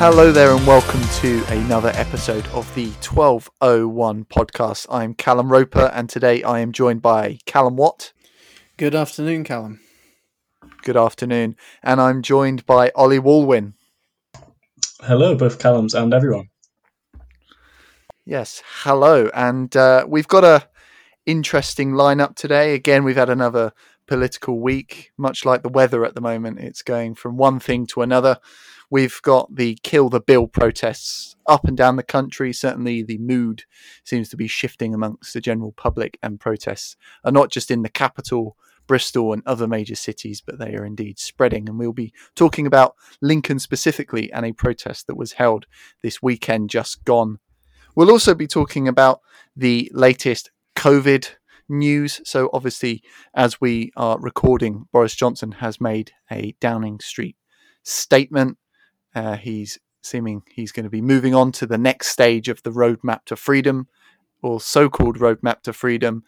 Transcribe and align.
Hello 0.00 0.32
there, 0.32 0.56
and 0.56 0.66
welcome 0.66 1.02
to 1.20 1.44
another 1.48 1.90
episode 1.94 2.46
of 2.54 2.74
the 2.74 2.86
1201 2.86 4.24
podcast. 4.24 4.86
I'm 4.88 5.12
Callum 5.12 5.52
Roper, 5.52 5.90
and 5.92 6.08
today 6.08 6.42
I 6.42 6.60
am 6.60 6.72
joined 6.72 7.02
by 7.02 7.36
Callum 7.44 7.76
Watt. 7.76 8.14
Good 8.78 8.94
afternoon, 8.94 9.44
Callum. 9.44 9.78
Good 10.84 10.96
afternoon. 10.96 11.54
And 11.82 12.00
I'm 12.00 12.22
joined 12.22 12.64
by 12.64 12.90
Ollie 12.94 13.18
Walwyn. 13.18 13.74
Hello, 15.02 15.34
both 15.34 15.58
Callums 15.58 15.92
and 15.92 16.14
everyone. 16.14 16.48
Yes, 18.24 18.62
hello. 18.64 19.28
And 19.34 19.76
uh, 19.76 20.06
we've 20.08 20.28
got 20.28 20.44
a 20.44 20.66
interesting 21.26 21.92
lineup 21.92 22.36
today. 22.36 22.72
Again, 22.72 23.04
we've 23.04 23.16
had 23.16 23.28
another 23.28 23.74
political 24.06 24.60
week, 24.60 25.12
much 25.18 25.44
like 25.44 25.62
the 25.62 25.68
weather 25.68 26.06
at 26.06 26.14
the 26.14 26.22
moment. 26.22 26.58
It's 26.58 26.80
going 26.80 27.16
from 27.16 27.36
one 27.36 27.60
thing 27.60 27.86
to 27.88 28.00
another. 28.00 28.38
We've 28.90 29.22
got 29.22 29.54
the 29.54 29.78
kill 29.84 30.08
the 30.08 30.20
bill 30.20 30.48
protests 30.48 31.36
up 31.46 31.64
and 31.64 31.76
down 31.76 31.94
the 31.94 32.02
country. 32.02 32.52
Certainly, 32.52 33.04
the 33.04 33.18
mood 33.18 33.62
seems 34.04 34.28
to 34.30 34.36
be 34.36 34.48
shifting 34.48 34.92
amongst 34.92 35.32
the 35.32 35.40
general 35.40 35.72
public, 35.72 36.18
and 36.22 36.40
protests 36.40 36.96
are 37.24 37.30
not 37.30 37.50
just 37.50 37.70
in 37.70 37.82
the 37.82 37.88
capital, 37.88 38.56
Bristol, 38.88 39.32
and 39.32 39.44
other 39.46 39.68
major 39.68 39.94
cities, 39.94 40.42
but 40.44 40.58
they 40.58 40.74
are 40.74 40.84
indeed 40.84 41.20
spreading. 41.20 41.68
And 41.68 41.78
we'll 41.78 41.92
be 41.92 42.12
talking 42.34 42.66
about 42.66 42.96
Lincoln 43.20 43.60
specifically 43.60 44.32
and 44.32 44.44
a 44.44 44.52
protest 44.52 45.06
that 45.06 45.16
was 45.16 45.34
held 45.34 45.66
this 46.02 46.20
weekend 46.20 46.70
just 46.70 47.04
gone. 47.04 47.38
We'll 47.94 48.10
also 48.10 48.34
be 48.34 48.48
talking 48.48 48.88
about 48.88 49.20
the 49.54 49.88
latest 49.94 50.50
COVID 50.74 51.28
news. 51.68 52.20
So, 52.24 52.50
obviously, 52.52 53.02
as 53.34 53.60
we 53.60 53.92
are 53.96 54.18
recording, 54.18 54.86
Boris 54.92 55.14
Johnson 55.14 55.52
has 55.52 55.80
made 55.80 56.10
a 56.30 56.56
Downing 56.60 56.98
Street 56.98 57.36
statement. 57.84 58.58
Uh, 59.14 59.36
he's 59.36 59.78
seeming 60.02 60.42
he's 60.50 60.72
going 60.72 60.84
to 60.84 60.90
be 60.90 61.02
moving 61.02 61.34
on 61.34 61.52
to 61.52 61.66
the 61.66 61.78
next 61.78 62.08
stage 62.08 62.48
of 62.48 62.62
the 62.62 62.70
roadmap 62.70 63.24
to 63.26 63.36
freedom, 63.36 63.88
or 64.42 64.60
so 64.60 64.88
called 64.88 65.18
roadmap 65.18 65.62
to 65.62 65.72
freedom. 65.72 66.24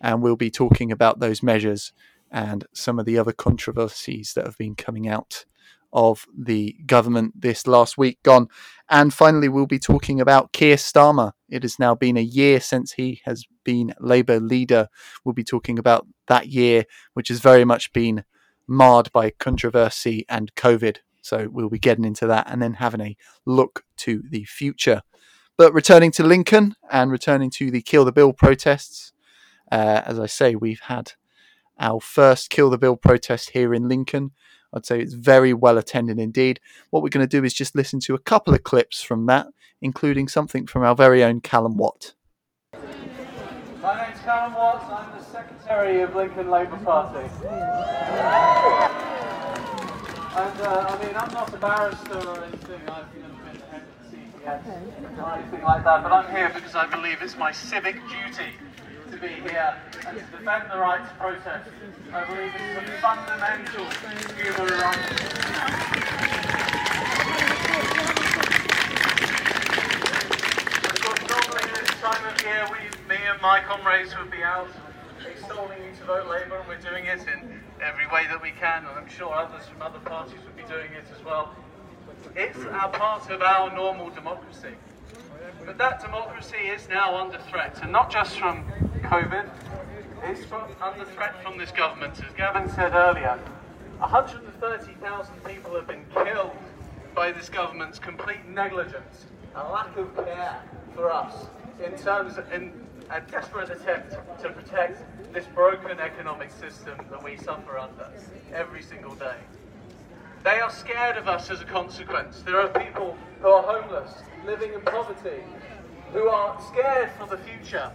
And 0.00 0.22
we'll 0.22 0.36
be 0.36 0.50
talking 0.50 0.92
about 0.92 1.20
those 1.20 1.42
measures 1.42 1.92
and 2.30 2.66
some 2.74 2.98
of 2.98 3.06
the 3.06 3.18
other 3.18 3.32
controversies 3.32 4.34
that 4.34 4.44
have 4.44 4.58
been 4.58 4.74
coming 4.74 5.08
out 5.08 5.44
of 5.92 6.26
the 6.36 6.76
government 6.84 7.40
this 7.40 7.66
last 7.66 7.96
week 7.96 8.18
gone. 8.22 8.48
And 8.90 9.14
finally, 9.14 9.48
we'll 9.48 9.66
be 9.66 9.78
talking 9.78 10.20
about 10.20 10.52
Keir 10.52 10.76
Starmer. 10.76 11.32
It 11.48 11.62
has 11.62 11.78
now 11.78 11.94
been 11.94 12.16
a 12.16 12.22
year 12.22 12.60
since 12.60 12.92
he 12.92 13.22
has 13.24 13.44
been 13.64 13.94
Labour 13.98 14.38
leader. 14.38 14.88
We'll 15.24 15.32
be 15.32 15.44
talking 15.44 15.78
about 15.78 16.06
that 16.28 16.48
year, 16.48 16.84
which 17.14 17.28
has 17.28 17.40
very 17.40 17.64
much 17.64 17.92
been 17.92 18.24
marred 18.68 19.10
by 19.12 19.30
controversy 19.30 20.26
and 20.28 20.54
COVID. 20.54 20.98
So 21.26 21.48
we'll 21.50 21.68
be 21.68 21.80
getting 21.80 22.04
into 22.04 22.28
that 22.28 22.48
and 22.48 22.62
then 22.62 22.74
having 22.74 23.00
a 23.00 23.16
look 23.44 23.84
to 23.98 24.22
the 24.30 24.44
future. 24.44 25.02
But 25.58 25.74
returning 25.74 26.12
to 26.12 26.22
Lincoln 26.22 26.76
and 26.88 27.10
returning 27.10 27.50
to 27.50 27.68
the 27.72 27.82
Kill 27.82 28.04
the 28.04 28.12
Bill 28.12 28.32
protests, 28.32 29.12
uh, 29.72 30.02
as 30.04 30.20
I 30.20 30.26
say, 30.26 30.54
we've 30.54 30.82
had 30.82 31.14
our 31.80 32.00
first 32.00 32.48
Kill 32.48 32.70
the 32.70 32.78
Bill 32.78 32.94
protest 32.94 33.50
here 33.50 33.74
in 33.74 33.88
Lincoln. 33.88 34.30
I'd 34.72 34.86
say 34.86 35.00
it's 35.00 35.14
very 35.14 35.52
well 35.52 35.78
attended 35.78 36.20
indeed. 36.20 36.60
What 36.90 37.02
we're 37.02 37.08
going 37.08 37.26
to 37.26 37.40
do 37.40 37.44
is 37.44 37.54
just 37.54 37.74
listen 37.74 37.98
to 38.00 38.14
a 38.14 38.20
couple 38.20 38.54
of 38.54 38.62
clips 38.62 39.02
from 39.02 39.26
that, 39.26 39.48
including 39.82 40.28
something 40.28 40.66
from 40.66 40.84
our 40.84 40.94
very 40.94 41.24
own 41.24 41.40
Callum 41.40 41.76
Watt. 41.76 42.14
My 43.82 44.06
name's 44.06 44.20
Callum 44.20 44.54
Watts. 44.54 44.84
I'm 44.88 45.18
the 45.18 45.24
secretary 45.24 46.02
of 46.02 46.14
Lincoln 46.14 46.50
Labour 46.50 46.76
Party. 46.84 47.28
And 50.36 50.60
uh, 50.60 50.86
I 50.86 51.02
mean, 51.02 51.16
I'm 51.16 51.32
not 51.32 51.54
a 51.54 51.56
barrister 51.56 52.18
or 52.28 52.44
anything. 52.44 52.82
I've 52.88 53.08
never 53.16 53.40
been 53.40 53.56
of 53.56 53.80
CPS 54.12 54.66
or 55.18 55.32
anything 55.32 55.62
like 55.62 55.82
that. 55.84 56.02
But 56.02 56.12
I'm 56.12 56.30
here 56.30 56.50
because 56.54 56.74
I 56.74 56.84
believe 56.84 57.22
it's 57.22 57.38
my 57.38 57.52
civic 57.52 57.94
duty 57.94 58.52
to 59.10 59.16
be 59.16 59.28
here 59.28 59.74
and 60.06 60.18
to 60.18 60.24
defend 60.24 60.70
the 60.70 60.76
right 60.76 61.00
to 61.08 61.14
protest. 61.14 61.70
I 62.12 62.24
believe 62.26 62.52
it's 62.54 62.90
a 62.90 63.00
fundamental 63.00 63.86
human 64.36 64.76
right. 64.76 65.04
Of 70.84 71.00
course, 71.00 71.22
normally 71.32 71.64
this 71.80 71.88
time 72.02 72.26
of 72.28 72.42
year, 72.44 72.68
we, 72.70 73.08
me 73.08 73.16
and 73.24 73.40
my 73.40 73.60
comrades 73.60 74.14
would 74.18 74.30
be 74.30 74.42
out 74.42 74.68
extolling 75.26 75.82
you 75.82 75.96
to 75.98 76.04
vote 76.04 76.28
Labour, 76.28 76.56
and 76.58 76.68
we're 76.68 76.76
doing 76.76 77.06
it 77.06 77.20
in 77.26 77.55
every 77.80 78.06
way 78.08 78.26
that 78.28 78.40
we 78.42 78.50
can, 78.50 78.84
and 78.86 78.98
I'm 78.98 79.08
sure 79.08 79.32
others 79.32 79.66
from 79.66 79.82
other 79.82 79.98
parties 80.00 80.38
would 80.44 80.56
be 80.56 80.62
doing 80.64 80.92
it 80.92 81.04
as 81.16 81.24
well. 81.24 81.54
It's 82.34 82.58
a 82.58 82.88
part 82.88 83.30
of 83.30 83.42
our 83.42 83.74
normal 83.74 84.10
democracy. 84.10 84.74
But 85.64 85.78
that 85.78 86.00
democracy 86.00 86.56
is 86.56 86.88
now 86.88 87.16
under 87.16 87.38
threat, 87.38 87.78
and 87.82 87.92
not 87.92 88.10
just 88.10 88.38
from 88.38 88.64
COVID, 89.02 89.48
it's 90.24 90.44
from, 90.44 90.64
under 90.82 91.04
threat 91.04 91.42
from 91.42 91.58
this 91.58 91.70
government. 91.70 92.14
As 92.24 92.32
Gavin 92.36 92.68
said 92.70 92.94
earlier, 92.94 93.38
130,000 93.98 95.44
people 95.44 95.74
have 95.74 95.86
been 95.86 96.04
killed 96.12 96.56
by 97.14 97.32
this 97.32 97.48
government's 97.48 97.98
complete 97.98 98.46
negligence 98.46 99.26
and 99.54 99.68
lack 99.70 99.96
of 99.96 100.14
care 100.16 100.60
for 100.94 101.10
us 101.10 101.46
in 101.84 101.96
terms 101.96 102.36
of 102.36 102.52
in 102.52 102.72
a 103.10 103.20
desperate 103.20 103.70
attempt 103.70 104.12
to 104.42 104.50
protect 104.50 105.02
this 105.32 105.46
broken 105.54 105.98
economic 106.00 106.50
system 106.50 106.98
that 107.10 107.22
we 107.22 107.36
suffer 107.36 107.78
under 107.78 108.10
every 108.52 108.82
single 108.82 109.14
day. 109.14 109.36
They 110.42 110.60
are 110.60 110.70
scared 110.70 111.16
of 111.16 111.28
us 111.28 111.50
as 111.50 111.60
a 111.60 111.64
consequence. 111.64 112.42
There 112.42 112.60
are 112.60 112.68
people 112.68 113.16
who 113.40 113.48
are 113.48 113.62
homeless, 113.62 114.12
living 114.44 114.72
in 114.74 114.80
poverty, 114.80 115.42
who 116.12 116.28
are 116.28 116.60
scared 116.68 117.10
for 117.18 117.26
the 117.26 117.38
future. 117.38 117.90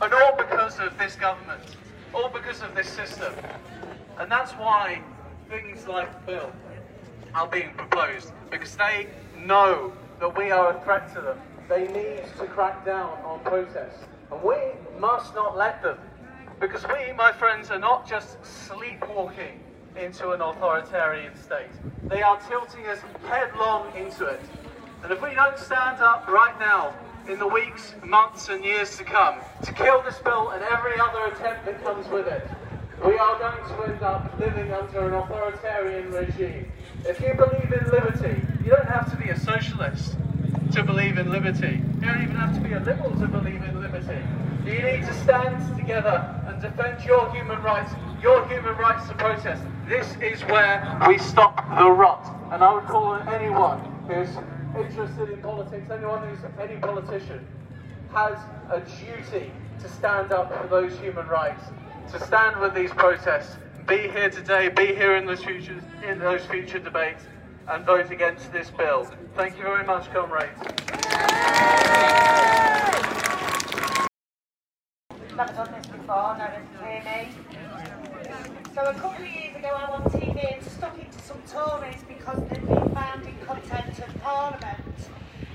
And 0.00 0.12
all 0.12 0.36
because 0.36 0.78
of 0.80 0.96
this 0.98 1.16
government, 1.16 1.62
all 2.14 2.28
because 2.28 2.62
of 2.62 2.74
this 2.74 2.88
system. 2.88 3.32
And 4.18 4.30
that's 4.30 4.52
why 4.52 5.02
things 5.48 5.86
like 5.86 6.26
bill 6.26 6.52
are 7.34 7.48
being 7.48 7.72
proposed, 7.76 8.32
because 8.50 8.76
they 8.76 9.08
know 9.44 9.92
that 10.20 10.36
we 10.36 10.50
are 10.50 10.76
a 10.76 10.80
threat 10.82 11.12
to 11.14 11.20
them. 11.20 11.38
They 11.68 11.88
need 11.88 12.22
to 12.38 12.46
crack 12.46 12.84
down 12.84 13.18
on 13.24 13.40
protests. 13.40 14.04
And 14.32 14.42
we 14.42 14.56
must 14.98 15.34
not 15.34 15.56
let 15.56 15.82
them. 15.82 15.98
Because 16.60 16.84
we, 16.88 17.12
my 17.12 17.32
friends, 17.32 17.70
are 17.70 17.78
not 17.78 18.08
just 18.08 18.42
sleepwalking 18.44 19.60
into 19.96 20.30
an 20.30 20.40
authoritarian 20.40 21.34
state. 21.36 21.70
They 22.04 22.22
are 22.22 22.40
tilting 22.48 22.86
us 22.86 22.98
headlong 23.28 23.94
into 23.96 24.26
it. 24.26 24.40
And 25.02 25.12
if 25.12 25.20
we 25.20 25.34
don't 25.34 25.58
stand 25.58 26.00
up 26.00 26.28
right 26.28 26.58
now, 26.58 26.94
in 27.28 27.38
the 27.38 27.46
weeks, 27.46 27.94
months, 28.04 28.48
and 28.48 28.64
years 28.64 28.96
to 28.96 29.04
come, 29.04 29.38
to 29.64 29.72
kill 29.72 30.02
this 30.02 30.18
bill 30.18 30.50
and 30.50 30.62
every 30.64 30.98
other 30.98 31.26
attempt 31.26 31.64
that 31.66 31.82
comes 31.84 32.08
with 32.08 32.26
it, 32.26 32.48
we 33.04 33.16
are 33.18 33.38
going 33.38 33.68
to 33.68 33.92
end 33.92 34.02
up 34.02 34.38
living 34.38 34.72
under 34.72 35.08
an 35.08 35.14
authoritarian 35.14 36.10
regime. 36.10 36.70
If 37.04 37.20
you 37.20 37.34
believe 37.34 37.72
in 37.72 37.90
liberty, 37.90 38.40
you 38.64 38.70
don't 38.70 38.88
have 38.88 39.10
to 39.10 39.16
be 39.16 39.30
a 39.30 39.38
socialist 39.38 40.16
to 40.72 40.82
believe 40.82 41.18
in 41.18 41.30
liberty. 41.30 41.82
You 42.00 42.00
don't 42.00 42.22
even 42.22 42.36
have 42.36 42.54
to 42.54 42.60
be 42.60 42.72
a 42.72 42.80
liberal 42.80 43.10
to 43.20 43.26
believe 43.26 43.62
in 43.62 43.80
liberty. 43.80 44.18
You 44.64 44.80
need 44.80 45.04
to 45.06 45.14
stand 45.22 45.76
together 45.76 46.42
and 46.46 46.62
defend 46.62 47.04
your 47.04 47.30
human 47.30 47.62
rights, 47.62 47.92
your 48.22 48.46
human 48.48 48.74
rights 48.76 49.06
to 49.08 49.14
protest. 49.14 49.62
This 49.86 50.16
is 50.22 50.40
where 50.42 50.98
we 51.06 51.18
stop 51.18 51.56
the 51.78 51.90
rot. 51.90 52.24
And 52.52 52.64
I 52.64 52.72
would 52.72 52.84
call 52.84 53.04
on 53.04 53.28
anyone 53.28 53.80
who's 54.08 54.30
interested 54.74 55.28
in 55.28 55.42
politics, 55.42 55.90
anyone 55.90 56.26
who's 56.26 56.38
any 56.58 56.80
politician, 56.80 57.46
has 58.14 58.38
a 58.70 58.80
duty 58.80 59.50
to 59.80 59.88
stand 59.90 60.32
up 60.32 60.56
for 60.58 60.68
those 60.68 60.96
human 61.00 61.26
rights, 61.28 61.64
to 62.12 62.20
stand 62.24 62.58
with 62.60 62.74
these 62.74 62.90
protests, 62.92 63.56
be 63.86 64.08
here 64.08 64.30
today, 64.30 64.70
be 64.70 64.86
here 64.86 65.16
in 65.16 65.26
those 65.26 65.44
future 65.44 65.82
in 66.08 66.18
those 66.18 66.44
future 66.46 66.78
debates, 66.78 67.24
and 67.68 67.84
vote 67.84 68.10
against 68.10 68.52
this 68.52 68.70
bill. 68.70 69.10
Thank 69.36 69.56
you 69.56 69.62
very 69.62 69.84
much, 69.84 70.10
comrades. 70.12 70.58
never 75.36 75.52
done 75.54 75.72
this 75.72 75.86
before, 75.86 76.36
never 76.36 76.62
hear 76.84 77.02
me. 77.04 77.28
So 78.74 78.82
a 78.82 78.94
couple 78.94 79.24
of 79.24 79.32
years 79.32 79.56
ago 79.56 79.68
I 79.68 79.90
was 79.90 80.04
on 80.04 80.20
TV 80.20 80.54
and 80.54 80.62
stuck 80.62 80.98
into 80.98 81.18
some 81.20 81.42
Tories 81.48 82.02
because 82.06 82.38
they'd 82.48 82.66
been 82.66 82.94
found 82.94 83.26
in 83.26 83.34
contempt 83.46 83.98
of 83.98 84.22
Parliament. 84.22 84.94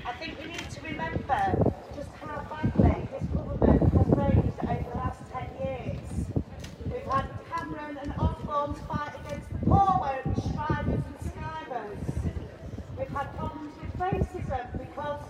I 0.04 0.12
think 0.14 0.38
we 0.42 0.50
need 0.50 0.70
to 0.70 0.80
remember 0.82 1.72
just 1.94 2.10
how 2.20 2.44
badly 2.50 3.08
this 3.12 3.24
government 3.34 3.80
has 3.80 4.08
raised 4.18 4.58
over 4.62 4.90
the 4.90 4.96
last 4.96 5.20
10 5.32 5.48
years. 5.62 6.08
We've 6.90 7.12
had 7.12 7.28
Cameron 7.50 7.98
and 8.02 8.12
Osborne's 8.18 8.78
fight 8.88 9.14
against 9.24 9.48
the 9.52 9.58
poor 9.66 10.00
workers, 10.00 10.44
strivers 10.44 11.02
and 11.06 11.18
skivers. 11.32 12.32
We've 12.98 13.08
had 13.08 13.36
problems 13.36 13.72
with 13.80 13.98
racism 13.98 14.72
because 14.78 15.20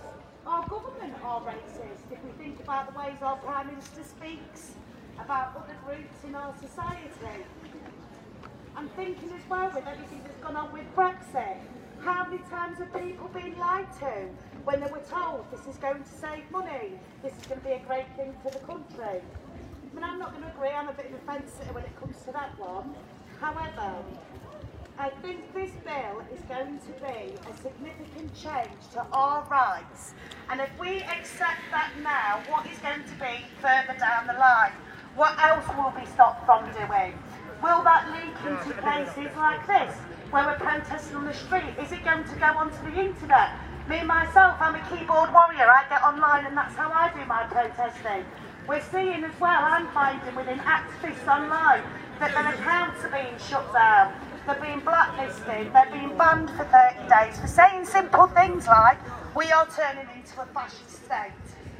our 0.45 0.67
government 0.67 1.13
are 1.23 1.41
racist. 1.41 2.11
If 2.11 2.23
we 2.23 2.31
think 2.43 2.57
about 2.69 2.93
the 2.93 2.99
ways 2.99 3.17
our 3.23 3.35
Prime 3.37 3.65
Minister 3.65 4.03
speaks 4.03 4.73
about 5.17 5.57
other 5.57 5.75
groups 5.83 6.13
in 6.23 6.35
our 6.35 6.53
society. 6.61 7.09
I'm 8.75 8.87
thinking 8.89 9.31
as 9.33 9.41
well 9.49 9.71
with 9.73 9.87
everything 9.87 10.21
that's 10.23 10.37
gone 10.37 10.55
on 10.55 10.71
with 10.71 10.85
Brexit. 10.95 11.57
How 12.01 12.25
many 12.25 12.43
times 12.43 12.77
have 12.77 12.93
people 12.93 13.27
been 13.29 13.57
lied 13.57 13.91
to 14.01 14.29
when 14.65 14.81
they 14.81 14.91
were 14.91 15.01
told 15.09 15.49
this 15.49 15.65
is 15.65 15.77
going 15.77 16.03
to 16.03 16.09
save 16.11 16.43
money, 16.51 16.93
this 17.23 17.33
is 17.33 17.47
going 17.47 17.59
to 17.59 17.65
be 17.65 17.73
a 17.73 17.81
great 17.87 18.05
thing 18.15 18.35
for 18.43 18.51
the 18.51 18.59
country? 18.59 19.17
I 19.17 19.95
mean, 19.95 20.03
I'm 20.03 20.19
not 20.19 20.33
going 20.33 20.43
to 20.43 20.51
agree, 20.51 20.69
I'm 20.69 20.89
a 20.89 20.93
bit 20.93 21.07
of 21.07 21.13
a 21.13 21.25
fence 21.25 21.51
sitter 21.57 21.73
when 21.73 21.85
it 21.85 21.99
comes 21.99 22.21
to 22.25 22.31
that 22.33 22.53
one. 22.59 22.93
However, 23.41 23.95
I 24.99 25.07
think 25.23 25.53
this 25.53 25.71
bill 25.87 26.19
is 26.35 26.41
going 26.51 26.77
to 26.77 26.91
be 26.99 27.31
a 27.31 27.53
significant 27.63 28.35
change 28.35 28.83
to 28.91 28.99
our 29.13 29.47
rights. 29.47 30.13
And 30.51 30.59
if 30.59 30.69
we 30.77 30.99
accept 31.03 31.63
that 31.71 31.93
now, 32.03 32.43
what 32.51 32.67
is 32.67 32.77
going 32.79 33.07
to 33.07 33.15
be 33.15 33.47
further 33.63 33.97
down 33.97 34.27
the 34.27 34.33
line? 34.33 34.75
What 35.15 35.39
else 35.39 35.63
will 35.71 35.95
be 35.95 36.05
stopped 36.11 36.45
from 36.45 36.67
doing? 36.75 37.15
Will 37.63 37.81
that 37.87 38.11
leak 38.11 38.35
into 38.43 38.75
places 38.83 39.31
like 39.39 39.63
this, 39.71 39.95
where 40.35 40.43
we're 40.43 40.59
protesting 40.59 41.15
on 41.15 41.23
the 41.23 41.33
street? 41.33 41.79
Is 41.79 41.93
it 41.93 42.03
going 42.03 42.27
to 42.27 42.35
go 42.35 42.59
onto 42.59 42.83
the 42.83 42.99
internet? 42.99 43.55
Me 43.87 44.03
myself, 44.03 44.59
I'm 44.59 44.75
a 44.75 44.83
keyboard 44.91 45.31
warrior. 45.31 45.71
I 45.71 45.87
get 45.87 46.03
online 46.03 46.45
and 46.45 46.57
that's 46.57 46.75
how 46.75 46.91
I 46.91 47.07
do 47.15 47.23
my 47.23 47.47
protesting. 47.47 48.27
We're 48.67 48.83
seeing 48.83 49.23
as 49.23 49.39
well, 49.39 49.63
I'm 49.63 49.87
finding 49.95 50.35
within 50.35 50.59
activists 50.59 51.23
online, 51.23 51.87
that 52.19 52.35
their 52.35 52.51
accounts 52.51 52.99
are 53.05 53.15
being 53.15 53.39
shut 53.39 53.71
down. 53.71 54.11
They're 54.49 54.61
being 54.61 54.79
blacklisted. 54.79 55.71
They're 55.71 55.91
being 55.93 56.17
banned 56.17 56.49
for 56.49 56.63
30 56.65 57.07
days 57.07 57.39
for 57.39 57.45
saying 57.45 57.85
simple 57.85 58.25
things 58.25 58.65
like, 58.65 58.97
we 59.35 59.51
are 59.51 59.67
turning 59.67 60.07
into 60.15 60.41
a 60.41 60.45
fascist 60.47 61.05
state. 61.05 61.29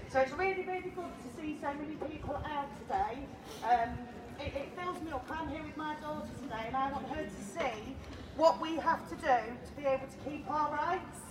So 0.10 0.20
it's 0.20 0.32
really, 0.34 0.64
really 0.68 0.92
good 0.92 1.10
to 1.10 1.42
see 1.42 1.58
so 1.60 1.74
many 1.74 1.96
people 1.96 2.40
out 2.46 2.70
today. 2.82 3.26
Um, 3.64 3.98
it, 4.40 4.54
it 4.54 4.70
fills 4.78 5.02
me 5.02 5.12
up. 5.12 5.26
I'm 5.32 5.50
here 5.50 5.64
with 5.64 5.78
my 5.78 5.96
daughter 5.96 6.30
today 6.44 6.66
and 6.68 6.76
I 6.76 6.92
want 6.92 7.08
her 7.10 7.24
to 7.24 7.30
see 7.30 7.96
what 8.38 8.62
we 8.62 8.76
have 8.76 9.10
to 9.10 9.16
do 9.16 9.26
to 9.26 9.72
be 9.76 9.88
able 9.88 10.06
to 10.06 10.30
keep 10.30 10.48
our 10.52 10.72
rights. 10.72 11.22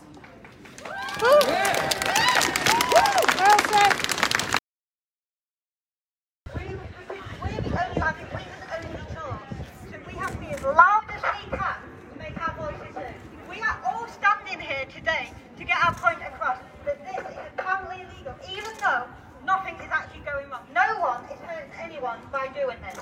The 0.82 1.24
only, 7.44 8.02
I 8.02 8.12
think 8.12 8.32
we're 8.32 8.40
the 8.42 8.74
only 8.74 8.98
chance. 9.14 9.48
So 9.90 9.96
we 10.06 10.12
have 10.14 10.32
to 10.32 10.38
be 10.38 10.46
as 10.48 10.62
loud 10.62 11.04
as 11.08 11.22
we 11.22 11.56
can 11.56 11.76
to 12.12 12.18
make 12.18 12.36
our 12.48 12.54
voices 12.56 12.94
heard. 12.94 13.14
We 13.48 13.60
are 13.62 13.80
all 13.86 14.06
standing 14.08 14.60
here 14.60 14.84
today 15.08 15.32
to 15.56 15.64
get 15.64 15.76
our 15.84 15.94
point 15.94 16.20
across 16.20 16.58
that 16.84 17.00
this 17.00 17.16
is 17.16 17.36
totally 17.56 18.04
illegal, 18.04 18.34
even 18.52 18.72
though 18.80 19.04
nothing 19.46 19.74
is 19.76 19.88
actually 19.90 20.20
going 20.20 20.48
wrong. 20.50 20.60
No 20.74 21.00
one 21.00 21.24
is 21.32 21.40
hurting 21.48 21.72
anyone 21.80 22.18
by 22.30 22.48
doing 22.48 22.76
this. 22.84 23.00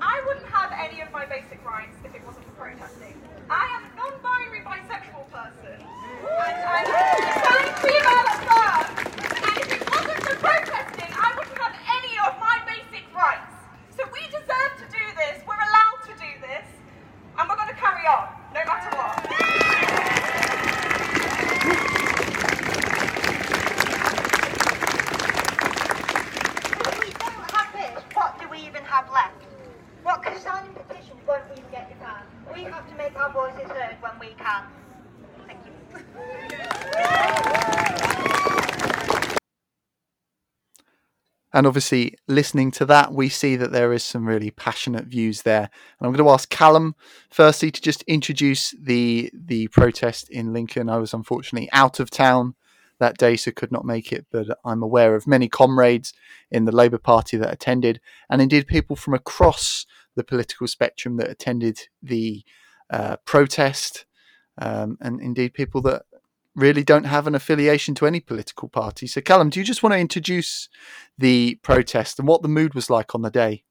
I 0.00 0.20
wouldn't 0.26 0.46
have 0.46 0.72
any 0.74 1.00
of 1.02 1.12
my 1.12 1.24
basic 1.24 1.64
rights 1.64 1.96
if 2.04 2.12
it 2.14 2.26
wasn't 2.26 2.44
for 2.46 2.66
protesting. 2.66 3.14
I 3.48 3.78
am 3.78 3.84
a 3.86 3.94
non-binary 3.94 4.66
bisexual 4.66 5.30
person, 5.30 5.78
and 5.78 6.58
I'm 6.66 6.82
a 6.82 7.78
female 7.78 8.26
at 8.26 8.42
birth. 8.42 8.90
And 9.38 9.54
if 9.62 9.70
it 9.70 9.86
wasn't 9.86 10.18
for 10.18 10.34
protesting, 10.42 11.14
I 11.14 11.30
wouldn't 11.38 11.58
have 11.58 11.78
any 11.94 12.18
of 12.26 12.34
my 12.42 12.58
basic 12.66 13.06
rights. 13.14 13.54
So 13.96 14.02
we 14.10 14.26
deserve 14.26 14.74
to 14.82 14.86
do 14.90 15.04
this. 15.14 15.46
We're 15.46 15.54
allowed 15.54 16.02
to 16.10 16.14
do 16.18 16.30
this, 16.42 16.66
and 17.38 17.48
we're 17.48 17.56
going 17.56 17.68
to 17.68 17.78
carry 17.78 18.02
on, 18.06 18.28
no 18.54 18.64
matter 18.66 18.90
what. 18.98 19.22
If 26.82 26.98
we 26.98 27.06
don't 27.22 27.46
have 27.54 27.70
this, 27.72 28.02
what 28.14 28.40
do 28.40 28.48
we 28.48 28.58
even 28.66 28.82
have 28.84 29.08
left? 29.12 29.44
What 30.02 30.22
can 30.24 30.38
signing 30.40 30.72
petitions 30.72 31.20
won't 31.26 31.44
even 31.52 31.64
get 31.70 31.88
you 31.88 31.96
done. 32.04 32.24
We 32.52 32.64
have 32.64 32.88
to 32.90 32.96
make 32.96 33.16
our 33.16 33.30
voices 33.32 33.70
heard 33.70 33.96
when 34.00 34.18
we 34.18 34.34
can. 34.34 34.64
Thank 35.46 35.60
you. 35.64 35.72
And 41.62 41.66
obviously, 41.68 42.18
listening 42.26 42.72
to 42.72 42.84
that, 42.86 43.12
we 43.12 43.28
see 43.28 43.54
that 43.54 43.70
there 43.70 43.92
is 43.92 44.02
some 44.02 44.26
really 44.26 44.50
passionate 44.50 45.04
views 45.04 45.42
there. 45.42 45.70
And 46.00 46.06
I'm 46.06 46.12
going 46.12 46.26
to 46.26 46.32
ask 46.32 46.50
Callum, 46.50 46.96
firstly, 47.30 47.70
to 47.70 47.80
just 47.80 48.02
introduce 48.08 48.72
the 48.72 49.30
the 49.32 49.68
protest 49.68 50.28
in 50.28 50.52
Lincoln. 50.52 50.88
I 50.90 50.96
was 50.96 51.14
unfortunately 51.14 51.68
out 51.72 52.00
of 52.00 52.10
town 52.10 52.56
that 52.98 53.16
day, 53.16 53.36
so 53.36 53.52
could 53.52 53.70
not 53.70 53.84
make 53.84 54.10
it. 54.10 54.26
But 54.32 54.58
I'm 54.64 54.82
aware 54.82 55.14
of 55.14 55.28
many 55.28 55.48
comrades 55.48 56.12
in 56.50 56.64
the 56.64 56.72
Labour 56.72 56.98
Party 56.98 57.36
that 57.36 57.52
attended, 57.52 58.00
and 58.28 58.42
indeed 58.42 58.66
people 58.66 58.96
from 58.96 59.14
across 59.14 59.86
the 60.16 60.24
political 60.24 60.66
spectrum 60.66 61.16
that 61.18 61.30
attended 61.30 61.78
the 62.02 62.42
uh, 62.90 63.18
protest, 63.24 64.04
um, 64.58 64.98
and 65.00 65.20
indeed 65.20 65.54
people 65.54 65.80
that 65.82 66.02
really 66.54 66.84
don't 66.84 67.04
have 67.04 67.26
an 67.26 67.34
affiliation 67.34 67.94
to 67.96 68.06
any 68.06 68.20
political 68.20 68.68
party. 68.68 69.06
So, 69.06 69.20
Callum, 69.20 69.50
do 69.50 69.60
you 69.60 69.64
just 69.64 69.82
want 69.82 69.94
to 69.94 69.98
introduce 69.98 70.68
the 71.16 71.58
protest 71.62 72.18
and 72.18 72.28
what 72.28 72.42
the 72.42 72.48
mood 72.48 72.74
was 72.74 72.90
like 72.90 73.14
on 73.14 73.22
the 73.22 73.30
day? 73.30 73.64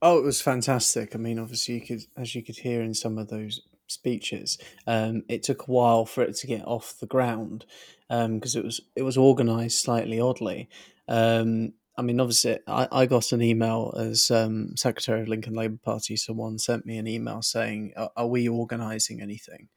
Oh, 0.00 0.18
it 0.18 0.24
was 0.24 0.40
fantastic. 0.40 1.14
I 1.14 1.18
mean, 1.18 1.38
obviously, 1.38 1.76
you 1.76 1.80
could, 1.80 2.02
as 2.16 2.34
you 2.34 2.42
could 2.42 2.56
hear 2.56 2.82
in 2.82 2.94
some 2.94 3.18
of 3.18 3.28
those 3.28 3.62
speeches, 3.86 4.58
um, 4.86 5.22
it 5.28 5.42
took 5.42 5.62
a 5.62 5.70
while 5.70 6.04
for 6.04 6.22
it 6.22 6.36
to 6.36 6.46
get 6.46 6.66
off 6.66 6.98
the 7.00 7.06
ground 7.06 7.64
because 8.08 8.54
it 8.54 8.64
was 8.64 8.80
it 8.94 9.02
was 9.02 9.16
organised 9.16 9.82
slightly 9.82 10.20
oddly. 10.20 10.68
Um, 11.08 11.72
I 11.96 12.02
mean, 12.02 12.20
obviously, 12.20 12.58
I, 12.66 12.88
I 12.90 13.06
got 13.06 13.32
an 13.32 13.40
email 13.40 13.94
as 13.96 14.30
um, 14.30 14.76
Secretary 14.76 15.20
of 15.20 15.26
the 15.26 15.30
Lincoln 15.30 15.54
Labour 15.54 15.78
Party. 15.82 16.16
Someone 16.16 16.58
sent 16.58 16.84
me 16.84 16.98
an 16.98 17.06
email 17.06 17.40
saying, 17.40 17.92
"Are, 17.96 18.10
are 18.16 18.26
we 18.26 18.48
organising 18.48 19.20
anything?" 19.20 19.68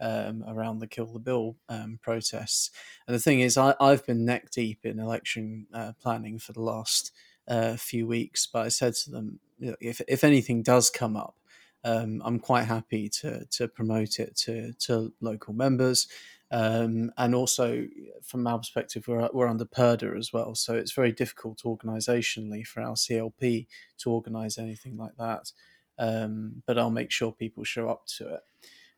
Um, 0.00 0.44
around 0.48 0.80
the 0.80 0.88
Kill 0.88 1.06
the 1.06 1.20
Bill 1.20 1.56
um, 1.68 2.00
protests. 2.02 2.70
And 3.06 3.14
the 3.14 3.20
thing 3.20 3.40
is, 3.40 3.56
I, 3.56 3.74
I've 3.80 4.04
been 4.04 4.24
neck 4.24 4.50
deep 4.50 4.80
in 4.84 4.98
election 4.98 5.68
uh, 5.72 5.92
planning 6.02 6.38
for 6.38 6.52
the 6.52 6.60
last 6.60 7.12
uh, 7.46 7.76
few 7.76 8.06
weeks, 8.06 8.46
but 8.46 8.66
I 8.66 8.68
said 8.68 8.94
to 8.94 9.10
them, 9.10 9.38
if, 9.60 10.00
if 10.08 10.24
anything 10.24 10.62
does 10.62 10.90
come 10.90 11.16
up, 11.16 11.36
um, 11.84 12.22
I'm 12.24 12.40
quite 12.40 12.64
happy 12.64 13.08
to, 13.20 13.44
to 13.44 13.68
promote 13.68 14.18
it 14.18 14.36
to, 14.36 14.72
to 14.80 15.12
local 15.20 15.54
members. 15.54 16.08
Um, 16.50 17.12
and 17.18 17.34
also, 17.34 17.86
from 18.22 18.46
our 18.46 18.58
perspective, 18.58 19.06
we're, 19.06 19.28
we're 19.32 19.48
under 19.48 19.64
purdah 19.64 20.16
as 20.16 20.32
well. 20.32 20.54
So 20.54 20.74
it's 20.74 20.92
very 20.92 21.12
difficult 21.12 21.62
organisationally 21.64 22.66
for 22.66 22.80
our 22.80 22.94
CLP 22.94 23.66
to 23.98 24.10
organise 24.10 24.56
anything 24.56 24.96
like 24.96 25.16
that. 25.18 25.52
Um, 25.98 26.62
but 26.66 26.78
I'll 26.78 26.90
make 26.90 27.10
sure 27.10 27.32
people 27.32 27.64
show 27.64 27.88
up 27.88 28.06
to 28.18 28.34
it. 28.34 28.40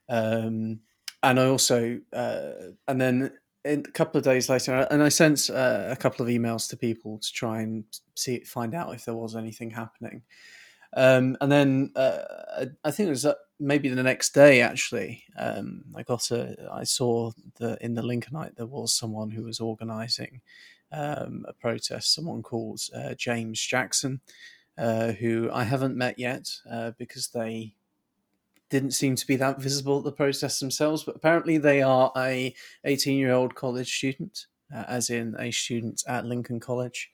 Um, 0.08 0.80
and 1.22 1.40
I 1.40 1.46
also, 1.46 2.00
uh, 2.12 2.52
and 2.88 3.00
then 3.00 3.32
a 3.64 3.78
couple 3.78 4.18
of 4.18 4.24
days 4.24 4.48
later, 4.48 4.86
and 4.90 5.02
I 5.02 5.08
sent 5.08 5.50
uh, 5.50 5.86
a 5.88 5.96
couple 5.96 6.24
of 6.24 6.30
emails 6.30 6.68
to 6.70 6.76
people 6.76 7.18
to 7.18 7.32
try 7.32 7.62
and 7.62 7.84
see, 8.14 8.40
find 8.40 8.74
out 8.74 8.94
if 8.94 9.04
there 9.04 9.14
was 9.14 9.34
anything 9.34 9.70
happening. 9.70 10.22
Um, 10.96 11.36
and 11.40 11.50
then 11.50 11.92
uh, 11.96 12.66
I 12.84 12.90
think 12.90 13.08
it 13.08 13.10
was 13.10 13.26
uh, 13.26 13.34
maybe 13.58 13.88
the 13.88 14.02
next 14.02 14.34
day. 14.34 14.60
Actually, 14.62 15.24
um, 15.36 15.84
I 15.94 16.02
got 16.02 16.30
a. 16.30 16.56
I 16.72 16.84
saw 16.84 17.32
the 17.58 17.76
in 17.80 17.94
the 17.94 18.02
Lincolnite 18.02 18.56
there 18.56 18.66
was 18.66 18.94
someone 18.94 19.30
who 19.30 19.42
was 19.42 19.60
organising 19.60 20.40
um, 20.92 21.44
a 21.48 21.52
protest. 21.52 22.14
Someone 22.14 22.42
called 22.42 22.80
uh, 22.94 23.14
James 23.14 23.60
Jackson, 23.60 24.20
uh, 24.78 25.12
who 25.12 25.50
I 25.52 25.64
haven't 25.64 25.96
met 25.96 26.18
yet 26.18 26.48
uh, 26.70 26.92
because 26.98 27.28
they 27.28 27.74
didn't 28.70 28.92
seem 28.92 29.16
to 29.16 29.26
be 29.26 29.36
that 29.36 29.60
visible 29.60 29.98
at 29.98 30.04
the 30.04 30.12
protest 30.12 30.60
themselves. 30.60 31.04
But 31.04 31.16
apparently, 31.16 31.58
they 31.58 31.82
are 31.82 32.12
a 32.16 32.54
18 32.84 33.18
year 33.18 33.32
old 33.32 33.54
college 33.54 33.94
student, 33.94 34.46
uh, 34.74 34.84
as 34.88 35.10
in 35.10 35.36
a 35.38 35.50
student 35.50 36.02
at 36.06 36.26
Lincoln 36.26 36.60
College. 36.60 37.10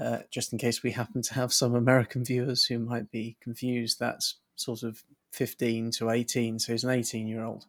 Uh, 0.00 0.18
just 0.30 0.52
in 0.52 0.58
case 0.58 0.82
we 0.82 0.92
happen 0.92 1.20
to 1.22 1.34
have 1.34 1.52
some 1.52 1.74
American 1.74 2.24
viewers 2.24 2.64
who 2.64 2.78
might 2.78 3.10
be 3.10 3.36
confused, 3.42 4.00
that's 4.00 4.36
sort 4.56 4.82
of 4.82 5.04
15 5.32 5.90
to 5.92 6.10
18, 6.10 6.58
so 6.58 6.72
he's 6.72 6.84
an 6.84 6.90
18 6.90 7.26
year 7.26 7.44
old. 7.44 7.66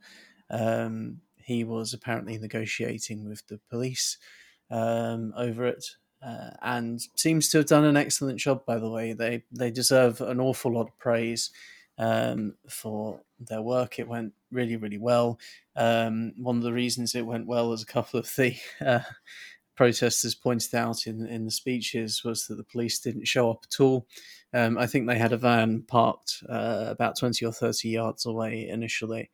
Um, 0.49 1.21
he 1.37 1.63
was 1.63 1.93
apparently 1.93 2.37
negotiating 2.37 3.27
with 3.27 3.45
the 3.47 3.59
police 3.69 4.17
um, 4.71 5.33
over 5.37 5.65
it. 5.65 5.85
Uh, 6.25 6.51
and 6.61 7.01
seems 7.17 7.49
to 7.49 7.57
have 7.57 7.67
done 7.67 7.83
an 7.83 7.97
excellent 7.97 8.39
job. 8.39 8.65
By 8.65 8.79
the 8.79 8.89
way, 8.89 9.11
they 9.11 9.43
they 9.51 9.69
deserve 9.69 10.21
an 10.21 10.39
awful 10.39 10.73
lot 10.73 10.87
of 10.87 10.97
praise 10.97 11.51
um, 11.97 12.55
for 12.69 13.21
their 13.39 13.61
work. 13.61 13.99
It 13.99 14.07
went 14.07 14.33
really, 14.51 14.75
really 14.75 14.97
well. 14.97 15.39
Um, 15.75 16.33
one 16.37 16.57
of 16.57 16.63
the 16.63 16.73
reasons 16.73 17.15
it 17.15 17.25
went 17.25 17.47
well, 17.47 17.73
as 17.73 17.81
a 17.81 17.87
couple 17.87 18.19
of 18.19 18.31
the 18.35 18.55
uh, 18.85 18.99
protesters 19.75 20.35
pointed 20.35 20.75
out 20.75 21.07
in, 21.07 21.25
in 21.27 21.45
the 21.45 21.51
speeches, 21.51 22.23
was 22.23 22.47
that 22.47 22.55
the 22.55 22.63
police 22.63 22.99
didn't 22.99 23.27
show 23.27 23.51
up 23.51 23.65
at 23.71 23.81
all. 23.81 24.07
Um, 24.53 24.77
I 24.77 24.85
think 24.85 25.07
they 25.07 25.17
had 25.17 25.33
a 25.33 25.37
van 25.37 25.83
parked 25.87 26.43
uh, 26.47 26.85
about 26.89 27.17
20 27.17 27.45
or 27.45 27.51
30 27.51 27.89
yards 27.89 28.25
away 28.25 28.67
initially. 28.69 29.31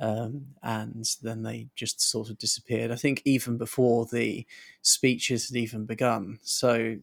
Um, 0.00 0.46
and 0.62 1.04
then 1.22 1.42
they 1.42 1.66
just 1.74 2.00
sort 2.00 2.30
of 2.30 2.38
disappeared. 2.38 2.90
I 2.90 2.96
think 2.96 3.22
even 3.24 3.56
before 3.56 4.06
the 4.06 4.46
speeches 4.82 5.48
had 5.48 5.56
even 5.56 5.86
begun. 5.86 6.38
So 6.42 6.96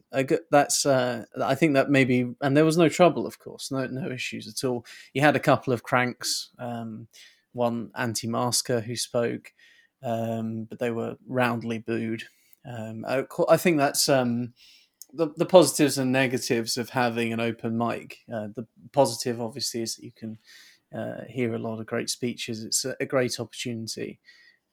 that's 0.50 0.86
uh, 0.86 1.24
I 1.42 1.54
think 1.54 1.74
that 1.74 1.90
maybe, 1.90 2.34
and 2.40 2.56
there 2.56 2.64
was 2.64 2.78
no 2.78 2.88
trouble, 2.88 3.26
of 3.26 3.38
course, 3.38 3.70
no 3.70 3.86
no 3.86 4.10
issues 4.10 4.48
at 4.48 4.66
all. 4.66 4.86
You 5.12 5.22
had 5.22 5.36
a 5.36 5.40
couple 5.40 5.72
of 5.72 5.82
cranks, 5.82 6.50
um, 6.58 7.08
one 7.52 7.90
anti-masker 7.96 8.80
who 8.80 8.96
spoke, 8.96 9.52
um, 10.02 10.64
but 10.64 10.78
they 10.78 10.90
were 10.90 11.16
roundly 11.26 11.78
booed. 11.78 12.22
Um, 12.64 13.04
I, 13.06 13.24
I, 13.48 13.56
think 13.56 13.78
that's. 13.78 14.08
Um, 14.08 14.54
the, 15.12 15.28
the 15.36 15.46
positives 15.46 15.98
and 15.98 16.12
negatives 16.12 16.76
of 16.76 16.90
having 16.90 17.32
an 17.32 17.40
open 17.40 17.78
mic. 17.78 18.18
Uh, 18.32 18.48
the 18.54 18.66
positive, 18.92 19.40
obviously, 19.40 19.82
is 19.82 19.96
that 19.96 20.04
you 20.04 20.12
can 20.12 20.38
uh, 20.94 21.24
hear 21.28 21.54
a 21.54 21.58
lot 21.58 21.80
of 21.80 21.86
great 21.86 22.10
speeches. 22.10 22.64
It's 22.64 22.84
a, 22.84 23.06
great 23.06 23.38
opportunity 23.40 24.20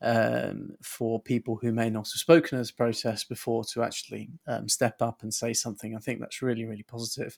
um, 0.01 0.75
for 0.81 1.21
people 1.21 1.57
who 1.61 1.71
may 1.71 1.89
not 1.89 2.07
have 2.07 2.19
spoken 2.19 2.59
at 2.59 2.69
a 2.69 2.73
protest 2.73 3.29
before 3.29 3.63
to 3.65 3.83
actually 3.83 4.29
um, 4.47 4.67
step 4.67 5.01
up 5.01 5.23
and 5.23 5.33
say 5.33 5.53
something. 5.53 5.95
I 5.95 5.99
think 5.99 6.19
that's 6.19 6.41
really, 6.41 6.65
really 6.65 6.83
positive. 6.83 7.37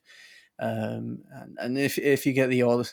Um, 0.60 1.20
and, 1.34 1.58
and 1.60 1.78
if 1.78 1.98
if 1.98 2.26
you 2.26 2.34
get 2.34 2.50
the 2.50 2.64
odd 2.64 2.90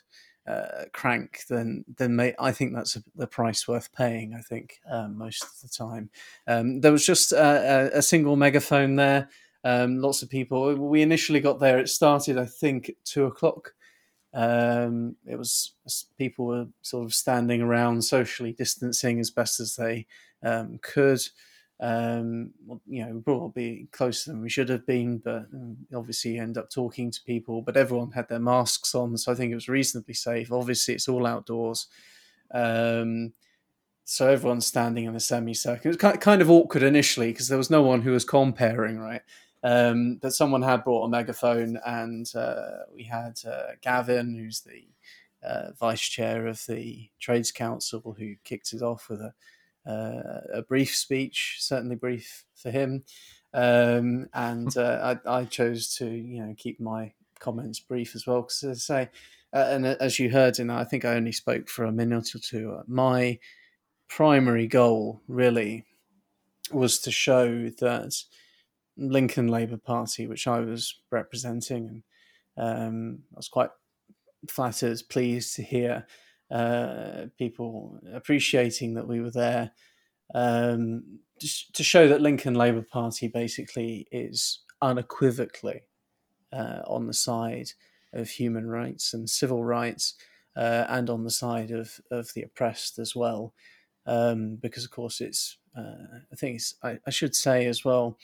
uh, 0.47 0.85
crank, 0.93 1.45
then 1.49 1.85
then 1.97 2.17
may, 2.17 2.35
I 2.39 2.53
think 2.53 2.75
that's 2.75 2.97
a, 2.97 3.03
the 3.15 3.27
price 3.27 3.69
worth 3.69 3.93
paying. 3.93 4.35
I 4.35 4.41
think 4.41 4.81
um, 4.91 5.17
most 5.17 5.43
of 5.45 5.51
the 5.63 5.69
time. 5.69 6.11
Um, 6.47 6.81
there 6.81 6.93
was 6.93 7.07
just 7.07 7.33
a, 7.33 7.91
a, 7.95 8.03
single 8.03 8.37
megaphone 8.37 8.97
there. 8.97 9.29
Um, 9.65 9.99
lots 9.99 10.23
of 10.23 10.31
people. 10.31 10.75
We 10.75 11.03
initially 11.03 11.41
got 11.41 11.61
there. 11.61 11.79
It 11.79 11.89
started, 11.89 12.39
I 12.39 12.47
think, 12.47 12.89
at 12.89 13.05
two 13.05 13.27
o'clock. 13.27 13.75
Um, 14.35 15.17
it 15.27 15.37
was 15.37 15.75
people 16.19 16.47
were 16.47 16.67
sort 16.81 17.05
of 17.05 17.15
standing 17.15 17.61
around, 17.61 18.03
socially 18.03 18.53
distancing 18.53 19.21
as 19.21 19.31
best 19.31 19.61
as 19.61 19.77
they 19.77 20.07
um, 20.43 20.79
could. 20.83 21.21
Um, 21.81 22.53
you 22.87 23.05
know, 23.05 23.21
probably 23.25 23.89
closer 23.91 24.31
than 24.31 24.41
we 24.41 24.49
should 24.49 24.69
have 24.69 24.87
been, 24.87 25.19
but 25.19 25.47
um, 25.53 25.79
obviously 25.95 26.39
end 26.39 26.57
up 26.57 26.71
talking 26.71 27.11
to 27.11 27.21
people. 27.27 27.61
But 27.61 27.77
everyone 27.77 28.13
had 28.13 28.29
their 28.29 28.39
masks 28.39 28.95
on, 28.95 29.17
so 29.19 29.33
I 29.33 29.35
think 29.35 29.51
it 29.51 29.57
was 29.57 29.69
reasonably 29.69 30.15
safe. 30.15 30.53
Obviously, 30.53 30.95
it's 30.95 31.09
all 31.09 31.27
outdoors. 31.27 31.89
Um, 32.55 33.33
so 34.05 34.29
everyone's 34.29 34.67
standing 34.67 35.05
in 35.05 35.17
a 35.17 35.21
semicircle. 35.21 35.91
It 35.91 36.03
was 36.03 36.17
kind 36.19 36.43
of 36.43 36.51
awkward 36.51 36.83
initially 36.83 37.33
because 37.33 37.49
there 37.49 37.59
was 37.59 37.71
no 37.71 37.83
one 37.83 38.03
who 38.03 38.13
was 38.13 38.25
comparing, 38.25 38.99
right? 38.99 39.23
Um, 39.65 40.17
but 40.21 40.33
someone 40.33 40.63
had 40.63 40.85
brought 40.85 41.05
a 41.05 41.09
megaphone, 41.09 41.79
and 41.87 42.31
uh, 42.35 42.85
we 42.95 43.05
had 43.05 43.39
uh, 43.47 43.73
Gavin, 43.81 44.35
who's 44.35 44.61
the 44.61 44.85
uh, 45.47 45.73
vice 45.79 46.01
chair 46.01 46.47
of 46.47 46.65
the 46.67 47.09
Trades 47.21 47.53
Council, 47.53 48.17
who 48.19 48.35
kicked 48.45 48.73
it 48.73 48.83
off 48.83 49.09
with 49.09 49.21
a, 49.21 49.33
uh, 49.91 50.59
a 50.59 50.63
brief 50.63 50.95
speech, 50.95 51.59
certainly 51.61 51.97
brief 51.97 52.45
for 52.55 52.71
him. 52.71 53.05
Um, 53.55 54.29
and 54.33 54.75
uh, 54.77 55.17
I, 55.27 55.41
I, 55.41 55.45
chose 55.45 55.95
to, 55.97 56.07
you 56.09 56.43
know, 56.43 56.55
keep 56.57 56.81
my 56.81 57.13
comments 57.39 57.81
brief 57.81 58.15
as 58.15 58.27
well, 58.27 58.43
because 58.43 58.65
as 58.65 58.91
I 58.91 59.05
say, 59.05 59.11
uh, 59.53 59.67
and 59.69 59.87
as 59.87 60.19
you 60.19 60.31
heard, 60.31 60.59
and 60.59 60.73
I 60.73 60.85
think 60.85 61.05
I 61.05 61.15
only 61.15 61.33
spoke 61.33 61.69
for 61.69 61.85
a 61.85 61.93
minute 61.93 62.35
or 62.35 62.39
two. 62.39 62.81
My 62.87 63.39
primary 64.09 64.67
goal 64.67 65.21
really 65.29 65.85
was 66.73 66.99
to 67.01 67.11
show 67.11 67.69
that 67.69 68.23
Lincoln 68.97 69.49
Labour 69.49 69.79
Party, 69.79 70.27
which 70.27 70.47
I 70.47 70.61
was 70.61 71.01
representing, 71.11 72.03
and 72.57 72.85
um, 72.85 73.19
I 73.33 73.37
was 73.37 73.49
quite 73.49 73.71
flattered, 74.49 75.01
pleased 75.09 75.57
to 75.57 75.63
hear 75.63 76.07
uh, 76.51 77.27
people 77.39 77.99
appreciating 78.13 78.95
that 78.95 79.09
we 79.09 79.21
were 79.21 79.31
there 79.31 79.71
um, 80.35 81.19
to 81.73 81.83
show 81.83 82.07
that 82.09 82.21
Lincoln 82.21 82.55
Labour 82.55 82.83
Party 82.83 83.29
basically 83.29 84.07
is 84.13 84.61
unequivocally 84.81 85.83
uh, 86.53 86.83
on 86.87 87.07
the 87.07 87.15
side 87.15 87.71
of 88.13 88.29
human 88.29 88.69
rights 88.69 89.15
and 89.15 89.29
civil 89.29 89.65
rights, 89.65 90.15
uh, 90.57 90.85
and 90.89 91.09
on 91.09 91.25
the 91.25 91.31
side 91.31 91.71
of, 91.71 92.01
of 92.11 92.33
the 92.35 92.43
oppressed 92.43 92.99
as 92.99 93.17
well. 93.17 93.55
Um, 94.05 94.57
because 94.57 94.85
of 94.85 94.91
course 94.91 95.21
it's, 95.21 95.59
uh, 95.79 96.19
I 96.33 96.37
think 96.37 96.57
it's, 96.57 96.75
I, 96.83 96.99
I 97.07 97.11
should 97.11 97.35
say 97.35 97.67
as 97.67 97.85
well, 97.85 98.19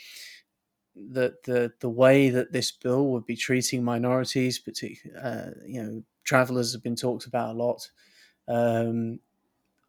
that 1.12 1.42
the 1.44 1.72
the 1.80 1.88
way 1.88 2.30
that 2.30 2.52
this 2.52 2.70
bill 2.70 3.08
would 3.08 3.26
be 3.26 3.36
treating 3.36 3.82
minorities, 3.82 4.58
particularly 4.58 5.22
uh, 5.22 5.50
you 5.66 5.82
know 5.82 6.02
travelers 6.24 6.72
have 6.72 6.82
been 6.82 6.96
talked 6.96 7.26
about 7.26 7.54
a 7.54 7.58
lot. 7.58 7.90
Um, 8.46 9.20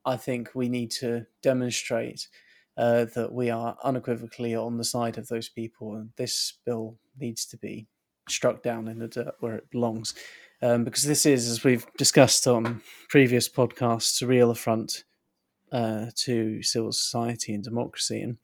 I 0.05 0.15
think 0.17 0.51
we 0.55 0.69
need 0.69 0.91
to 0.91 1.25
demonstrate 1.41 2.27
uh, 2.77 3.05
that 3.15 3.31
we 3.31 3.49
are 3.49 3.77
unequivocally 3.83 4.55
on 4.55 4.77
the 4.77 4.83
side 4.83 5.17
of 5.17 5.27
those 5.27 5.49
people, 5.49 5.95
and 5.95 6.09
this 6.15 6.53
bill 6.65 6.97
needs 7.19 7.45
to 7.47 7.57
be 7.57 7.87
struck 8.27 8.63
down 8.63 8.87
in 8.87 8.99
the 8.99 9.07
dirt 9.07 9.35
where 9.39 9.55
it 9.55 9.69
belongs. 9.69 10.13
Um, 10.61 10.83
because 10.83 11.03
this 11.03 11.25
is, 11.25 11.49
as 11.49 11.63
we've 11.63 11.85
discussed 11.97 12.47
on 12.47 12.81
previous 13.09 13.47
podcasts, 13.47 14.21
a 14.21 14.27
real 14.27 14.51
affront 14.51 15.03
uh, 15.71 16.07
to 16.15 16.61
civil 16.63 16.91
society 16.91 17.53
and 17.53 17.63
democracy. 17.63 18.21
And 18.21 18.37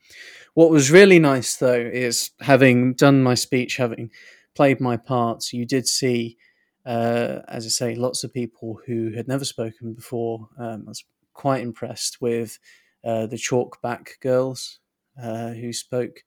what 0.53 0.70
was 0.70 0.91
really 0.91 1.20
nice, 1.20 1.55
though, 1.55 1.74
is 1.74 2.32
having 2.39 2.94
done 2.94 3.24
my 3.24 3.36
speech, 3.36 3.77
having 3.77 4.12
played 4.55 4.79
my 4.79 4.98
parts, 4.98 5.53
you 5.53 5.65
did 5.65 5.88
see, 5.88 6.38
uh, 6.86 7.39
as 7.48 7.65
I 7.65 7.70
say, 7.70 7.96
lots 7.96 8.24
of 8.24 8.34
people 8.34 8.79
who 8.86 9.12
had 9.12 9.27
never 9.27 9.46
spoken 9.46 9.94
before. 9.94 10.48
Um, 10.58 10.84
I 10.88 10.89
was 10.89 11.03
quite 11.34 11.62
impressed 11.62 12.22
with 12.22 12.58
uh, 13.03 13.27
the 13.27 13.36
chalkback 13.36 14.20
girls 14.22 14.79
uh, 15.22 15.50
who 15.50 15.74
spoke, 15.74 16.24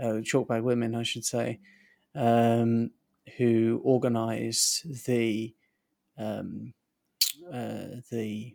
uh, 0.00 0.20
chalkback 0.22 0.62
women, 0.62 0.94
I 0.94 1.02
should 1.02 1.24
say, 1.24 1.60
um, 2.14 2.90
who 3.36 3.82
organised 3.84 5.04
the 5.06 5.54
um, 6.18 6.72
uh, 7.52 8.00
the 8.10 8.54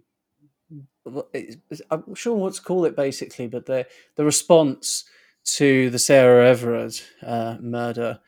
I'm 1.06 2.16
sure 2.16 2.36
what 2.36 2.54
to 2.56 2.62
call 2.62 2.86
it 2.86 2.96
basically, 2.96 3.48
but 3.48 3.66
the 3.66 3.88
the 4.16 4.26
response 4.26 5.06
to 5.44 5.90
the 5.90 6.00
Sarah 6.00 6.50
Everard 6.50 7.00
uh, 7.24 7.58
murder. 7.60 8.20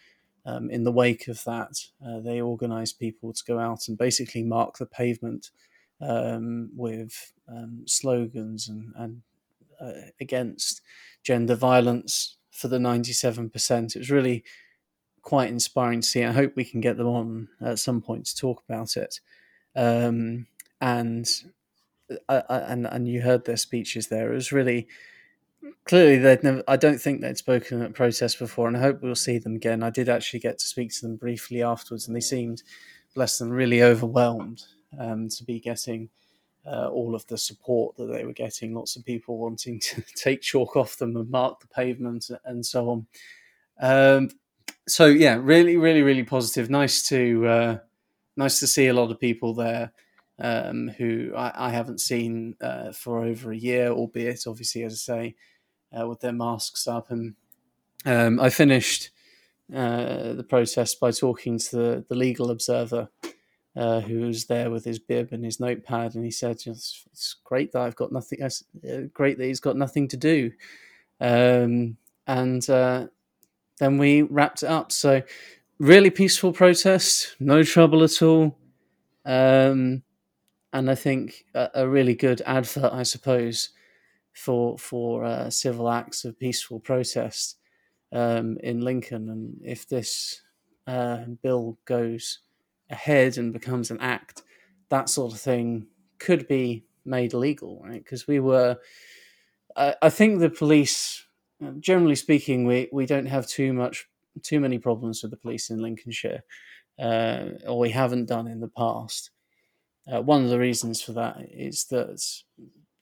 Um, 0.46 0.70
in 0.70 0.84
the 0.84 0.92
wake 0.92 1.30
of 1.30 1.42
that, 1.46 1.80
uh, 2.06 2.20
they 2.20 2.42
organised 2.42 3.00
people 3.00 3.32
to 3.32 3.44
go 3.48 3.60
out 3.60 3.88
and 3.88 3.98
basically 3.98 4.44
mark 4.44 4.78
the 4.78 4.86
pavement 4.86 5.52
um, 6.02 6.70
with 6.76 7.32
um, 7.48 7.84
slogans 7.86 8.68
and, 8.68 8.92
and 8.98 9.22
uh, 9.80 10.10
against 10.20 10.82
gender 11.24 11.56
violence 11.56 12.38
for 12.52 12.68
the 12.68 12.78
97%. 12.78 13.96
It 13.96 14.00
was 14.00 14.12
really 14.12 14.44
quite 15.22 15.50
inspiring 15.50 16.02
to 16.02 16.08
see. 16.08 16.24
I 16.24 16.32
hope 16.32 16.56
we 16.56 16.66
can 16.66 16.82
get 16.82 16.98
them 16.98 17.08
on 17.08 17.48
at 17.62 17.80
some 17.80 18.02
point 18.02 18.26
to 18.28 18.36
talk 18.36 18.64
about 18.68 18.98
it. 18.98 19.20
Um, 19.76 20.48
and 20.82 21.28
I, 22.30 22.44
I, 22.50 22.58
and 22.60 22.88
and 22.88 23.08
you 23.08 23.22
heard 23.22 23.46
their 23.46 23.58
speeches 23.58 24.08
there. 24.08 24.32
It 24.32 24.36
was 24.36 24.52
really 24.52 24.88
clearly 25.86 26.18
they'd 26.18 26.44
never. 26.44 26.64
I 26.68 26.78
don't 26.78 27.00
think 27.00 27.22
they'd 27.22 27.38
spoken 27.38 27.82
at 27.82 27.94
protests 27.94 28.36
before, 28.36 28.68
and 28.68 28.78
I 28.78 28.82
hope 28.82 29.02
we'll 29.02 29.16
see 29.16 29.38
them 29.38 29.56
again. 29.56 29.84
I 29.84 29.90
did 29.90 30.10
actually 30.10 30.40
get 30.40 30.60
to 30.60 30.66
speak 30.66 30.94
to 30.94 31.02
them 31.02 31.16
briefly 31.16 31.64
afterwards, 31.64 32.08
and 32.08 32.16
they 32.16 32.22
seemed, 32.22 32.64
bless 33.16 33.38
them, 33.38 33.50
really 33.50 33.84
overwhelmed 33.84 34.64
um, 35.00 35.30
to 35.30 35.44
be 35.44 35.60
getting. 35.60 36.10
Uh, 36.66 36.88
all 36.88 37.14
of 37.14 37.28
the 37.28 37.38
support 37.38 37.94
that 37.98 38.06
they 38.06 38.24
were 38.24 38.32
getting, 38.32 38.74
lots 38.74 38.96
of 38.96 39.04
people 39.04 39.38
wanting 39.38 39.82
to 39.82 40.02
take 40.16 40.42
chalk 40.42 40.78
off 40.78 40.96
them 40.96 41.18
and 41.18 41.30
mark 41.30 41.60
the 41.60 41.68
pavement 41.68 42.32
and 42.46 42.66
so 42.66 42.90
on. 42.90 43.08
Um, 43.82 44.30
so 44.88 45.08
yeah, 45.08 45.38
really, 45.42 45.76
really, 45.76 46.04
really 46.04 46.24
positive. 46.24 46.70
Nice 46.70 47.06
to 47.10 47.48
uh, 47.48 47.78
nice 48.38 48.60
to 48.60 48.68
see 48.68 48.88
a 48.88 48.94
lot 48.94 49.12
of 49.12 49.20
people 49.20 49.54
there 49.54 49.92
um, 50.40 50.90
who 50.98 51.34
I, 51.36 51.68
I, 51.68 51.70
haven't 51.70 52.02
seen 52.02 52.56
uh, 52.62 52.92
for 52.92 53.24
over 53.24 53.52
a 53.52 53.58
year, 53.58 53.90
albeit 53.92 54.48
obviously, 54.48 54.84
as 54.84 54.94
I 54.94 55.14
say, 55.14 55.36
uh, 55.98 56.08
with 56.08 56.22
their 56.22 56.34
masks 56.34 56.88
up. 56.88 57.12
And 57.12 57.36
um, 58.06 58.40
I 58.40 58.50
finished 58.50 59.12
uh, 59.74 60.34
the 60.34 60.46
protest 60.48 61.00
by 61.00 61.12
talking 61.12 61.60
to 61.60 61.76
the, 61.76 62.06
the 62.10 62.16
legal 62.16 62.52
observer. 62.52 63.10
Uh, 63.76 64.02
who 64.02 64.20
was 64.20 64.46
there 64.46 64.70
with 64.70 64.86
his 64.86 65.00
bib 65.00 65.30
and 65.32 65.44
his 65.44 65.60
notepad, 65.60 66.14
and 66.14 66.24
he 66.24 66.30
said, 66.30 66.58
"It's, 66.68 67.04
it's 67.12 67.38
great 67.44 67.72
that 67.72 67.82
I've 67.82 67.96
got 67.96 68.12
nothing. 68.12 68.44
Uh, 68.44 68.50
great 69.12 69.40
that 69.40 69.46
he's 69.46 69.60
got 69.60 69.76
nothing 69.76 70.08
to 70.10 70.18
do." 70.18 70.52
Um, 71.20 71.98
and 72.28 72.70
uh, 72.70 73.08
then 73.80 73.98
we 73.98 74.22
wrapped 74.22 74.62
it 74.62 74.70
up. 74.70 74.92
So, 74.92 75.24
really 75.80 76.12
peaceful 76.12 76.54
protest, 76.54 77.36
no 77.40 77.64
trouble 77.64 78.04
at 78.04 78.22
all. 78.22 78.60
Um, 79.26 80.04
and 80.74 80.90
I 80.90 80.96
think 80.96 81.46
a, 81.54 81.70
a 81.76 81.88
really 81.88 82.16
good 82.16 82.42
advert, 82.46 82.92
I 82.92 83.04
suppose, 83.04 83.70
for 84.34 84.78
for 84.78 85.24
uh, 85.24 85.50
civil 85.50 85.90
acts 85.90 86.26
of 86.26 86.40
peaceful 86.40 86.80
protest 86.80 87.58
um, 88.12 88.58
in 88.64 88.82
Lincoln. 88.82 89.30
And 89.30 89.62
if 89.64 89.88
this 89.88 90.42
uh, 90.88 91.26
bill 91.42 91.78
goes 91.86 92.40
ahead 92.90 93.38
and 93.38 93.54
becomes 93.54 93.92
an 93.92 94.00
act, 94.02 94.42
that 94.90 95.10
sort 95.10 95.34
of 95.34 95.40
thing 95.40 95.88
could 96.20 96.48
be 96.48 96.86
made 97.06 97.34
legal, 97.34 97.82
right? 97.84 98.04
Because 98.04 98.28
we 98.28 98.40
were, 98.40 98.78
I, 99.76 99.96
I 100.02 100.10
think 100.10 100.40
the 100.40 100.50
police, 100.50 101.26
uh, 101.64 101.72
generally 101.80 102.16
speaking, 102.16 102.66
we 102.66 102.90
we 102.92 103.06
don't 103.06 103.28
have 103.28 103.48
too 103.48 103.74
much 103.74 104.08
too 104.42 104.60
many 104.60 104.80
problems 104.80 105.22
with 105.22 105.30
the 105.30 105.38
police 105.38 105.70
in 105.70 105.80
Lincolnshire, 105.80 106.42
uh, 107.00 107.50
or 107.68 107.78
we 107.78 107.92
haven't 107.92 108.26
done 108.26 108.48
in 108.48 108.60
the 108.60 108.70
past. 108.70 109.30
Uh, 110.12 110.22
one 110.22 110.44
of 110.44 110.50
the 110.50 110.60
reasons 110.60 111.02
for 111.02 111.14
that 111.14 111.38
is 111.52 111.86
that 111.86 112.22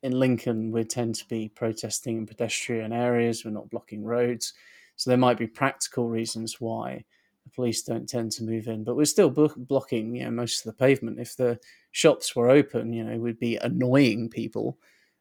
in 0.03 0.11
Lincoln 0.11 0.71
we 0.71 0.83
tend 0.83 1.15
to 1.15 1.27
be 1.27 1.49
protesting 1.49 2.17
in 2.17 2.25
pedestrian 2.25 2.93
areas. 2.93 3.43
We're 3.43 3.51
not 3.51 3.69
blocking 3.69 4.03
roads, 4.03 4.53
so 4.95 5.09
there 5.09 5.17
might 5.17 5.37
be 5.37 5.47
practical 5.47 6.09
reasons 6.09 6.59
why 6.59 7.03
the 7.43 7.49
police 7.51 7.81
don't 7.81 8.07
tend 8.07 8.31
to 8.33 8.43
move 8.43 8.67
in. 8.67 8.83
But 8.83 8.95
we're 8.95 9.05
still 9.05 9.29
blo- 9.29 9.53
blocking, 9.57 10.15
you 10.15 10.25
know, 10.25 10.31
most 10.31 10.59
of 10.59 10.71
the 10.71 10.77
pavement. 10.77 11.19
If 11.19 11.35
the 11.35 11.59
shops 11.91 12.35
were 12.35 12.49
open, 12.49 12.93
you 12.93 13.03
know, 13.03 13.17
we'd 13.17 13.39
be 13.39 13.57
annoying 13.57 14.29
people. 14.29 14.77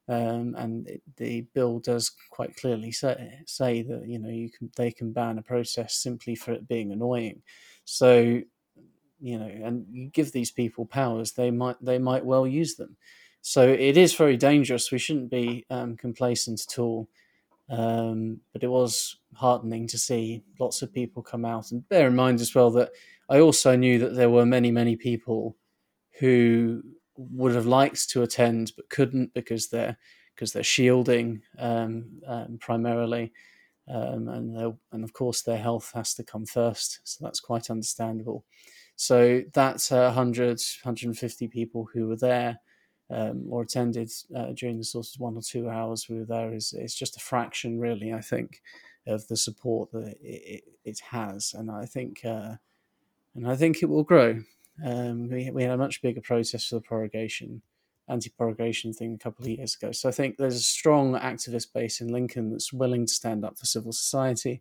Um, 0.08 0.56
and 0.58 0.88
it, 0.88 1.02
the 1.16 1.42
bill 1.54 1.78
does 1.78 2.10
quite 2.30 2.56
clearly 2.56 2.90
say, 2.90 3.38
say 3.46 3.82
that 3.82 4.08
you 4.08 4.18
know 4.18 4.28
you 4.28 4.50
can 4.50 4.68
they 4.76 4.90
can 4.90 5.12
ban 5.12 5.38
a 5.38 5.42
protest 5.42 6.02
simply 6.02 6.34
for 6.34 6.52
it 6.52 6.66
being 6.66 6.90
annoying. 6.90 7.42
So 7.84 8.40
you 9.20 9.38
know, 9.38 9.46
and 9.46 9.86
you 9.90 10.08
give 10.08 10.32
these 10.32 10.50
people 10.50 10.86
powers, 10.86 11.32
they 11.32 11.50
might 11.50 11.76
they 11.80 11.98
might 11.98 12.24
well 12.24 12.46
use 12.46 12.76
them. 12.76 12.96
So 13.42 13.66
it 13.68 13.96
is 13.96 14.14
very 14.14 14.36
dangerous. 14.36 14.92
We 14.92 14.98
shouldn't 14.98 15.30
be 15.30 15.64
um, 15.70 15.96
complacent 15.96 16.62
at 16.68 16.78
all. 16.78 17.08
Um, 17.70 18.40
but 18.52 18.64
it 18.64 18.68
was 18.68 19.16
heartening 19.34 19.86
to 19.88 19.98
see 19.98 20.42
lots 20.58 20.82
of 20.82 20.92
people 20.92 21.22
come 21.22 21.44
out. 21.44 21.70
And 21.70 21.88
bear 21.88 22.08
in 22.08 22.16
mind 22.16 22.40
as 22.40 22.54
well 22.54 22.70
that 22.72 22.90
I 23.28 23.38
also 23.38 23.76
knew 23.76 23.98
that 24.00 24.14
there 24.16 24.28
were 24.28 24.44
many, 24.44 24.72
many 24.72 24.96
people 24.96 25.56
who 26.18 26.82
would 27.16 27.54
have 27.54 27.66
liked 27.66 28.10
to 28.10 28.22
attend 28.22 28.72
but 28.76 28.88
couldn't 28.88 29.32
because 29.34 29.68
they're 29.68 29.96
because 30.34 30.52
they're 30.52 30.62
shielding 30.62 31.42
um, 31.58 32.06
um, 32.26 32.58
primarily, 32.60 33.32
um, 33.88 34.28
and 34.28 34.74
and 34.92 35.04
of 35.04 35.12
course 35.12 35.42
their 35.42 35.58
health 35.58 35.92
has 35.94 36.14
to 36.14 36.24
come 36.24 36.46
first. 36.46 37.00
So 37.04 37.24
that's 37.24 37.40
quite 37.40 37.70
understandable. 37.70 38.44
So 39.00 39.40
that's 39.54 39.90
uh, 39.92 40.12
100, 40.12 40.61
150 40.83 41.49
people 41.49 41.88
who 41.90 42.07
were 42.07 42.19
there 42.19 42.61
um, 43.09 43.47
or 43.49 43.62
attended 43.62 44.11
uh, 44.37 44.52
during 44.54 44.76
the 44.76 44.85
sort 44.85 45.07
of 45.07 45.19
one 45.19 45.38
or 45.38 45.40
two 45.40 45.71
hours 45.71 46.07
we 46.07 46.19
were 46.19 46.26
there 46.26 46.52
is, 46.52 46.75
just 46.95 47.16
a 47.16 47.21
fraction, 47.21 47.80
really, 47.80 48.12
I 48.12 48.21
think, 48.21 48.61
of 49.07 49.26
the 49.28 49.38
support 49.38 49.90
that 49.92 50.07
it, 50.07 50.19
it, 50.21 50.64
it 50.85 51.00
has. 51.00 51.54
And 51.57 51.71
I 51.71 51.87
think, 51.87 52.21
uh, 52.26 52.57
and 53.35 53.49
I 53.49 53.57
think 53.57 53.83
it 53.83 53.88
will 53.88 54.04
grow. 54.04 54.42
Um, 54.85 55.30
we, 55.30 55.50
we 55.50 55.62
had 55.62 55.73
a 55.73 55.78
much 55.78 56.02
bigger 56.02 56.21
protest 56.21 56.69
for 56.69 56.75
the 56.75 56.83
prorogation, 56.83 57.62
anti-prorogation 58.07 58.92
thing 58.92 59.14
a 59.14 59.25
couple 59.25 59.47
of 59.47 59.50
years 59.50 59.76
ago. 59.76 59.92
So 59.92 60.11
I 60.11 60.12
think 60.12 60.37
there's 60.37 60.57
a 60.57 60.61
strong 60.61 61.14
activist 61.14 61.73
base 61.73 62.02
in 62.02 62.09
Lincoln 62.09 62.50
that's 62.50 62.71
willing 62.71 63.07
to 63.07 63.14
stand 63.14 63.47
up 63.47 63.57
for 63.57 63.64
civil 63.64 63.92
society. 63.92 64.61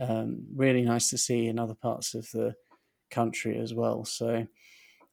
Um, 0.00 0.46
really 0.52 0.82
nice 0.82 1.10
to 1.10 1.18
see 1.18 1.46
in 1.46 1.60
other 1.60 1.74
parts 1.74 2.14
of 2.14 2.28
the 2.32 2.56
country 3.10 3.58
as 3.58 3.74
well. 3.74 4.04
So 4.04 4.46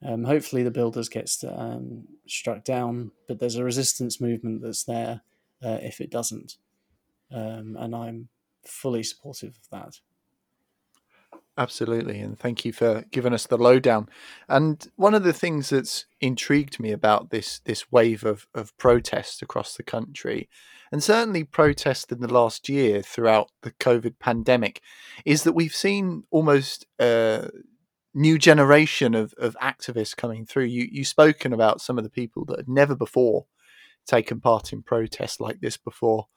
um, 0.03 0.23
hopefully, 0.23 0.63
the 0.63 0.71
builders 0.71 1.09
gets 1.09 1.43
um, 1.43 2.05
struck 2.27 2.63
down, 2.63 3.11
but 3.27 3.39
there's 3.39 3.55
a 3.55 3.63
resistance 3.63 4.19
movement 4.19 4.61
that's 4.61 4.83
there 4.83 5.21
uh, 5.63 5.79
if 5.81 6.01
it 6.01 6.11
doesn't, 6.11 6.57
um, 7.31 7.77
and 7.79 7.95
I'm 7.95 8.29
fully 8.65 9.03
supportive 9.03 9.57
of 9.57 9.69
that. 9.71 9.99
Absolutely, 11.57 12.19
and 12.19 12.37
thank 12.37 12.65
you 12.65 12.73
for 12.73 13.05
giving 13.11 13.33
us 13.33 13.47
the 13.47 13.57
lowdown. 13.57 14.09
And 14.49 14.85
one 14.97 15.13
of 15.13 15.23
the 15.23 15.33
things 15.33 15.69
that's 15.69 16.05
intrigued 16.19 16.79
me 16.79 16.91
about 16.91 17.29
this 17.29 17.59
this 17.59 17.91
wave 17.91 18.25
of 18.25 18.47
of 18.53 18.77
protests 18.77 19.41
across 19.41 19.75
the 19.75 19.83
country, 19.83 20.49
and 20.91 21.01
certainly 21.01 21.45
protests 21.45 22.11
in 22.11 22.19
the 22.19 22.31
last 22.31 22.67
year 22.67 23.01
throughout 23.01 23.49
the 23.61 23.71
COVID 23.71 24.19
pandemic, 24.19 24.81
is 25.23 25.43
that 25.43 25.53
we've 25.53 25.75
seen 25.75 26.25
almost. 26.29 26.85
Uh, 26.99 27.47
new 28.15 28.39
generation 28.39 29.13
of, 29.13 29.33
of 29.37 29.55
activists 29.61 30.15
coming 30.15 30.45
through. 30.45 30.63
You 30.63 30.87
you've 30.91 31.07
spoken 31.07 31.53
about 31.53 31.81
some 31.81 31.97
of 31.97 32.03
the 32.03 32.09
people 32.09 32.45
that 32.45 32.57
had 32.57 32.69
never 32.69 32.95
before 32.95 33.45
taken 34.07 34.39
part 34.39 34.71
in 34.73 34.81
protests 34.81 35.39
like 35.39 35.59
this 35.61 35.77
before, 35.77 36.27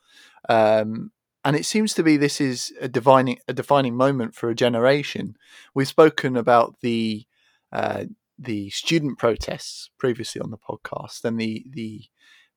um, 0.48 1.12
and 1.44 1.56
it 1.56 1.64
seems 1.64 1.94
to 1.94 2.02
be 2.02 2.16
this 2.16 2.40
is 2.40 2.72
a 2.80 2.88
defining 2.88 3.38
a 3.48 3.54
defining 3.54 3.96
moment 3.96 4.34
for 4.34 4.50
a 4.50 4.54
generation. 4.54 5.36
We've 5.74 5.88
spoken 5.88 6.36
about 6.36 6.80
the 6.80 7.24
uh, 7.72 8.04
the 8.38 8.70
student 8.70 9.18
protests 9.18 9.90
previously 9.98 10.40
on 10.40 10.50
the 10.50 10.58
podcast 10.58 11.24
and 11.24 11.40
the 11.40 11.64
the 11.70 12.02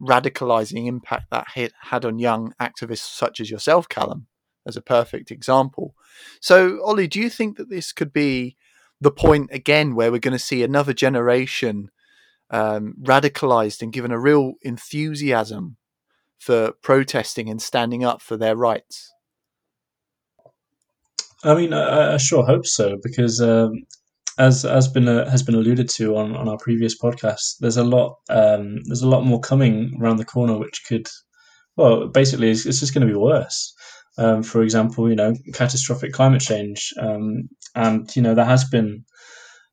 radicalizing 0.02 0.88
impact 0.88 1.30
that 1.30 1.48
had 1.80 2.06
on 2.06 2.18
young 2.18 2.54
activists 2.60 3.16
such 3.16 3.40
as 3.40 3.52
yourself, 3.52 3.88
Callum, 3.88 4.26
as 4.66 4.76
a 4.76 4.82
perfect 4.82 5.30
example. 5.30 5.96
So, 6.40 6.84
Ollie, 6.84 7.08
do 7.08 7.20
you 7.20 7.30
think 7.30 7.58
that 7.58 7.70
this 7.70 7.92
could 7.94 8.12
be 8.12 8.58
the 9.02 9.12
point 9.12 9.50
again 9.52 9.96
where 9.96 10.12
we're 10.12 10.20
going 10.20 10.32
to 10.32 10.40
see 10.40 10.64
another 10.64 10.94
generation 10.94 11.90
um, 12.52 12.94
radicalized 13.02 13.82
and 13.82 13.92
given 13.92 14.12
a 14.12 14.20
real 14.20 14.54
enthusiasm 14.62 15.78
for 16.38 16.74
protesting 16.84 17.50
and 17.50 17.62
standing 17.62 18.04
up 18.04 18.22
for 18.22 18.38
their 18.38 18.56
rights. 18.56 19.12
I 21.44 21.56
mean, 21.56 21.74
I, 21.74 22.14
I 22.14 22.18
sure 22.18 22.46
hope 22.46 22.68
so 22.68 22.98
because, 23.02 23.42
um, 23.42 23.84
as 24.38 24.64
as 24.64 24.88
been 24.88 25.08
uh, 25.08 25.30
has 25.30 25.44
been 25.44 25.56
alluded 25.56 25.90
to 25.90 26.16
on, 26.16 26.36
on 26.36 26.48
our 26.48 26.58
previous 26.58 26.98
podcast, 27.00 27.58
there's 27.60 27.78
a 27.78 27.84
lot 27.84 28.20
um, 28.30 28.78
there's 28.86 29.02
a 29.02 29.10
lot 29.10 29.26
more 29.26 29.40
coming 29.40 29.98
around 30.00 30.18
the 30.18 30.26
corner, 30.26 30.58
which 30.58 30.84
could, 30.88 31.08
well, 31.76 32.08
basically, 32.08 32.52
it's, 32.52 32.66
it's 32.66 32.80
just 32.80 32.94
going 32.94 33.06
to 33.06 33.12
be 33.12 33.18
worse. 33.18 33.74
Um, 34.18 34.44
for 34.44 34.62
example, 34.62 35.10
you 35.10 35.16
know, 35.16 35.34
catastrophic 35.54 36.12
climate 36.14 36.42
change, 36.42 36.94
um, 37.00 37.50
and 37.76 38.14
you 38.16 38.22
know 38.22 38.36
there 38.36 38.46
has 38.46 38.66
been 38.66 39.06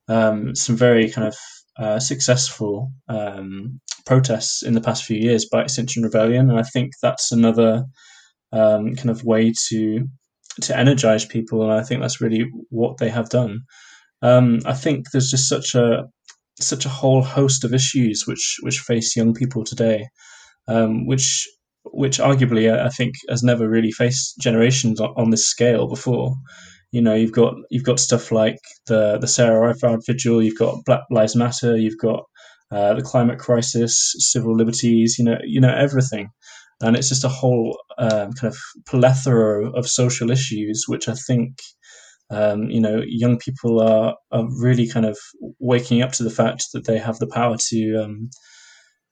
um, 0.07 0.55
some 0.55 0.75
very 0.75 1.09
kind 1.09 1.27
of 1.27 1.35
uh, 1.77 1.99
successful 1.99 2.91
um, 3.07 3.79
protests 4.05 4.63
in 4.63 4.73
the 4.73 4.81
past 4.81 5.03
few 5.03 5.17
years 5.17 5.47
by 5.51 5.61
Extinction 5.61 6.03
Rebellion, 6.03 6.49
and 6.49 6.59
I 6.59 6.63
think 6.63 6.93
that's 7.01 7.31
another 7.31 7.83
um, 8.51 8.95
kind 8.95 9.09
of 9.09 9.23
way 9.23 9.53
to 9.69 10.07
to 10.61 10.77
energize 10.77 11.25
people, 11.25 11.63
and 11.63 11.71
I 11.71 11.83
think 11.83 12.01
that's 12.01 12.21
really 12.21 12.49
what 12.69 12.97
they 12.97 13.09
have 13.09 13.29
done. 13.29 13.61
Um, 14.21 14.59
I 14.65 14.73
think 14.73 15.11
there's 15.11 15.31
just 15.31 15.47
such 15.47 15.75
a 15.75 16.03
such 16.59 16.85
a 16.85 16.89
whole 16.89 17.21
host 17.21 17.63
of 17.63 17.73
issues 17.73 18.23
which 18.25 18.57
which 18.61 18.79
face 18.79 19.15
young 19.15 19.33
people 19.33 19.63
today, 19.63 20.07
which 20.67 21.47
which 21.91 22.19
arguably 22.19 22.71
I 22.71 22.89
think 22.89 23.15
has 23.29 23.43
never 23.43 23.69
really 23.69 23.91
faced 23.91 24.39
generations 24.39 24.99
on, 24.99 25.29
this 25.29 25.47
scale 25.47 25.87
before. 25.87 26.35
You 26.91 27.01
know, 27.01 27.13
you've 27.13 27.31
got 27.31 27.53
you've 27.69 27.83
got 27.83 27.99
stuff 27.99 28.31
like 28.31 28.57
the 28.87 29.17
the 29.19 29.27
Sarah 29.27 29.69
Everard 29.69 30.01
Vigil, 30.05 30.41
you've 30.41 30.57
got 30.57 30.83
Black 30.85 31.01
Lives 31.11 31.35
Matter, 31.35 31.77
you've 31.77 31.99
got 31.99 32.23
uh, 32.71 32.93
the 32.93 33.01
climate 33.01 33.39
crisis, 33.39 34.15
civil 34.19 34.55
liberties, 34.55 35.17
you 35.19 35.25
know, 35.25 35.37
you 35.43 35.61
know 35.61 35.73
everything, 35.73 36.29
and 36.81 36.95
it's 36.95 37.09
just 37.09 37.23
a 37.23 37.29
whole 37.29 37.77
um, 37.97 38.31
kind 38.33 38.53
of 38.53 38.57
plethora 38.87 39.69
of 39.71 39.87
social 39.87 40.31
issues, 40.31 40.85
which 40.87 41.07
I 41.07 41.13
think 41.13 41.59
um, 42.31 42.69
you 42.69 42.79
know 42.79 43.01
young 43.05 43.37
people 43.37 43.79
are 43.81 44.15
are 44.31 44.47
really 44.61 44.87
kind 44.87 45.05
of 45.05 45.17
waking 45.59 46.01
up 46.01 46.11
to 46.13 46.23
the 46.23 46.29
fact 46.29 46.65
that 46.73 46.85
they 46.85 46.97
have 46.97 47.17
the 47.19 47.27
power 47.27 47.57
to 47.69 47.95
um, 48.03 48.29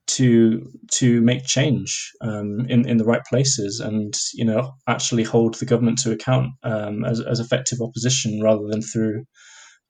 to 0.08 0.66
to 0.90 1.22
make 1.22 1.46
change 1.46 2.12
um, 2.22 2.66
in 2.70 2.88
in 2.88 2.98
the 2.98 3.06
right 3.06 3.24
places 3.30 3.80
and 3.80 4.14
you 4.34 4.46
know 4.46 4.74
actually 4.88 5.24
hold 5.24 5.56
the 5.56 5.66
government 5.66 5.98
to 6.00 6.12
account 6.12 6.52
um, 6.64 7.04
as 7.04 7.20
as 7.20 7.40
effective 7.40 7.80
opposition 7.82 8.42
rather 8.42 8.66
than 8.68 8.82
through 8.82 9.26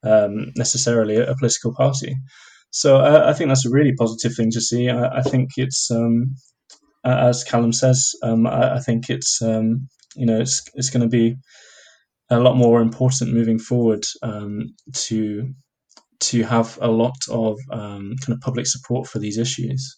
um, 0.03 0.51
necessarily 0.55 1.15
a, 1.15 1.31
a, 1.31 1.37
political 1.37 1.73
party. 1.73 2.15
So 2.71 2.97
I, 2.97 3.29
I, 3.31 3.33
think 3.33 3.49
that's 3.49 3.65
a 3.65 3.71
really 3.71 3.93
positive 3.95 4.35
thing 4.35 4.51
to 4.51 4.61
see. 4.61 4.89
I, 4.89 5.19
I 5.19 5.21
think 5.21 5.49
it's 5.57 5.89
um, 5.89 6.35
as 7.03 7.43
Callum 7.43 7.73
says. 7.73 8.11
Um, 8.23 8.47
I, 8.47 8.75
I, 8.75 8.79
think 8.79 9.09
it's 9.09 9.41
um, 9.41 9.87
you 10.15 10.25
know 10.25 10.39
it's 10.39 10.63
it's 10.73 10.89
going 10.89 11.03
to 11.03 11.09
be 11.09 11.35
a 12.29 12.39
lot 12.39 12.57
more 12.57 12.81
important 12.81 13.33
moving 13.33 13.59
forward 13.59 14.03
to 14.93 15.53
to 16.19 16.43
have 16.43 16.77
a 16.81 16.87
lot 16.87 17.17
of 17.29 17.57
kind 17.69 18.29
of 18.29 18.39
public 18.41 18.65
support 18.65 19.07
for 19.07 19.19
these 19.19 19.37
issues. 19.37 19.97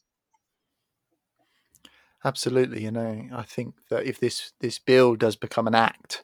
Absolutely, 2.23 2.83
you 2.83 2.91
know, 2.91 3.29
I 3.33 3.43
think 3.43 3.75
that 3.89 4.05
if 4.05 4.19
this 4.19 4.51
this 4.59 4.77
bill 4.77 5.15
does 5.15 5.35
become 5.37 5.67
an 5.67 5.75
act, 5.75 6.23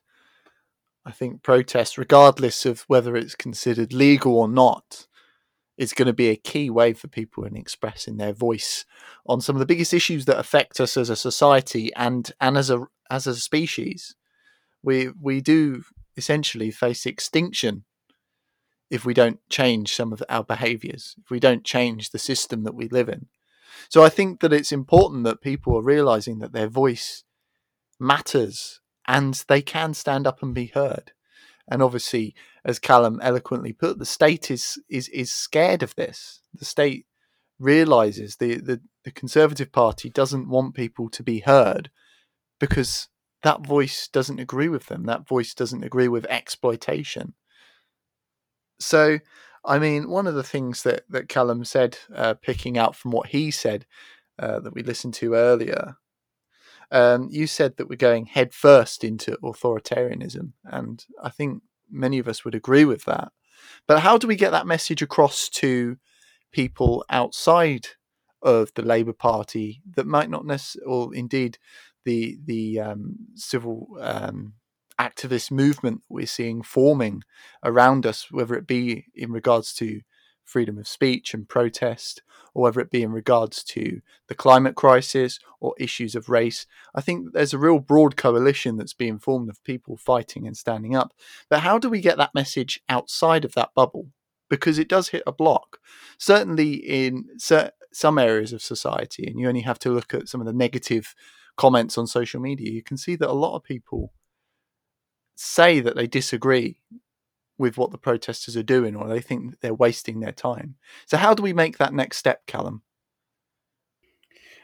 I 1.05 1.12
think 1.12 1.41
protest, 1.41 1.97
regardless 1.97 2.65
of 2.65 2.81
whether 2.88 3.15
it's 3.15 3.36
considered 3.36 3.93
legal 3.93 4.36
or 4.38 4.47
not, 4.49 5.08
is 5.77 5.93
going 5.93 6.08
to 6.08 6.13
be 6.13 6.29
a 6.29 6.36
key 6.36 6.69
way 6.69 6.93
for 6.93 7.08
people 7.08 7.45
in 7.45 7.55
expressing 7.55 8.17
their 8.17 8.34
voice 8.34 8.86
on 9.25 9.39
some 9.41 9.55
of 9.55 9.60
the 9.60 9.65
biggest 9.65 9.93
issues 9.93 10.25
that 10.25 10.39
affect 10.39 10.79
us 10.81 10.97
as 10.97 11.10
a 11.10 11.15
society 11.15 11.93
and 11.95 12.31
and 12.41 12.58
as 12.58 12.69
a 12.69 12.86
as 13.10 13.27
a 13.27 13.36
species. 13.36 14.15
We 14.84 15.10
we 15.21 15.41
do 15.41 15.84
essentially 16.17 16.71
face 16.71 17.05
extinction 17.05 17.86
if 18.89 19.05
we 19.05 19.13
don't 19.13 19.39
change 19.49 19.95
some 19.95 20.13
of 20.13 20.21
our 20.29 20.43
behaviors, 20.43 21.15
if 21.23 21.29
we 21.29 21.39
don't 21.39 21.63
change 21.63 22.10
the 22.12 22.19
system 22.19 22.63
that 22.63 22.75
we 22.75 22.88
live 22.89 23.10
in. 23.10 23.27
So 23.89 24.03
I 24.03 24.09
think 24.09 24.39
that 24.41 24.53
it's 24.53 24.71
important 24.71 25.23
that 25.25 25.41
people 25.41 25.77
are 25.77 25.83
realizing 25.83 26.39
that 26.39 26.53
their 26.53 26.67
voice 26.67 27.23
matters 27.99 28.81
and 29.07 29.43
they 29.47 29.61
can 29.61 29.93
stand 29.93 30.27
up 30.27 30.41
and 30.41 30.53
be 30.53 30.67
heard. 30.67 31.11
And 31.67 31.81
obviously, 31.81 32.35
as 32.63 32.79
Callum 32.79 33.19
eloquently 33.23 33.73
put, 33.73 33.97
the 33.97 34.05
state 34.05 34.51
is 34.51 34.79
is 34.89 35.07
is 35.09 35.31
scared 35.31 35.81
of 35.81 35.95
this. 35.95 36.41
The 36.53 36.65
state 36.65 37.05
realizes 37.59 38.35
the, 38.35 38.55
the, 38.57 38.81
the 39.03 39.11
Conservative 39.11 39.71
Party 39.71 40.09
doesn't 40.09 40.49
want 40.49 40.75
people 40.75 41.09
to 41.09 41.23
be 41.23 41.39
heard 41.39 41.89
because 42.59 43.07
that 43.43 43.65
voice 43.65 44.07
doesn't 44.07 44.39
agree 44.39 44.69
with 44.69 44.88
them. 44.88 45.05
That 45.05 45.27
voice 45.27 45.53
doesn't 45.53 45.83
agree 45.83 46.07
with 46.07 46.25
exploitation. 46.25 47.33
So, 48.79 49.19
I 49.65 49.80
mean, 49.80 50.10
one 50.10 50.28
of 50.28 50.36
the 50.36 50.43
things 50.43 50.84
that, 50.84 51.04
that 51.10 51.30
Callum 51.30 51.65
said, 51.65 51.97
uh, 52.13 52.36
picking 52.36 52.78
out 52.78 52.95
from 52.95 53.12
what 53.12 53.28
he 53.28 53.51
said 53.51 53.86
uh, 54.38 54.60
that 54.60 54.73
we 54.73 54.84
listened 54.84 55.13
to 55.15 55.34
earlier, 55.34 55.97
um, 56.91 57.28
you 57.32 57.47
said 57.47 57.78
that 57.78 57.89
we're 57.89 57.95
going 57.95 58.28
headfirst 58.28 59.04
into 59.04 59.38
authoritarianism. 59.43 60.54
And 60.65 61.04
I 61.21 61.30
think 61.30 61.63
many 61.89 62.19
of 62.19 62.28
us 62.28 62.45
would 62.45 62.56
agree 62.56 62.86
with 62.86 63.06
that. 63.06 63.32
But 63.88 63.99
how 63.99 64.17
do 64.17 64.28
we 64.28 64.36
get 64.36 64.51
that 64.51 64.67
message 64.67 65.01
across 65.01 65.49
to 65.49 65.97
people 66.51 67.04
outside 67.10 67.88
of 68.41 68.71
the 68.75 68.84
Labour 68.84 69.13
Party 69.13 69.82
that 69.95 70.06
might 70.06 70.30
not 70.30 70.45
necessarily, 70.45 70.91
or 70.91 71.15
indeed 71.15 71.58
the 72.06 72.38
the 72.45 72.80
um, 72.80 73.15
civil 73.34 73.97
um, 73.99 74.54
activist 74.99 75.51
movement 75.51 76.01
we're 76.10 76.25
seeing 76.25 76.62
forming 76.62 77.23
around 77.63 78.05
us, 78.05 78.31
whether 78.31 78.55
it 78.55 78.67
be 78.67 79.05
in 79.15 79.31
regards 79.31 79.73
to 79.75 80.01
freedom 80.43 80.77
of 80.77 80.88
speech 80.88 81.34
and 81.34 81.49
protest, 81.49 82.21
or 82.53 82.63
whether 82.63 82.79
it 82.79 82.91
be 82.91 83.01
in 83.01 83.12
regards 83.12 83.63
to 83.63 84.01
the 84.27 84.36
climate 84.36 84.75
crisis 84.75 85.39
or 85.60 85.73
issues 85.79 86.13
of 86.13 86.29
race. 86.29 86.67
I 86.93 87.01
think 87.01 87.34
there's 87.34 87.53
a 87.53 87.58
real 87.58 87.79
broad 87.79 88.15
coalition 88.15 88.77
that's 88.77 88.93
being 88.93 89.17
formed 89.17 89.49
of 89.49 89.63
people 89.63 89.97
fighting 89.97 90.45
and 90.45 90.55
standing 90.55 90.95
up. 90.95 91.13
But 91.49 91.62
how 91.62 91.79
do 91.79 91.89
we 91.89 91.99
get 91.99 92.17
that 92.17 92.36
message 92.36 92.79
outside 92.88 93.43
of 93.43 93.53
that 93.53 93.73
bubble? 93.75 94.10
Because 94.47 94.77
it 94.77 94.88
does 94.88 95.10
hit 95.10 95.23
a 95.25 95.31
block. 95.31 95.79
Certainly 96.19 96.75
in 96.75 97.25
some 97.39 98.19
areas 98.19 98.53
of 98.53 98.62
society, 98.62 99.25
and 99.25 99.39
you 99.39 99.47
only 99.47 99.62
have 99.62 99.79
to 99.79 99.89
look 99.89 100.13
at 100.13 100.29
some 100.29 100.39
of 100.41 100.45
the 100.45 100.53
negative 100.53 101.15
comments 101.58 101.97
on 101.97 102.05
social 102.05 102.39
media, 102.39 102.71
you 102.71 102.84
can 102.84 102.97
see 102.97 103.15
that 103.15 103.29
a 103.29 103.34
lot 103.34 103.55
of 103.55 103.63
people 103.63 104.13
say 105.36 105.80
that 105.80 105.95
they 105.95 106.08
disagree 106.08 106.80
with 107.58 107.78
what 107.78 107.91
the 107.91 107.98
protesters 107.98 108.58
are 108.58 108.63
doing 108.63 108.95
or 108.95 109.08
they 109.08 109.21
think 109.21 109.60
they're 109.60 109.74
wasting 109.74 110.19
their 110.19 110.32
time. 110.32 110.76
So, 111.06 111.17
how 111.17 111.34
do 111.34 111.43
we 111.43 111.54
make 111.54 111.78
that 111.78 111.93
next 111.93 112.17
step, 112.17 112.45
Callum? 112.48 112.82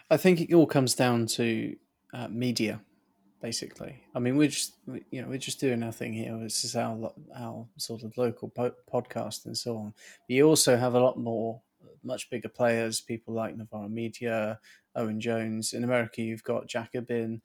I 0.09 0.17
think 0.17 0.41
it 0.41 0.53
all 0.53 0.65
comes 0.65 0.93
down 0.93 1.25
to 1.27 1.75
uh, 2.13 2.27
media, 2.27 2.81
basically. 3.41 4.03
I 4.13 4.19
mean, 4.19 4.35
we're 4.35 4.49
just 4.49 4.75
you 5.09 5.21
know 5.21 5.29
we're 5.29 5.37
just 5.37 5.59
doing 5.59 5.83
our 5.83 5.93
thing 5.93 6.13
here. 6.13 6.37
This 6.37 6.65
is 6.65 6.75
our 6.75 7.13
our 7.37 7.65
sort 7.77 8.03
of 8.03 8.17
local 8.17 8.49
po- 8.49 8.75
podcast 8.93 9.45
and 9.45 9.57
so 9.57 9.77
on. 9.77 9.93
But 10.27 10.35
you 10.35 10.47
also 10.47 10.75
have 10.75 10.95
a 10.95 10.99
lot 10.99 11.17
more, 11.17 11.61
much 12.03 12.29
bigger 12.29 12.49
players, 12.49 12.99
people 12.99 13.33
like 13.33 13.55
Novara 13.55 13.87
Media, 13.87 14.59
Owen 14.95 15.21
Jones. 15.21 15.71
In 15.71 15.85
America, 15.85 16.21
you've 16.21 16.43
got 16.43 16.67
Jacobin. 16.67 17.41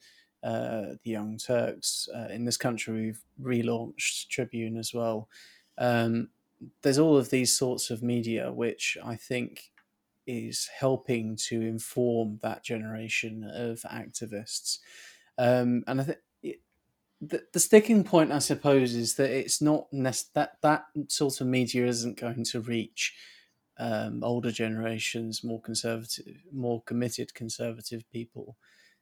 Uh, 0.46 0.94
the 1.02 1.10
Young 1.10 1.36
Turks. 1.36 2.08
Uh, 2.14 2.28
in 2.30 2.44
this 2.44 2.56
country, 2.56 2.94
we've 2.94 3.24
relaunched 3.42 4.28
Tribune 4.28 4.76
as 4.76 4.94
well. 4.94 5.28
Um, 5.76 6.28
there's 6.82 7.00
all 7.00 7.16
of 7.16 7.30
these 7.30 7.58
sorts 7.58 7.90
of 7.90 8.00
media 8.00 8.52
which 8.52 8.96
I 9.04 9.16
think 9.16 9.72
is 10.24 10.68
helping 10.78 11.34
to 11.48 11.60
inform 11.62 12.38
that 12.42 12.62
generation 12.62 13.42
of 13.42 13.80
activists. 13.90 14.78
Um, 15.36 15.82
and 15.88 16.00
I 16.00 16.04
think 16.04 16.18
the, 17.20 17.42
the 17.52 17.60
sticking 17.60 18.04
point, 18.04 18.30
I 18.30 18.38
suppose, 18.38 18.94
is 18.94 19.16
that 19.16 19.30
it's 19.30 19.60
not 19.60 19.92
nec- 19.92 20.32
that 20.34 20.58
that 20.62 20.84
sort 21.08 21.40
of 21.40 21.48
media 21.48 21.86
isn't 21.86 22.20
going 22.20 22.44
to 22.44 22.60
reach 22.60 23.14
um, 23.78 24.22
older 24.22 24.52
generations, 24.52 25.42
more 25.42 25.60
conservative, 25.60 26.44
more 26.52 26.82
committed 26.82 27.34
conservative 27.34 28.08
people 28.12 28.56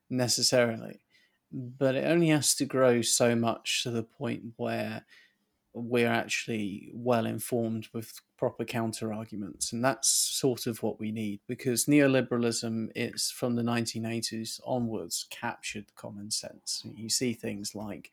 necessarily 0.08 1.03
but 1.54 1.94
it 1.94 2.04
only 2.04 2.28
has 2.28 2.54
to 2.56 2.64
grow 2.64 3.00
so 3.00 3.36
much 3.36 3.84
to 3.84 3.90
the 3.90 4.02
point 4.02 4.42
where 4.56 5.04
we're 5.72 6.10
actually 6.10 6.90
well 6.92 7.26
informed 7.26 7.88
with 7.92 8.20
proper 8.36 8.64
counter 8.64 9.12
arguments 9.12 9.72
and 9.72 9.84
that's 9.84 10.08
sort 10.08 10.66
of 10.66 10.82
what 10.82 11.00
we 11.00 11.10
need 11.10 11.40
because 11.48 11.86
neoliberalism 11.86 12.88
is 12.94 13.30
from 13.30 13.54
the 13.54 13.62
1980s 13.62 14.60
onwards 14.66 15.26
captured 15.30 15.86
common 15.96 16.30
sense 16.30 16.82
you 16.94 17.08
see 17.08 17.32
things 17.32 17.74
like 17.74 18.10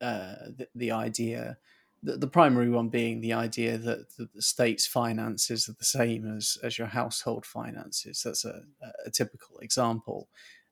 uh, 0.00 0.34
the, 0.56 0.68
the, 0.74 0.90
idea 0.90 1.56
the, 2.02 2.16
the, 2.16 2.26
primary 2.26 2.68
one 2.68 2.88
being 2.88 3.20
the 3.20 3.32
idea 3.32 3.78
that 3.78 4.16
the, 4.16 4.28
the, 4.34 4.42
state's 4.42 4.86
finances 4.86 5.68
are 5.68 5.74
the 5.78 5.84
same 5.84 6.36
as, 6.36 6.58
as 6.64 6.76
your 6.76 6.88
household 6.88 7.46
finances 7.46 8.22
that's 8.24 8.44
a, 8.44 8.62
a 9.06 9.10
typical 9.10 9.58
example. 9.60 10.28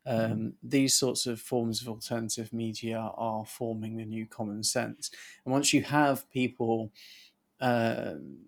Um, 0.07 0.55
these 0.63 0.95
sorts 0.95 1.27
of 1.27 1.41
forms 1.41 1.83
of 1.83 1.89
alternative 1.89 2.53
media 2.53 2.99
are 3.17 3.45
forming 3.45 3.97
the 3.97 4.05
new 4.05 4.27
common 4.27 4.63
sense. 4.63 5.11
And 5.45 5.53
once 5.53 5.73
you 5.73 5.83
have 5.83 6.29
people 6.31 6.91
um, 7.61 8.39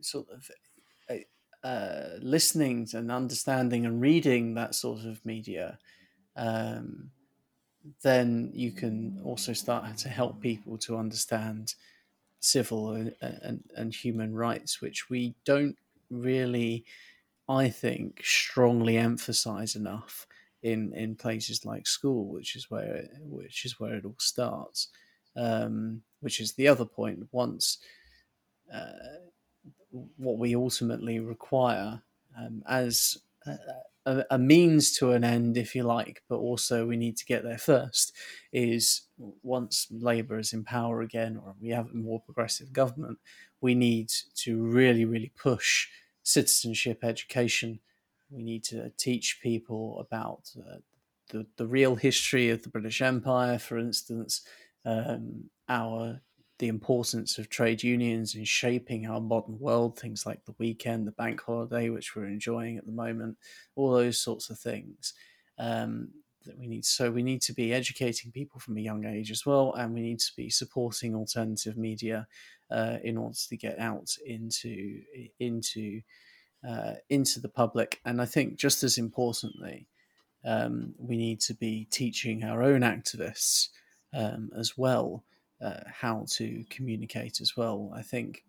sort 0.00 0.26
of 0.30 0.50
uh, 1.08 1.66
uh, 1.66 2.18
listening 2.20 2.88
and 2.92 3.10
understanding 3.10 3.86
and 3.86 4.00
reading 4.00 4.54
that 4.54 4.74
sort 4.74 5.04
of 5.04 5.24
media, 5.24 5.78
um, 6.36 7.10
then 8.02 8.50
you 8.54 8.72
can 8.72 9.20
also 9.24 9.52
start 9.52 9.96
to 9.98 10.08
help 10.08 10.40
people 10.40 10.78
to 10.78 10.96
understand 10.96 11.74
civil 12.40 12.92
and, 12.92 13.14
and, 13.20 13.62
and 13.76 13.94
human 13.94 14.34
rights, 14.34 14.80
which 14.80 15.08
we 15.08 15.34
don't 15.44 15.76
really 16.10 16.84
I 17.48 17.68
think, 17.68 18.22
strongly 18.24 18.96
emphasize 18.96 19.76
enough 19.76 20.26
in 20.62 20.92
in 20.94 21.14
places 21.16 21.64
like 21.64 21.86
school, 21.86 22.26
which 22.32 22.56
is 22.56 22.70
where 22.70 22.94
it, 22.96 23.10
which 23.20 23.64
is 23.64 23.78
where 23.78 23.94
it 23.94 24.04
all 24.04 24.16
starts. 24.18 24.88
Um, 25.36 26.02
which 26.20 26.40
is 26.40 26.54
the 26.54 26.68
other 26.68 26.86
point. 26.86 27.28
Once 27.32 27.78
uh, 28.72 28.92
what 30.16 30.38
we 30.38 30.54
ultimately 30.54 31.20
require 31.20 32.02
um, 32.38 32.62
as 32.66 33.18
a, 34.06 34.38
means 34.38 34.92
to 34.92 35.12
an 35.12 35.24
end, 35.24 35.56
if 35.56 35.74
you 35.74 35.82
like, 35.82 36.22
but 36.28 36.36
also 36.36 36.86
we 36.86 36.96
need 36.96 37.16
to 37.16 37.24
get 37.24 37.42
there 37.42 37.58
first. 37.58 38.12
Is 38.52 39.02
once 39.42 39.86
Labour 39.90 40.38
is 40.38 40.52
in 40.52 40.64
power 40.64 41.02
again, 41.02 41.36
or 41.36 41.54
we 41.60 41.70
have 41.70 41.90
a 41.90 41.96
more 41.96 42.20
progressive 42.20 42.72
government, 42.72 43.18
we 43.60 43.74
need 43.74 44.10
to 44.36 44.62
really, 44.62 45.04
really 45.04 45.32
push 45.36 45.88
citizenship 46.24 47.04
education. 47.04 47.78
We 48.30 48.42
need 48.42 48.64
to 48.64 48.90
teach 48.98 49.38
people 49.40 50.00
about 50.00 50.50
uh, 50.58 50.78
the, 51.30 51.46
the 51.56 51.66
real 51.66 51.94
history 51.94 52.50
of 52.50 52.62
the 52.62 52.68
British 52.68 53.00
Empire, 53.00 53.58
for 53.58 53.78
instance, 53.78 54.42
um, 54.84 55.44
our 55.68 56.20
the 56.60 56.68
importance 56.68 57.36
of 57.36 57.48
trade 57.48 57.82
unions 57.82 58.36
in 58.36 58.44
shaping 58.44 59.06
our 59.06 59.20
modern 59.20 59.58
world, 59.58 59.98
things 59.98 60.24
like 60.24 60.44
the 60.44 60.54
weekend, 60.58 61.06
the 61.06 61.12
bank 61.12 61.40
holiday, 61.40 61.88
which 61.88 62.14
we're 62.14 62.26
enjoying 62.26 62.78
at 62.78 62.86
the 62.86 62.92
moment, 62.92 63.36
all 63.74 63.92
those 63.92 64.20
sorts 64.20 64.50
of 64.50 64.58
things. 64.58 65.14
Um, 65.58 66.10
that 66.44 66.58
we 66.58 66.66
need 66.66 66.84
so 66.84 67.10
we 67.10 67.22
need 67.22 67.40
to 67.42 67.52
be 67.52 67.72
educating 67.72 68.30
people 68.30 68.60
from 68.60 68.76
a 68.76 68.80
young 68.80 69.04
age 69.04 69.30
as 69.30 69.44
well 69.46 69.74
and 69.74 69.94
we 69.94 70.00
need 70.00 70.18
to 70.18 70.32
be 70.36 70.50
supporting 70.50 71.14
alternative 71.14 71.76
media 71.76 72.26
uh, 72.70 72.98
in 73.02 73.16
order 73.16 73.36
to 73.48 73.56
get 73.56 73.78
out 73.78 74.16
into 74.26 75.00
into 75.38 76.00
uh, 76.66 76.94
into 77.10 77.40
the 77.40 77.48
public. 77.48 78.00
And 78.04 78.20
I 78.20 78.24
think 78.24 78.56
just 78.56 78.82
as 78.82 78.98
importantly, 78.98 79.86
um, 80.44 80.94
we 80.98 81.16
need 81.16 81.40
to 81.40 81.54
be 81.54 81.86
teaching 81.90 82.44
our 82.44 82.62
own 82.62 82.80
activists 82.80 83.68
um, 84.12 84.50
as 84.58 84.76
well 84.76 85.24
uh, 85.62 85.80
how 85.86 86.26
to 86.30 86.64
communicate 86.70 87.40
as 87.40 87.56
well. 87.56 87.92
I 87.94 88.02
think. 88.02 88.44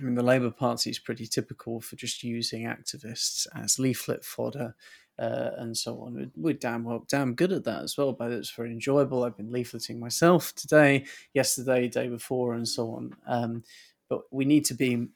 I 0.00 0.04
mean, 0.04 0.14
the 0.14 0.22
Labour 0.22 0.52
Party 0.52 0.90
is 0.90 0.98
pretty 1.00 1.26
typical 1.26 1.80
for 1.80 1.96
just 1.96 2.22
using 2.22 2.66
activists 2.66 3.48
as 3.56 3.80
leaflet 3.80 4.24
fodder 4.24 4.76
uh, 5.18 5.50
and 5.56 5.76
so 5.76 6.00
on. 6.00 6.30
We're, 6.36 6.54
damn 6.54 6.84
well, 6.84 7.04
damn 7.08 7.34
good 7.34 7.52
at 7.52 7.64
that 7.64 7.82
as 7.82 7.96
well. 7.96 8.12
But 8.12 8.30
it's 8.30 8.50
very 8.50 8.70
enjoyable. 8.70 9.24
I've 9.24 9.36
been 9.36 9.50
leafleting 9.50 9.98
myself 9.98 10.54
today, 10.54 11.06
yesterday, 11.34 11.88
day 11.88 12.08
before, 12.08 12.54
and 12.54 12.66
so 12.66 12.92
on. 12.92 13.16
Um, 13.26 13.64
but 14.08 14.22
we 14.30 14.44
need 14.44 14.64
to 14.66 14.74
be. 14.74 15.08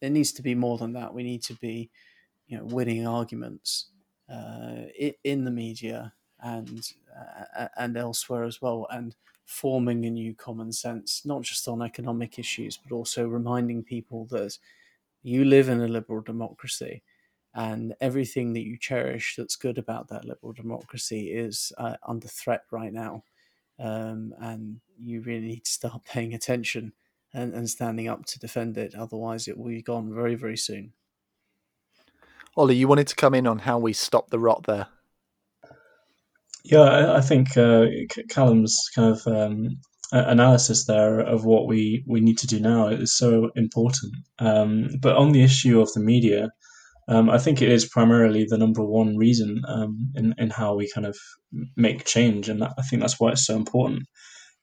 There 0.00 0.10
needs 0.10 0.32
to 0.32 0.42
be 0.42 0.54
more 0.54 0.76
than 0.76 0.92
that. 0.92 1.14
We 1.14 1.22
need 1.22 1.42
to 1.44 1.54
be, 1.54 1.90
you 2.48 2.58
know, 2.58 2.64
winning 2.64 3.06
arguments 3.06 3.86
uh, 4.30 4.82
in 5.24 5.44
the 5.44 5.50
media 5.50 6.12
and 6.40 6.86
uh, 7.58 7.68
and 7.78 7.96
elsewhere 7.96 8.44
as 8.44 8.60
well, 8.60 8.86
and 8.90 9.16
forming 9.46 10.04
a 10.04 10.10
new 10.10 10.34
common 10.34 10.72
sense, 10.72 11.24
not 11.24 11.42
just 11.42 11.66
on 11.68 11.80
economic 11.80 12.38
issues, 12.38 12.76
but 12.76 12.94
also 12.94 13.26
reminding 13.26 13.82
people 13.82 14.26
that 14.26 14.58
you 15.22 15.44
live 15.44 15.68
in 15.68 15.80
a 15.80 15.88
liberal 15.88 16.20
democracy 16.20 17.02
and 17.56 17.94
everything 18.02 18.52
that 18.52 18.66
you 18.66 18.76
cherish 18.76 19.34
that's 19.36 19.56
good 19.56 19.78
about 19.78 20.08
that 20.08 20.26
liberal 20.26 20.52
democracy 20.52 21.32
is 21.32 21.72
uh, 21.78 21.96
under 22.06 22.28
threat 22.28 22.60
right 22.70 22.92
now. 22.92 23.24
Um, 23.78 24.34
and 24.38 24.80
you 25.02 25.22
really 25.22 25.46
need 25.46 25.64
to 25.64 25.70
start 25.70 26.04
paying 26.08 26.34
attention 26.34 26.92
and, 27.32 27.54
and 27.54 27.68
standing 27.68 28.08
up 28.08 28.26
to 28.26 28.38
defend 28.38 28.76
it. 28.76 28.94
Otherwise, 28.94 29.48
it 29.48 29.56
will 29.56 29.68
be 29.68 29.80
gone 29.80 30.14
very, 30.14 30.34
very 30.34 30.58
soon. 30.58 30.92
Ollie, 32.58 32.76
you 32.76 32.88
wanted 32.88 33.06
to 33.08 33.16
come 33.16 33.34
in 33.34 33.46
on 33.46 33.60
how 33.60 33.78
we 33.78 33.94
stop 33.94 34.28
the 34.28 34.38
rot 34.38 34.64
there. 34.66 34.88
Yeah, 36.62 36.80
I, 36.80 37.18
I 37.18 37.20
think 37.22 37.56
uh, 37.56 37.86
Callum's 38.28 38.90
kind 38.94 39.14
of 39.14 39.26
um, 39.26 39.80
analysis 40.12 40.84
there 40.84 41.20
of 41.20 41.46
what 41.46 41.66
we, 41.66 42.04
we 42.06 42.20
need 42.20 42.38
to 42.38 42.46
do 42.46 42.60
now 42.60 42.88
is 42.88 43.16
so 43.16 43.50
important. 43.56 44.14
Um, 44.40 44.90
but 45.00 45.16
on 45.16 45.32
the 45.32 45.42
issue 45.42 45.80
of 45.80 45.90
the 45.94 46.00
media, 46.00 46.50
um, 47.08 47.30
I 47.30 47.38
think 47.38 47.62
it 47.62 47.70
is 47.70 47.88
primarily 47.88 48.46
the 48.48 48.58
number 48.58 48.84
one 48.84 49.16
reason 49.16 49.62
um, 49.68 50.10
in 50.14 50.34
in 50.38 50.50
how 50.50 50.74
we 50.74 50.90
kind 50.90 51.06
of 51.06 51.16
make 51.76 52.04
change, 52.04 52.48
and 52.48 52.60
that, 52.62 52.72
I 52.78 52.82
think 52.82 53.00
that's 53.00 53.20
why 53.20 53.30
it's 53.32 53.46
so 53.46 53.56
important. 53.56 54.02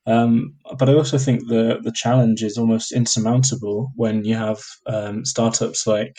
Um, 0.06 0.56
but 0.78 0.90
I 0.90 0.94
also 0.94 1.18
think 1.18 1.48
the 1.48 1.80
the 1.82 1.94
challenge 1.94 2.44
is 2.44 2.58
almost 2.58 2.92
insurmountable 2.92 3.92
when 3.96 4.26
you 4.26 4.36
have 4.36 4.60
um, 4.88 5.24
startups 5.26 5.88
like 5.88 6.18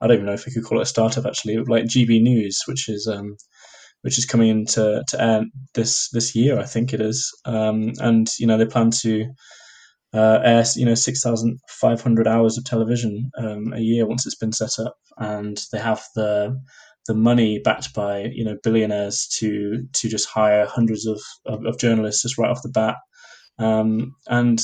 I 0.00 0.06
don't 0.06 0.16
even 0.16 0.26
know 0.26 0.32
if 0.32 0.46
we 0.46 0.52
could 0.52 0.64
call 0.64 0.78
it 0.78 0.82
a 0.82 0.86
startup 0.86 1.26
actually, 1.26 1.56
like 1.58 1.84
GB 1.84 2.22
News, 2.22 2.62
which 2.66 2.88
is 2.88 3.06
um, 3.06 3.36
which 4.02 4.18
is 4.18 4.26
coming 4.26 4.48
into 4.48 5.02
to 5.08 5.22
air 5.22 5.44
this 5.74 6.08
this 6.10 6.34
year, 6.34 6.58
I 6.58 6.64
think 6.64 6.92
it 6.92 7.00
is, 7.00 7.32
um, 7.44 7.92
and 7.98 8.28
you 8.38 8.46
know 8.46 8.56
they 8.56 8.66
plan 8.66 8.90
to 9.02 9.26
uh, 10.14 10.40
air 10.44 10.64
you 10.76 10.84
know 10.84 10.94
six 10.94 11.22
thousand 11.22 11.58
five 11.68 12.00
hundred 12.00 12.26
hours 12.26 12.56
of 12.56 12.64
television 12.64 13.30
um, 13.38 13.72
a 13.72 13.80
year 13.80 14.06
once 14.06 14.26
it's 14.26 14.36
been 14.36 14.52
set 14.52 14.78
up, 14.78 14.96
and 15.18 15.60
they 15.72 15.78
have 15.78 16.02
the 16.14 16.56
the 17.06 17.14
money 17.14 17.60
backed 17.64 17.94
by 17.94 18.24
you 18.32 18.44
know 18.44 18.56
billionaires 18.62 19.28
to 19.38 19.84
to 19.92 20.08
just 20.08 20.28
hire 20.28 20.66
hundreds 20.66 21.06
of, 21.06 21.20
of, 21.46 21.64
of 21.64 21.78
journalists 21.78 22.22
just 22.22 22.38
right 22.38 22.50
off 22.50 22.62
the 22.62 22.68
bat, 22.70 22.96
um, 23.58 24.14
and 24.28 24.62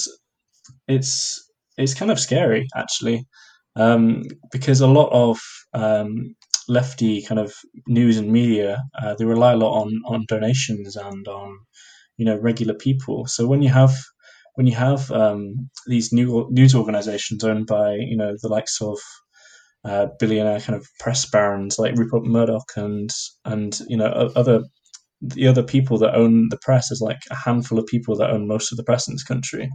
it's 0.88 1.50
it's 1.76 1.94
kind 1.94 2.10
of 2.10 2.20
scary 2.20 2.66
actually 2.76 3.26
um, 3.76 4.22
because 4.50 4.80
a 4.80 4.86
lot 4.86 5.08
of 5.12 5.40
um, 5.74 6.34
lefty 6.68 7.22
kind 7.22 7.40
of 7.40 7.54
news 7.86 8.18
and 8.18 8.30
media 8.30 8.82
uh, 9.02 9.14
they 9.14 9.24
rely 9.24 9.52
a 9.52 9.56
lot 9.56 9.80
on 9.80 10.00
on 10.06 10.24
donations 10.28 10.96
and 10.96 11.26
on 11.28 11.58
you 12.16 12.24
know 12.24 12.38
regular 12.38 12.74
people. 12.74 13.26
So 13.26 13.46
when 13.46 13.62
you 13.62 13.70
have 13.70 13.94
when 14.54 14.66
you 14.66 14.74
have 14.74 15.10
um, 15.10 15.70
these 15.86 16.12
new 16.12 16.46
news 16.50 16.74
organizations 16.74 17.44
owned 17.44 17.66
by 17.66 17.94
you 17.94 18.16
know 18.16 18.34
the 18.40 18.48
likes 18.48 18.80
of 18.80 18.98
uh, 19.84 20.06
billionaire 20.18 20.60
kind 20.60 20.76
of 20.76 20.86
press 21.00 21.28
barons 21.28 21.78
like 21.78 21.96
Rupert 21.96 22.24
Murdoch 22.24 22.70
and 22.76 23.10
and 23.44 23.78
you 23.88 23.96
know 23.96 24.30
other 24.36 24.62
the 25.20 25.46
other 25.46 25.62
people 25.62 25.98
that 25.98 26.14
own 26.14 26.48
the 26.50 26.58
press 26.58 26.90
is 26.90 27.00
like 27.00 27.20
a 27.30 27.36
handful 27.36 27.78
of 27.78 27.86
people 27.86 28.16
that 28.16 28.30
own 28.30 28.46
most 28.48 28.72
of 28.72 28.76
the 28.76 28.84
press 28.84 29.06
in 29.06 29.14
this 29.14 29.24
country, 29.24 29.70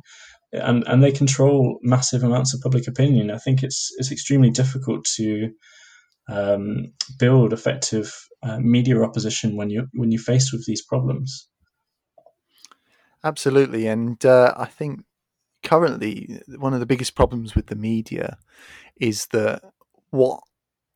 and 0.51 0.83
and 0.87 1.01
they 1.01 1.11
control 1.11 1.79
massive 1.81 2.23
amounts 2.23 2.53
of 2.53 2.61
public 2.61 2.87
opinion. 2.87 3.31
I 3.31 3.37
think 3.37 3.63
it's 3.63 3.89
it's 3.97 4.11
extremely 4.11 4.49
difficult 4.49 5.05
to 5.15 5.49
um, 6.29 6.93
build 7.17 7.53
effective 7.53 8.13
uh, 8.43 8.59
media 8.59 9.01
opposition 9.01 9.55
when 9.55 9.69
you 9.69 9.87
when 9.93 10.11
you're 10.11 10.21
faced 10.21 10.51
with 10.51 10.65
these 10.65 10.85
problems. 10.85 11.49
Absolutely, 13.27 13.87
and 13.87 14.23
uh, 14.25 14.53
I 14.55 14.65
think 14.65 15.03
currently 15.63 16.41
one 16.57 16.73
of 16.73 16.81
the 16.81 16.85
biggest 16.85 17.15
problems 17.15 17.55
with 17.55 17.67
the 17.67 17.75
media 17.75 18.37
is 18.99 19.27
that 19.27 19.61
what 20.11 20.41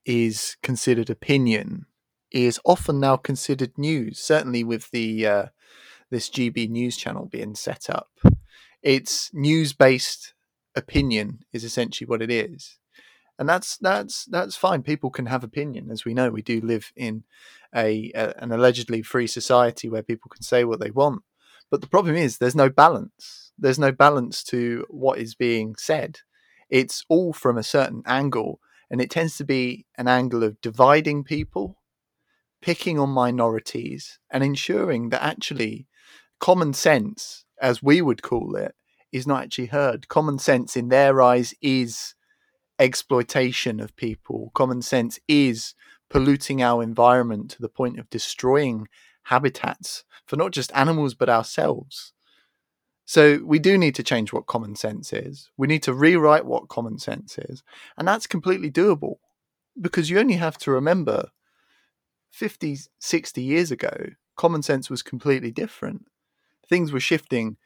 is 0.05 0.57
considered 0.63 1.09
opinion 1.09 1.85
is 2.31 2.59
often 2.65 2.99
now 2.99 3.17
considered 3.17 3.77
news. 3.77 4.19
Certainly, 4.19 4.63
with 4.65 4.91
the 4.91 5.27
uh, 5.27 5.45
this 6.11 6.29
GB 6.29 6.67
news 6.69 6.97
channel 6.97 7.25
being 7.25 7.55
set 7.55 7.89
up, 7.89 8.11
it's 8.83 9.31
news 9.33 9.73
based 9.73 10.33
opinion 10.75 11.39
is 11.53 11.63
essentially 11.65 12.07
what 12.07 12.21
it 12.21 12.31
is, 12.31 12.79
and 13.39 13.49
that's 13.49 13.77
that's 13.77 14.25
that's 14.25 14.55
fine. 14.57 14.83
People 14.83 15.11
can 15.11 15.27
have 15.27 15.43
opinion, 15.43 15.91
as 15.91 16.05
we 16.05 16.13
know. 16.13 16.31
We 16.31 16.43
do 16.43 16.61
live 16.61 16.91
in 16.95 17.23
a, 17.75 18.11
a 18.15 18.33
an 18.43 18.51
allegedly 18.51 19.03
free 19.03 19.27
society 19.27 19.89
where 19.89 20.03
people 20.03 20.29
can 20.29 20.43
say 20.43 20.63
what 20.65 20.79
they 20.81 20.91
want. 20.91 21.23
But 21.71 21.81
the 21.81 21.87
problem 21.87 22.15
is 22.15 22.37
there's 22.37 22.55
no 22.55 22.69
balance. 22.69 23.53
There's 23.57 23.79
no 23.79 23.91
balance 23.91 24.43
to 24.45 24.85
what 24.89 25.17
is 25.17 25.33
being 25.35 25.75
said. 25.77 26.19
It's 26.69 27.03
all 27.09 27.33
from 27.33 27.57
a 27.57 27.63
certain 27.63 28.03
angle, 28.05 28.59
and 28.89 29.01
it 29.01 29.09
tends 29.09 29.37
to 29.37 29.45
be 29.45 29.85
an 29.97 30.07
angle 30.07 30.43
of 30.43 30.59
dividing 30.61 31.23
people, 31.23 31.77
picking 32.61 32.99
on 32.99 33.09
minorities, 33.09 34.19
and 34.29 34.43
ensuring 34.43 35.09
that 35.09 35.23
actually 35.23 35.87
common 36.39 36.73
sense, 36.73 37.45
as 37.61 37.81
we 37.81 38.01
would 38.01 38.21
call 38.21 38.55
it, 38.55 38.75
is 39.11 39.25
not 39.25 39.43
actually 39.43 39.67
heard. 39.67 40.07
Common 40.09 40.39
sense, 40.39 40.75
in 40.75 40.89
their 40.89 41.21
eyes, 41.21 41.53
is 41.61 42.15
exploitation 42.79 43.79
of 43.79 43.95
people. 43.95 44.51
Common 44.53 44.81
sense 44.81 45.19
is 45.27 45.73
polluting 46.09 46.61
our 46.61 46.83
environment 46.83 47.51
to 47.51 47.61
the 47.61 47.69
point 47.69 47.99
of 47.99 48.09
destroying 48.09 48.87
habitats 49.23 50.03
for 50.25 50.35
not 50.35 50.51
just 50.51 50.71
animals 50.73 51.13
but 51.13 51.29
ourselves. 51.29 52.13
So 53.05 53.41
we 53.43 53.59
do 53.59 53.77
need 53.77 53.95
to 53.95 54.03
change 54.03 54.31
what 54.31 54.47
common 54.47 54.75
sense 54.75 55.11
is. 55.11 55.49
We 55.57 55.67
need 55.67 55.83
to 55.83 55.93
rewrite 55.93 56.45
what 56.45 56.69
common 56.69 56.97
sense 56.97 57.37
is. 57.37 57.63
And 57.97 58.07
that's 58.07 58.27
completely 58.27 58.71
doable 58.71 59.15
because 59.79 60.09
you 60.09 60.19
only 60.19 60.35
have 60.35 60.57
to 60.59 60.71
remember 60.71 61.29
50, 62.31 62.77
60 62.99 63.41
years 63.41 63.71
ago, 63.71 64.11
common 64.37 64.61
sense 64.61 64.89
was 64.89 65.03
completely 65.03 65.51
different. 65.51 66.05
Things 66.69 66.91
were 66.91 66.99
shifting. 66.99 67.57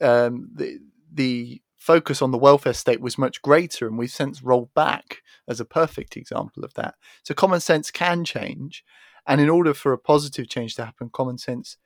Um, 0.00 0.48
the, 0.54 0.78
the 1.12 1.60
focus 1.76 2.22
on 2.22 2.30
the 2.30 2.38
welfare 2.38 2.72
state 2.72 3.00
was 3.00 3.18
much 3.18 3.42
greater, 3.42 3.88
and 3.88 3.98
we've 3.98 4.10
since 4.10 4.42
rolled 4.42 4.72
back 4.72 5.22
as 5.48 5.58
a 5.58 5.64
perfect 5.64 6.16
example 6.16 6.64
of 6.64 6.74
that. 6.74 6.94
So 7.24 7.34
common 7.34 7.60
sense 7.60 7.90
can 7.90 8.24
change. 8.24 8.84
And 9.26 9.40
in 9.40 9.48
order 9.48 9.72
for 9.74 9.92
a 9.92 9.98
positive 9.98 10.48
change 10.48 10.74
to 10.76 10.84
happen, 10.84 11.10
common 11.10 11.38
sense 11.38 11.76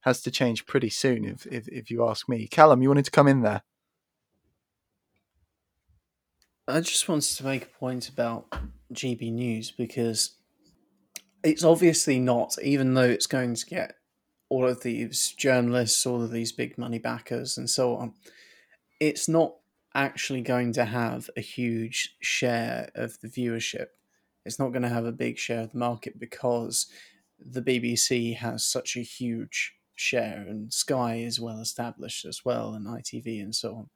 has 0.00 0.20
to 0.22 0.30
change 0.30 0.66
pretty 0.66 0.90
soon, 0.90 1.24
if, 1.24 1.46
if, 1.46 1.68
if 1.68 1.90
you 1.90 2.06
ask 2.06 2.28
me. 2.28 2.46
Callum, 2.46 2.82
you 2.82 2.88
wanted 2.88 3.04
to 3.06 3.10
come 3.10 3.28
in 3.28 3.42
there. 3.42 3.62
I 6.66 6.80
just 6.80 7.08
wanted 7.08 7.34
to 7.36 7.44
make 7.44 7.62
a 7.64 7.78
point 7.78 8.08
about 8.08 8.52
GB 8.92 9.32
News 9.32 9.70
because 9.70 10.32
it's 11.42 11.64
obviously 11.64 12.18
not, 12.18 12.56
even 12.62 12.94
though 12.94 13.02
it's 13.02 13.26
going 13.26 13.54
to 13.54 13.66
get 13.66 13.94
all 14.50 14.66
of 14.66 14.82
these 14.82 15.34
journalists, 15.36 16.04
all 16.04 16.22
of 16.22 16.30
these 16.30 16.52
big 16.52 16.76
money 16.76 16.98
backers, 16.98 17.56
and 17.56 17.68
so 17.68 17.96
on, 17.96 18.14
it's 19.00 19.28
not 19.28 19.54
actually 19.94 20.42
going 20.42 20.72
to 20.74 20.84
have 20.84 21.30
a 21.36 21.40
huge 21.40 22.16
share 22.20 22.90
of 22.94 23.18
the 23.20 23.28
viewership. 23.28 23.86
It's 24.48 24.58
not 24.58 24.72
going 24.72 24.82
to 24.82 24.88
have 24.88 25.04
a 25.04 25.12
big 25.12 25.38
share 25.38 25.60
of 25.60 25.72
the 25.72 25.78
market 25.78 26.18
because 26.18 26.86
the 27.38 27.62
BBC 27.62 28.36
has 28.36 28.64
such 28.64 28.96
a 28.96 29.00
huge 29.00 29.74
share, 29.94 30.44
and 30.48 30.72
Sky 30.72 31.16
is 31.16 31.38
well 31.38 31.60
established 31.60 32.24
as 32.24 32.44
well, 32.44 32.74
and 32.74 32.86
ITV 32.86 33.42
and 33.42 33.54
so 33.54 33.74
on. 33.74 33.90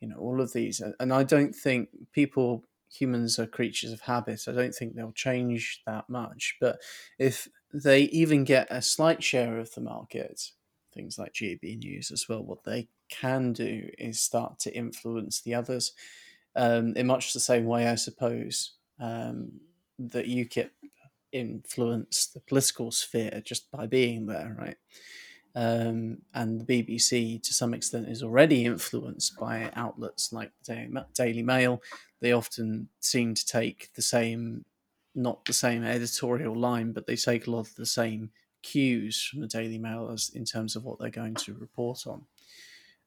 You 0.00 0.08
know, 0.08 0.16
all 0.18 0.40
of 0.40 0.52
these, 0.52 0.82
and 1.00 1.12
I 1.12 1.22
don't 1.22 1.54
think 1.54 1.88
people, 2.12 2.64
humans 2.92 3.38
are 3.38 3.46
creatures 3.46 3.92
of 3.92 4.02
habit. 4.02 4.42
I 4.46 4.52
don't 4.52 4.74
think 4.74 4.94
they'll 4.94 5.12
change 5.12 5.82
that 5.86 6.08
much. 6.08 6.56
But 6.60 6.78
if 7.18 7.48
they 7.72 8.02
even 8.02 8.44
get 8.44 8.68
a 8.70 8.82
slight 8.82 9.22
share 9.24 9.58
of 9.58 9.72
the 9.72 9.80
market, 9.80 10.50
things 10.92 11.18
like 11.18 11.32
GB 11.32 11.78
News 11.78 12.10
as 12.10 12.28
well, 12.28 12.44
what 12.44 12.64
they 12.64 12.88
can 13.08 13.52
do 13.52 13.88
is 13.98 14.20
start 14.20 14.58
to 14.60 14.76
influence 14.76 15.40
the 15.40 15.54
others 15.54 15.92
um, 16.56 16.94
in 16.96 17.06
much 17.06 17.32
the 17.32 17.40
same 17.40 17.64
way, 17.64 17.88
I 17.88 17.96
suppose, 17.96 18.74
um, 19.00 19.52
that 19.98 20.26
UKIP 20.26 20.70
influenced 21.32 22.34
the 22.34 22.40
political 22.40 22.90
sphere 22.90 23.42
just 23.44 23.70
by 23.70 23.86
being 23.86 24.26
there, 24.26 24.56
right? 24.58 24.76
Um, 25.56 26.18
and 26.32 26.60
the 26.60 26.64
BBC, 26.64 27.42
to 27.42 27.54
some 27.54 27.74
extent, 27.74 28.08
is 28.08 28.22
already 28.22 28.64
influenced 28.64 29.38
by 29.38 29.70
outlets 29.76 30.32
like 30.32 30.50
the 30.66 31.04
Daily 31.14 31.42
Mail. 31.42 31.82
They 32.20 32.32
often 32.32 32.88
seem 33.00 33.34
to 33.34 33.46
take 33.46 33.90
the 33.94 34.02
same, 34.02 34.64
not 35.14 35.44
the 35.44 35.52
same 35.52 35.84
editorial 35.84 36.56
line, 36.56 36.92
but 36.92 37.06
they 37.06 37.16
take 37.16 37.46
a 37.46 37.50
lot 37.50 37.68
of 37.68 37.74
the 37.76 37.86
same 37.86 38.30
cues 38.62 39.22
from 39.22 39.40
the 39.40 39.46
Daily 39.46 39.78
Mail 39.78 40.10
as 40.12 40.30
in 40.34 40.44
terms 40.44 40.74
of 40.74 40.84
what 40.84 40.98
they're 40.98 41.10
going 41.10 41.34
to 41.34 41.54
report 41.54 42.06
on. 42.06 42.22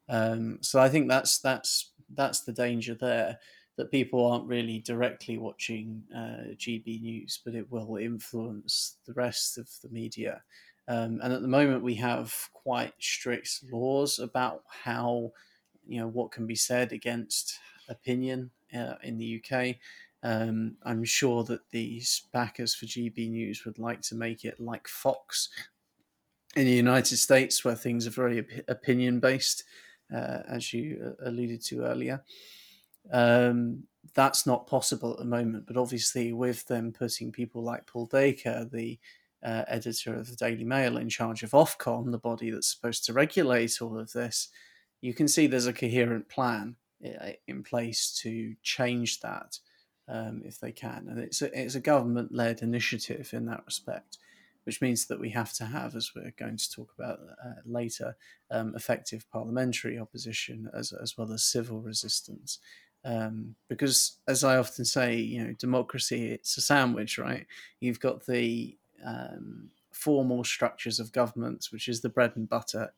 Um, 0.09 0.59
so 0.61 0.79
I 0.79 0.87
think 0.87 1.09
that's 1.09 1.39
that's 1.39 1.91
that's 2.13 2.41
the 2.41 2.53
danger 2.53 2.95
there 2.95 3.39
that 3.77 3.91
people 3.91 4.25
aren't 4.25 4.47
really 4.47 4.79
directly 4.79 5.37
watching 5.37 6.03
uh, 6.13 6.53
GB 6.55 7.01
News, 7.01 7.39
but 7.45 7.55
it 7.55 7.71
will 7.71 7.97
influence 7.97 8.97
the 9.05 9.13
rest 9.13 9.57
of 9.57 9.69
the 9.81 9.89
media. 9.89 10.41
Um, 10.87 11.19
and 11.21 11.31
at 11.31 11.41
the 11.41 11.47
moment, 11.47 11.83
we 11.83 11.95
have 11.95 12.33
quite 12.53 12.93
strict 12.99 13.63
laws 13.71 14.19
about 14.19 14.63
how, 14.67 15.31
you 15.85 15.99
know, 15.99 16.07
what 16.07 16.31
can 16.31 16.47
be 16.47 16.55
said 16.55 16.91
against 16.91 17.59
opinion 17.87 18.49
uh, 18.75 18.95
in 19.03 19.17
the 19.17 19.41
UK. 19.43 19.75
Um, 20.23 20.77
I'm 20.83 21.03
sure 21.03 21.43
that 21.43 21.69
these 21.69 22.23
backers 22.33 22.73
for 22.73 22.85
GB 22.85 23.29
News 23.29 23.63
would 23.65 23.79
like 23.79 24.01
to 24.03 24.15
make 24.15 24.43
it 24.43 24.59
like 24.59 24.87
Fox 24.87 25.49
in 26.55 26.65
the 26.65 26.71
United 26.71 27.17
States, 27.17 27.63
where 27.63 27.75
things 27.75 28.07
are 28.07 28.11
very 28.11 28.39
op- 28.39 28.69
opinion 28.69 29.19
based, 29.19 29.65
uh, 30.13 30.39
as 30.47 30.73
you 30.73 31.15
uh, 31.21 31.29
alluded 31.29 31.61
to 31.65 31.83
earlier. 31.83 32.23
Um, 33.11 33.83
that's 34.13 34.45
not 34.45 34.67
possible 34.67 35.11
at 35.11 35.19
the 35.19 35.25
moment, 35.25 35.67
but 35.67 35.77
obviously, 35.77 36.33
with 36.33 36.65
them 36.67 36.91
putting 36.91 37.31
people 37.31 37.63
like 37.63 37.85
Paul 37.85 38.07
Dacre, 38.07 38.67
the 38.71 38.99
uh, 39.43 39.63
editor 39.67 40.15
of 40.15 40.29
the 40.29 40.35
Daily 40.35 40.63
Mail, 40.63 40.97
in 40.97 41.09
charge 41.09 41.43
of 41.43 41.51
Ofcom, 41.51 42.11
the 42.11 42.17
body 42.17 42.49
that's 42.49 42.73
supposed 42.73 43.05
to 43.05 43.13
regulate 43.13 43.81
all 43.81 43.97
of 43.97 44.11
this, 44.13 44.49
you 45.01 45.13
can 45.13 45.27
see 45.27 45.45
there's 45.45 45.67
a 45.67 45.73
coherent 45.73 46.27
plan 46.29 46.75
uh, 47.05 47.31
in 47.47 47.63
place 47.63 48.17
to 48.23 48.55
change 48.63 49.19
that 49.19 49.59
um, 50.07 50.41
if 50.43 50.59
they 50.59 50.71
can. 50.71 51.07
And 51.09 51.19
it's 51.19 51.41
a, 51.41 51.59
it's 51.59 51.75
a 51.75 51.79
government 51.79 52.33
led 52.33 52.61
initiative 52.61 53.29
in 53.33 53.45
that 53.45 53.63
respect, 53.65 54.17
which 54.63 54.81
means 54.81 55.05
that 55.07 55.19
we 55.19 55.29
have 55.29 55.53
to 55.53 55.65
have, 55.65 55.95
as 55.95 56.11
we're 56.15 56.33
going 56.37 56.57
to 56.57 56.71
talk 56.71 56.91
about 56.97 57.19
uh, 57.43 57.61
later, 57.65 58.15
um, 58.49 58.73
effective 58.75 59.29
parliamentary 59.31 59.99
opposition 59.99 60.69
as, 60.73 60.91
as 60.91 61.17
well 61.17 61.31
as 61.31 61.43
civil 61.43 61.81
resistance. 61.81 62.59
Um, 63.07 63.55
because, 63.69 64.17
as 64.27 64.43
I 64.43 64.57
often 64.57 64.83
say, 64.83 65.15
you 65.15 65.41
know, 65.41 65.53
democracy 65.53 66.27
it's 66.27 66.57
a 66.57 66.61
sandwich, 66.61 67.17
right? 67.17 67.47
You've 67.79 68.01
got 68.01 68.25
the 68.25 68.77
um, 69.05 69.69
formal 69.93 70.43
structures 70.43 70.99
of 70.99 71.13
governments, 71.13 71.71
which 71.71 71.87
is 71.87 72.01
the 72.01 72.09
bread 72.09 72.33
and 72.35 72.49
butter 72.49 72.91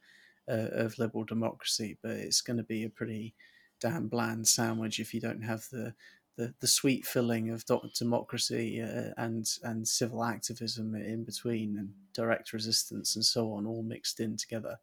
uh, 0.50 0.70
of 0.72 0.98
liberal 0.98 1.26
democracy, 1.26 1.98
but 2.02 2.12
it's 2.12 2.42
going 2.42 2.58
to 2.58 2.64
be 2.64 2.86
a 2.86 2.90
pretty 2.90 3.36
damn 3.80 4.08
bland 4.08 4.48
sandwich 4.48 5.00
if 5.00 5.14
you 5.14 5.22
don't 5.22 5.44
have 5.44 5.64
the 5.72 5.94
the, 6.38 6.54
the 6.62 6.68
sweet 6.68 7.06
filling 7.06 7.50
of 7.50 7.66
democracy 7.94 8.82
uh, 8.82 9.12
and 9.18 9.58
and 9.64 9.86
civil 9.88 10.24
activism 10.24 10.96
in 10.96 11.24
between 11.24 11.78
and 11.78 11.94
direct 12.14 12.54
resistance 12.54 13.16
and 13.16 13.26
so 13.26 13.52
on 13.52 13.68
all 13.68 13.84
mixed 13.84 14.22
in 14.22 14.38
together. 14.38 14.80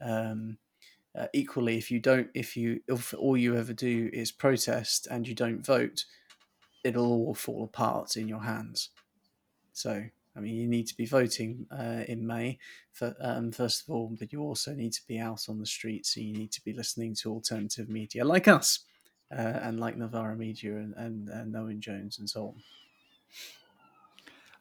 Um, 0.00 0.58
uh, 1.18 1.26
equally, 1.32 1.76
if 1.76 1.90
you 1.90 2.00
don't, 2.00 2.28
if 2.34 2.56
you 2.56 2.80
if 2.88 3.14
all 3.14 3.36
you 3.36 3.56
ever 3.56 3.72
do 3.72 4.10
is 4.12 4.30
protest 4.30 5.08
and 5.10 5.26
you 5.26 5.34
don't 5.34 5.64
vote, 5.64 6.04
it'll 6.84 7.06
all 7.06 7.34
fall 7.34 7.64
apart 7.64 8.16
in 8.16 8.28
your 8.28 8.42
hands. 8.42 8.90
So 9.72 10.04
I 10.36 10.40
mean, 10.40 10.54
you 10.54 10.68
need 10.68 10.86
to 10.86 10.96
be 10.96 11.06
voting 11.06 11.66
uh, 11.70 12.04
in 12.06 12.26
May, 12.26 12.58
for, 12.92 13.14
um, 13.20 13.50
first 13.50 13.82
of 13.82 13.90
all, 13.90 14.14
but 14.18 14.32
you 14.32 14.40
also 14.40 14.72
need 14.72 14.92
to 14.92 15.02
be 15.08 15.18
out 15.18 15.48
on 15.48 15.58
the 15.58 15.66
streets. 15.66 16.14
So 16.14 16.20
you 16.20 16.32
need 16.32 16.52
to 16.52 16.64
be 16.64 16.72
listening 16.72 17.14
to 17.16 17.32
alternative 17.32 17.88
media 17.88 18.24
like 18.24 18.46
us 18.46 18.80
uh, 19.32 19.58
and 19.62 19.80
like 19.80 19.96
Novara 19.96 20.36
Media 20.36 20.76
and, 20.76 20.94
and, 20.96 21.28
and 21.28 21.56
Owen 21.56 21.80
Jones 21.80 22.18
and 22.18 22.30
so 22.30 22.46
on. 22.46 22.54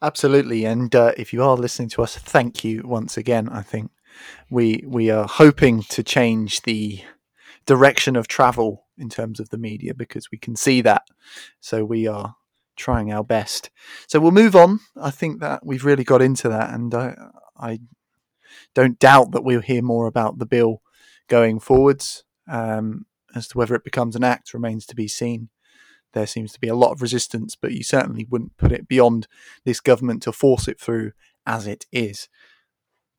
Absolutely, 0.02 0.66
and 0.66 0.96
uh, 0.96 1.12
if 1.18 1.34
you 1.34 1.44
are 1.44 1.58
listening 1.58 1.90
to 1.90 2.02
us, 2.02 2.18
thank 2.18 2.64
you 2.64 2.82
once 2.86 3.18
again. 3.18 3.50
I 3.50 3.62
think 3.62 3.92
we 4.50 4.84
we 4.86 5.10
are 5.10 5.28
hoping 5.28 5.84
to 5.84 6.04
change 6.04 6.62
the 6.62 7.02
direction 7.66 8.16
of 8.16 8.28
travel 8.28 8.86
in 8.98 9.10
terms 9.10 9.40
of 9.40 9.50
the 9.50 9.58
media 9.58 9.94
because 9.94 10.32
we 10.32 10.38
can 10.38 10.56
see 10.56 10.82
that. 10.82 11.04
So 11.60 11.86
we 11.86 12.08
are 12.08 12.36
trying 12.76 13.12
our 13.12 13.24
best. 13.24 13.70
So 14.08 14.20
we'll 14.20 14.32
move 14.32 14.56
on. 14.56 14.80
I 14.96 15.12
think 15.12 15.40
that 15.42 15.66
we've 15.66 15.86
really 15.86 16.04
got 16.04 16.22
into 16.22 16.50
that, 16.50 16.74
and 16.74 16.94
I, 16.94 17.16
I 17.58 17.80
don't 18.74 19.00
doubt 19.00 19.32
that 19.32 19.44
we'll 19.44 19.62
hear 19.62 19.82
more 19.82 20.08
about 20.08 20.40
the 20.40 20.46
bill 20.46 20.82
going 21.28 21.60
forwards. 21.60 22.24
Um, 22.48 23.06
as 23.36 23.48
to 23.48 23.58
whether 23.58 23.76
it 23.76 23.84
becomes 23.84 24.16
an 24.16 24.24
act 24.24 24.54
remains 24.54 24.86
to 24.88 24.96
be 24.96 25.08
seen. 25.08 25.50
There 26.14 26.28
seems 26.28 26.52
to 26.54 26.60
be 26.60 26.68
a 26.68 26.76
lot 26.76 26.92
of 26.92 27.02
resistance, 27.02 27.56
but 27.56 27.72
you 27.72 27.84
certainly 27.84 28.26
wouldn't 28.30 28.58
put 28.58 28.72
it 28.72 28.88
beyond 28.88 29.28
this 29.64 29.80
government 29.80 30.24
to 30.24 30.32
force 30.32 30.68
it 30.68 30.80
through 30.80 31.12
as 31.46 31.68
it 31.68 31.86
is. 31.92 32.28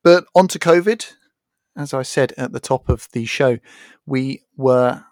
But 0.03 0.25
on 0.35 0.49
to 0.49 0.59
COVID. 0.59 1.13
As 1.77 1.95
I 1.95 2.03
said 2.03 2.33
at 2.37 2.53
the 2.53 2.61
top 2.61 2.89
of 2.89 3.09
the 3.13 3.25
show, 3.25 3.59
we 4.05 4.43
were 4.57 5.05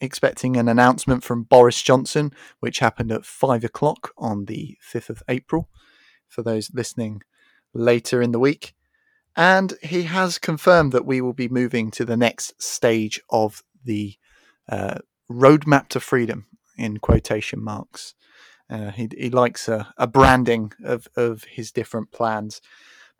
expecting 0.00 0.56
an 0.56 0.68
announcement 0.68 1.24
from 1.24 1.42
Boris 1.42 1.82
Johnson, 1.82 2.32
which 2.60 2.78
happened 2.78 3.10
at 3.10 3.24
five 3.24 3.64
o'clock 3.64 4.12
on 4.16 4.44
the 4.44 4.78
5th 4.92 5.10
of 5.10 5.22
April, 5.28 5.68
for 6.28 6.42
those 6.42 6.70
listening 6.72 7.22
later 7.72 8.22
in 8.22 8.32
the 8.32 8.38
week. 8.38 8.74
And 9.36 9.74
he 9.82 10.04
has 10.04 10.38
confirmed 10.38 10.92
that 10.92 11.06
we 11.06 11.20
will 11.20 11.32
be 11.32 11.48
moving 11.48 11.90
to 11.92 12.04
the 12.04 12.16
next 12.16 12.62
stage 12.62 13.20
of 13.30 13.62
the 13.84 14.14
uh, 14.68 14.98
roadmap 15.30 15.88
to 15.88 16.00
freedom 16.00 16.46
in 16.78 16.98
quotation 16.98 17.62
marks. 17.62 18.14
Uh, 18.70 18.90
he, 18.90 19.08
he 19.16 19.30
likes 19.30 19.68
a, 19.68 19.92
a 19.98 20.06
branding 20.06 20.72
of, 20.84 21.08
of 21.16 21.44
his 21.44 21.72
different 21.72 22.12
plans. 22.12 22.60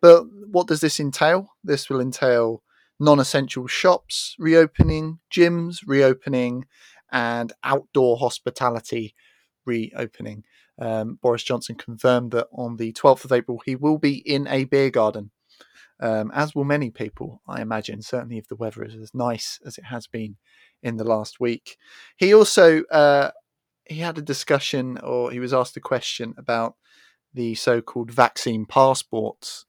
But 0.05 0.25
what 0.51 0.67
does 0.67 0.81
this 0.81 0.99
entail? 0.99 1.49
This 1.63 1.89
will 1.89 1.99
entail 1.99 2.61
non 2.99 3.19
essential 3.19 3.65
shops 3.65 4.35
reopening, 4.37 5.17
gyms 5.33 5.79
reopening, 5.87 6.65
and 7.11 7.51
outdoor 7.63 8.17
hospitality 8.17 9.15
reopening. 9.65 10.43
Um, 10.77 11.17
Boris 11.23 11.41
Johnson 11.41 11.73
confirmed 11.73 12.33
that 12.33 12.49
on 12.51 12.75
the 12.75 12.93
12th 12.93 13.25
of 13.25 13.31
April 13.31 13.63
he 13.65 13.75
will 13.75 13.97
be 13.97 14.17
in 14.17 14.45
a 14.45 14.65
beer 14.65 14.91
garden, 14.91 15.31
um, 15.99 16.29
as 16.35 16.53
will 16.53 16.65
many 16.65 16.91
people, 16.91 17.41
I 17.47 17.63
imagine, 17.63 18.03
certainly 18.03 18.37
if 18.37 18.47
the 18.47 18.57
weather 18.57 18.83
is 18.83 18.93
as 18.93 19.11
nice 19.15 19.59
as 19.65 19.79
it 19.79 19.85
has 19.85 20.05
been 20.05 20.35
in 20.83 20.97
the 20.97 21.03
last 21.03 21.39
week. 21.39 21.77
He 22.15 22.31
also 22.31 22.83
uh, 22.91 23.31
he 23.85 24.01
had 24.01 24.19
a 24.19 24.21
discussion, 24.21 24.99
or 24.99 25.31
he 25.31 25.39
was 25.39 25.51
asked 25.51 25.75
a 25.77 25.81
question 25.81 26.35
about 26.37 26.75
the 27.33 27.55
so-called 27.55 28.11
vaccine 28.11 28.67
passports 28.67 29.65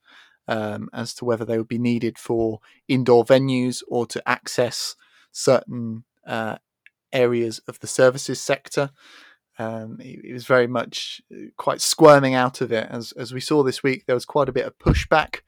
um, 0.48 0.88
as 0.92 1.14
to 1.14 1.24
whether 1.24 1.44
they 1.44 1.58
would 1.58 1.68
be 1.68 1.78
needed 1.78 2.18
for 2.18 2.60
indoor 2.88 3.24
venues 3.24 3.82
or 3.88 4.06
to 4.06 4.22
access 4.28 4.96
certain 5.32 6.04
uh, 6.26 6.56
areas 7.12 7.60
of 7.68 7.80
the 7.80 7.86
services 7.86 8.40
sector. 8.40 8.90
Um, 9.58 9.98
he, 10.00 10.20
he, 10.22 10.32
was 10.32 10.46
very 10.46 10.66
much 10.66 11.22
uh, 11.32 11.46
quite 11.56 11.80
squirming 11.80 12.34
out 12.34 12.60
of 12.60 12.72
it. 12.72 12.88
As, 12.90 13.12
as 13.12 13.32
we 13.32 13.40
saw 13.40 13.62
this 13.62 13.82
week, 13.82 14.04
there 14.06 14.16
was 14.16 14.26
quite 14.26 14.50
a 14.50 14.52
bit 14.52 14.66
of 14.66 14.78
pushback 14.78 15.40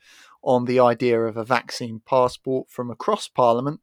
on 0.43 0.65
the 0.65 0.81
idea 0.81 1.21
of 1.21 1.37
a 1.37 1.45
vaccine 1.45 2.01
passport 2.07 2.71
from 2.71 2.91
across 2.91 3.29
Parliament. 3.29 3.81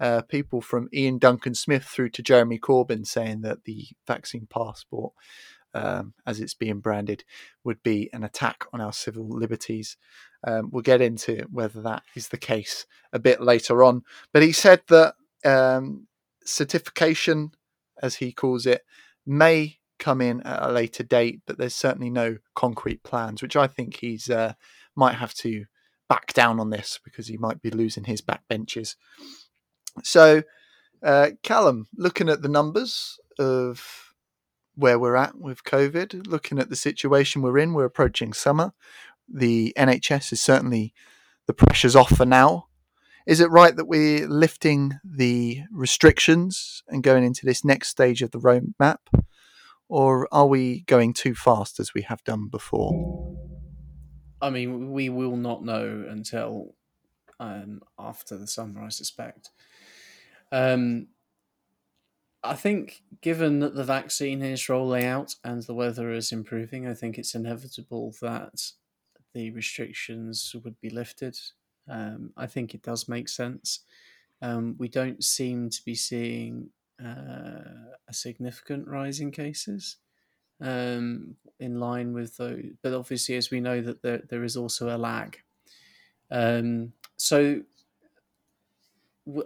Uh, 0.00 0.22
people 0.22 0.60
from 0.60 0.88
Iain 0.94 1.18
Duncan 1.18 1.54
Smith 1.54 1.84
through 1.84 2.10
to 2.10 2.22
Jeremy 2.22 2.58
Corbyn 2.58 3.06
saying 3.06 3.42
that 3.42 3.64
the 3.64 3.86
vaccine 4.06 4.48
passport 4.50 5.12
um, 5.74 6.14
as 6.26 6.40
it's 6.40 6.54
being 6.54 6.80
branded, 6.80 7.24
would 7.64 7.82
be 7.82 8.10
an 8.12 8.24
attack 8.24 8.64
on 8.72 8.80
our 8.80 8.92
civil 8.92 9.28
liberties. 9.28 9.96
Um, 10.46 10.70
we'll 10.70 10.82
get 10.82 11.00
into 11.00 11.46
whether 11.50 11.80
that 11.82 12.02
is 12.14 12.28
the 12.28 12.38
case 12.38 12.86
a 13.12 13.18
bit 13.18 13.40
later 13.40 13.82
on. 13.82 14.02
But 14.32 14.42
he 14.42 14.52
said 14.52 14.82
that 14.88 15.14
um, 15.44 16.06
certification, 16.44 17.52
as 18.02 18.16
he 18.16 18.32
calls 18.32 18.66
it, 18.66 18.84
may 19.26 19.78
come 19.98 20.20
in 20.20 20.40
at 20.42 20.68
a 20.68 20.72
later 20.72 21.04
date, 21.04 21.42
but 21.46 21.58
there's 21.58 21.74
certainly 21.74 22.10
no 22.10 22.38
concrete 22.56 23.02
plans, 23.04 23.40
which 23.40 23.56
I 23.56 23.68
think 23.68 23.98
he's 23.98 24.28
uh, 24.28 24.54
might 24.96 25.14
have 25.14 25.34
to 25.34 25.66
back 26.08 26.32
down 26.32 26.58
on 26.58 26.70
this 26.70 26.98
because 27.04 27.28
he 27.28 27.36
might 27.36 27.62
be 27.62 27.70
losing 27.70 28.04
his 28.04 28.20
backbenches. 28.20 28.96
So, 30.02 30.42
uh, 31.02 31.30
Callum, 31.42 31.86
looking 31.96 32.28
at 32.28 32.42
the 32.42 32.48
numbers 32.48 33.18
of 33.38 34.11
where 34.74 34.98
we're 34.98 35.16
at 35.16 35.38
with 35.38 35.64
COVID, 35.64 36.26
looking 36.26 36.58
at 36.58 36.68
the 36.68 36.76
situation 36.76 37.42
we're 37.42 37.58
in, 37.58 37.74
we're 37.74 37.84
approaching 37.84 38.32
summer. 38.32 38.72
The 39.28 39.72
NHS 39.76 40.32
is 40.32 40.42
certainly 40.42 40.94
the 41.46 41.54
pressure's 41.54 41.96
off 41.96 42.16
for 42.16 42.26
now. 42.26 42.68
Is 43.26 43.40
it 43.40 43.50
right 43.50 43.74
that 43.76 43.86
we're 43.86 44.26
lifting 44.26 44.98
the 45.04 45.62
restrictions 45.70 46.82
and 46.88 47.02
going 47.02 47.24
into 47.24 47.46
this 47.46 47.64
next 47.64 47.88
stage 47.88 48.20
of 48.22 48.32
the 48.32 48.40
roadmap? 48.40 48.98
Or 49.88 50.26
are 50.32 50.46
we 50.46 50.82
going 50.82 51.12
too 51.12 51.34
fast 51.34 51.78
as 51.78 51.94
we 51.94 52.02
have 52.02 52.24
done 52.24 52.48
before? 52.48 53.36
I 54.40 54.50
mean, 54.50 54.90
we 54.90 55.08
will 55.08 55.36
not 55.36 55.64
know 55.64 56.04
until 56.08 56.74
um, 57.38 57.82
after 57.98 58.36
the 58.36 58.46
summer, 58.46 58.82
I 58.82 58.88
suspect. 58.88 59.50
Um, 60.50 61.08
I 62.44 62.54
think, 62.54 63.02
given 63.20 63.60
that 63.60 63.74
the 63.74 63.84
vaccine 63.84 64.42
is 64.42 64.68
rolling 64.68 65.04
out 65.04 65.36
and 65.44 65.62
the 65.62 65.74
weather 65.74 66.10
is 66.12 66.32
improving, 66.32 66.88
I 66.88 66.94
think 66.94 67.16
it's 67.16 67.34
inevitable 67.34 68.14
that 68.20 68.72
the 69.32 69.50
restrictions 69.50 70.54
would 70.64 70.80
be 70.80 70.90
lifted. 70.90 71.38
Um, 71.88 72.32
I 72.36 72.46
think 72.46 72.74
it 72.74 72.82
does 72.82 73.08
make 73.08 73.28
sense. 73.28 73.80
Um, 74.40 74.74
we 74.78 74.88
don't 74.88 75.22
seem 75.22 75.70
to 75.70 75.84
be 75.84 75.94
seeing 75.94 76.70
uh, 77.02 77.94
a 78.08 78.12
significant 78.12 78.88
rise 78.88 79.20
in 79.20 79.30
cases 79.30 79.96
um, 80.60 81.36
in 81.60 81.78
line 81.78 82.12
with 82.12 82.36
those, 82.36 82.64
but 82.82 82.92
obviously, 82.92 83.36
as 83.36 83.50
we 83.50 83.60
know, 83.60 83.80
that 83.80 84.02
there, 84.02 84.22
there 84.28 84.44
is 84.44 84.56
also 84.56 84.94
a 84.94 84.98
lag. 84.98 85.38
Um, 86.30 86.92
so 87.16 87.62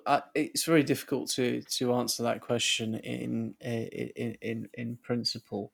I- 0.07 0.23
it's 0.35 0.65
very 0.65 0.83
difficult 0.83 1.31
to 1.33 1.63
to 1.63 1.95
answer 1.95 2.23
that 2.23 2.41
question 2.41 2.95
in 2.95 3.55
in 3.61 4.37
in 4.41 4.69
in 4.75 4.97
principle. 4.97 5.73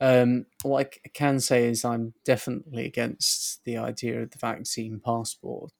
Um, 0.00 0.46
what 0.62 0.86
I 1.04 1.08
can 1.12 1.40
say 1.40 1.66
is 1.66 1.84
I'm 1.84 2.14
definitely 2.24 2.84
against 2.86 3.64
the 3.64 3.78
idea 3.78 4.22
of 4.22 4.30
the 4.30 4.38
vaccine 4.38 5.00
passport. 5.00 5.72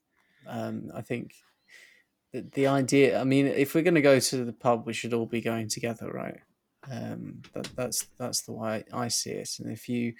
Um, 0.46 0.90
I 0.94 1.02
think 1.02 1.34
the, 2.32 2.42
the 2.52 2.66
idea. 2.66 3.20
I 3.20 3.24
mean, 3.24 3.46
if 3.46 3.74
we're 3.74 3.82
going 3.82 3.94
to 3.94 4.00
go 4.00 4.18
to 4.20 4.44
the 4.44 4.52
pub, 4.52 4.86
we 4.86 4.92
should 4.92 5.14
all 5.14 5.26
be 5.26 5.40
going 5.40 5.68
together, 5.68 6.10
right? 6.10 6.40
Um, 6.90 7.42
that, 7.54 7.70
that's 7.76 8.06
that's 8.18 8.42
the 8.42 8.52
way 8.52 8.84
I 8.92 9.08
see 9.08 9.30
it. 9.30 9.50
And 9.60 9.70
if 9.70 9.88
you, 9.88 10.14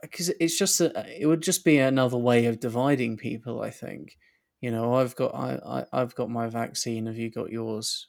because 0.00 0.28
it's 0.40 0.58
just 0.58 0.80
a, 0.80 1.20
it 1.20 1.26
would 1.26 1.42
just 1.42 1.64
be 1.64 1.78
another 1.78 2.16
way 2.18 2.46
of 2.46 2.60
dividing 2.60 3.16
people. 3.16 3.62
I 3.62 3.70
think. 3.70 4.16
You 4.62 4.70
know, 4.70 4.94
I've 4.94 5.16
got 5.16 5.34
I, 5.34 5.60
I 5.66 5.86
I've 5.92 6.14
got 6.14 6.30
my 6.30 6.48
vaccine. 6.48 7.06
Have 7.06 7.18
you 7.18 7.30
got 7.30 7.52
yours? 7.52 8.08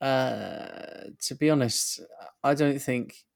Uh, 0.00 1.10
to 1.20 1.34
be 1.36 1.50
honest, 1.50 2.00
I 2.44 2.54
don't 2.54 2.80
think 2.80 3.26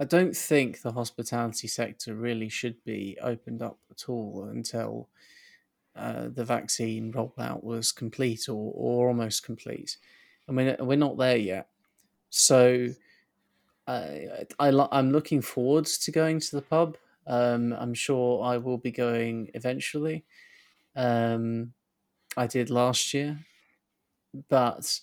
I 0.00 0.04
don't 0.04 0.36
think 0.36 0.82
the 0.82 0.92
hospitality 0.92 1.68
sector 1.68 2.14
really 2.14 2.48
should 2.48 2.82
be 2.84 3.18
opened 3.22 3.62
up 3.62 3.78
at 3.90 4.08
all 4.08 4.44
until 4.50 5.08
uh, 5.96 6.28
the 6.28 6.44
vaccine 6.44 7.12
rollout 7.12 7.64
was 7.64 7.92
complete 7.92 8.48
or, 8.48 8.72
or 8.74 9.08
almost 9.08 9.44
complete. 9.44 9.98
I 10.48 10.52
mean, 10.52 10.76
we're 10.80 10.96
not 10.96 11.18
there 11.18 11.36
yet. 11.36 11.68
So 12.30 12.88
I, 13.86 14.46
I, 14.58 14.88
I'm 14.92 15.12
looking 15.12 15.42
forward 15.42 15.86
to 15.86 16.12
going 16.12 16.40
to 16.40 16.56
the 16.56 16.62
pub. 16.62 16.96
Um, 17.26 17.72
I'm 17.72 17.94
sure 17.94 18.42
I 18.42 18.56
will 18.58 18.78
be 18.78 18.90
going 18.92 19.50
eventually. 19.54 20.24
Um, 20.94 21.72
I 22.36 22.46
did 22.46 22.70
last 22.70 23.14
year, 23.14 23.38
but 24.48 25.00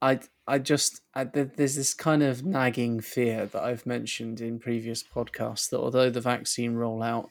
I 0.00 0.20
I 0.46 0.58
just 0.58 1.02
I, 1.14 1.24
there's 1.24 1.76
this 1.76 1.94
kind 1.94 2.22
of 2.22 2.44
nagging 2.44 3.00
fear 3.00 3.46
that 3.46 3.62
I've 3.62 3.86
mentioned 3.86 4.40
in 4.40 4.58
previous 4.58 5.02
podcasts 5.02 5.70
that 5.70 5.78
although 5.78 6.10
the 6.10 6.20
vaccine 6.20 6.74
rollout 6.74 7.28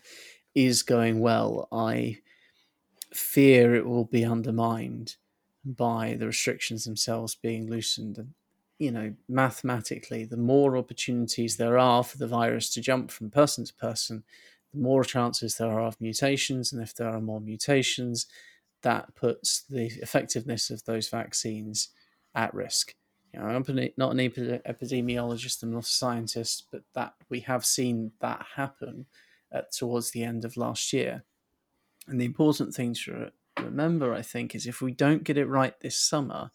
is 0.54 0.84
going 0.84 1.20
well, 1.20 1.68
I 1.72 2.20
fear 3.14 3.76
it 3.76 3.86
will 3.86 4.06
be 4.06 4.26
undermined 4.26 5.16
by 5.66 6.16
the 6.20 6.28
restrictions 6.28 6.86
themselves 6.86 7.36
being 7.36 7.70
loosened. 7.70 8.18
And 8.18 8.34
you 8.80 8.92
know, 8.92 9.16
mathematically, 9.28 10.26
the 10.26 10.38
more 10.38 10.78
opportunities 10.78 11.58
there 11.58 11.80
are 11.80 12.04
for 12.04 12.18
the 12.18 12.28
virus 12.28 12.70
to 12.72 12.82
jump 12.82 13.10
from 13.12 13.32
person 13.32 13.66
to 13.66 13.74
person, 13.74 14.24
more 14.78 15.04
chances 15.04 15.56
there 15.56 15.72
are 15.72 15.82
of 15.82 16.00
mutations, 16.00 16.72
and 16.72 16.82
if 16.82 16.94
there 16.96 17.10
are 17.10 17.22
more 17.22 17.42
mutations, 17.42 18.28
that 18.84 19.16
puts 19.16 19.64
the 19.70 19.88
effectiveness 20.02 20.70
of 20.70 20.84
those 20.86 21.10
vaccines 21.10 21.90
at 22.36 22.54
risk. 22.54 22.94
You 23.34 23.40
know, 23.40 23.48
I'm 23.48 23.66
not 23.98 24.12
an 24.12 24.20
epidemiologist, 24.20 25.64
I'm 25.64 25.74
not 25.74 25.84
a 25.84 25.88
scientist, 25.88 26.68
but 26.72 26.84
that 26.94 27.14
we 27.30 27.42
have 27.42 27.66
seen 27.66 28.12
that 28.22 28.46
happen 28.56 29.06
at, 29.52 29.72
towards 29.72 30.12
the 30.12 30.24
end 30.24 30.46
of 30.46 30.58
last 30.58 30.94
year. 30.94 31.24
And 32.08 32.22
the 32.22 32.26
important 32.26 32.74
thing 32.74 32.94
to 33.06 33.32
remember, 33.60 34.14
I 34.14 34.22
think, 34.22 34.56
is 34.56 34.66
if 34.66 34.82
we 34.82 34.92
don't 34.92 35.24
get 35.24 35.38
it 35.38 35.48
right 35.48 35.78
this 35.82 36.00
summer, 36.00 36.52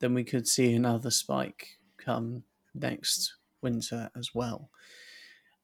then 0.00 0.14
we 0.14 0.24
could 0.24 0.48
see 0.48 0.74
another 0.74 1.10
spike 1.10 1.78
come 1.98 2.44
next 2.74 3.34
winter 3.62 4.10
as 4.16 4.34
well. 4.34 4.70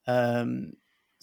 Um, 0.06 0.74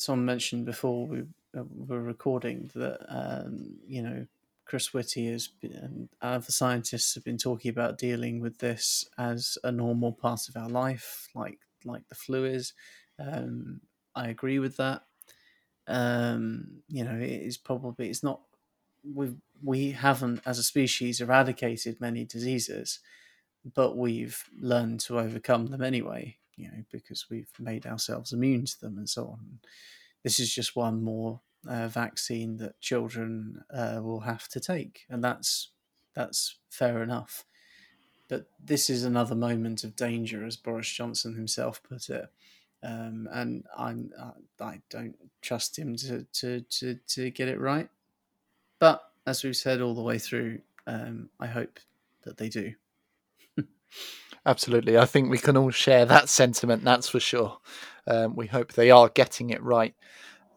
someone 0.02 0.26
mentioned 0.26 0.66
before 0.66 1.08
we 1.08 1.22
uh, 1.58 1.64
were 1.76 2.02
recording 2.02 2.70
that 2.76 3.00
um, 3.10 3.78
you 3.88 4.02
know 4.02 4.26
Chris 4.66 4.94
Whitty 4.94 5.36
been, 5.60 5.74
and 5.74 6.10
other 6.22 6.52
scientists 6.52 7.16
have 7.16 7.24
been 7.24 7.38
talking 7.38 7.70
about 7.70 7.98
dealing 7.98 8.40
with 8.40 8.60
this 8.60 9.10
as 9.18 9.58
a 9.64 9.72
normal 9.72 10.12
part 10.12 10.48
of 10.48 10.56
our 10.56 10.70
life, 10.70 11.28
like 11.34 11.60
like 11.86 12.08
the 12.08 12.16
flu 12.16 12.46
is. 12.46 12.74
Um, 13.18 13.82
I 14.16 14.30
agree 14.30 14.60
with 14.60 14.78
that. 14.78 15.04
Um, 15.88 16.84
you 16.88 17.04
know, 17.04 17.16
it 17.16 17.30
is 17.30 17.58
probably 17.58 18.10
it's 18.10 18.24
not 18.24 18.42
we 19.04 19.36
we 19.64 19.92
haven't 19.92 20.42
as 20.46 20.60
a 20.60 20.64
species 20.64 21.22
eradicated 21.22 22.00
many 22.00 22.26
diseases, 22.26 23.00
but 23.76 23.98
we've 23.98 24.44
learned 24.60 25.00
to 25.02 25.20
overcome 25.20 25.68
them 25.68 25.82
anyway. 25.82 26.39
You 26.60 26.68
know, 26.72 26.84
because 26.92 27.30
we've 27.30 27.52
made 27.60 27.86
ourselves 27.86 28.34
immune 28.34 28.66
to 28.66 28.80
them 28.80 28.98
and 28.98 29.10
so 29.10 29.28
on. 29.28 29.60
This 30.24 30.40
is 30.40 30.54
just 30.54 30.76
one 30.76 31.02
more 31.02 31.40
uh, 31.68 31.88
vaccine 31.88 32.58
that 32.58 32.80
children 32.82 33.64
uh, 33.74 34.00
will 34.02 34.22
have 34.22 34.48
to 34.50 34.60
take, 34.60 35.06
and 35.10 35.24
that's 35.24 35.70
that's 36.14 36.58
fair 36.70 37.02
enough. 37.02 37.46
But 38.28 38.46
this 38.64 38.90
is 38.90 39.04
another 39.04 39.36
moment 39.36 39.84
of 39.84 39.96
danger, 39.96 40.46
as 40.46 40.56
Boris 40.56 40.90
Johnson 40.90 41.36
himself 41.36 41.82
put 41.82 42.10
it, 42.10 42.30
um, 42.84 43.28
and 43.32 43.66
I'm 43.78 44.12
I, 44.60 44.82
don't 44.90 45.16
trust 45.42 45.78
him 45.78 45.96
to, 45.98 46.26
to 46.34 46.62
to 46.62 46.96
to 47.08 47.30
get 47.32 47.48
it 47.48 47.60
right. 47.60 47.90
But 48.80 49.04
as 49.26 49.44
we've 49.44 49.56
said 49.56 49.82
all 49.82 49.94
the 49.94 50.02
way 50.02 50.18
through, 50.18 50.60
um, 50.88 51.30
I 51.40 51.48
hope 51.48 51.80
that 52.24 52.38
they 52.38 52.50
do. 52.50 52.74
Absolutely. 54.46 54.98
I 54.98 55.06
think 55.06 55.30
we 55.30 55.38
can 55.38 55.58
all 55.58 55.72
share 55.72 56.06
that 56.06 56.30
sentiment, 56.30 56.84
that's 56.84 57.10
for 57.10 57.20
sure. 57.20 57.58
Um, 58.08 58.36
we 58.36 58.48
hope 58.48 58.74
they 58.74 58.92
are 58.92 59.10
getting 59.10 59.50
it 59.50 59.62
right. 59.62 59.94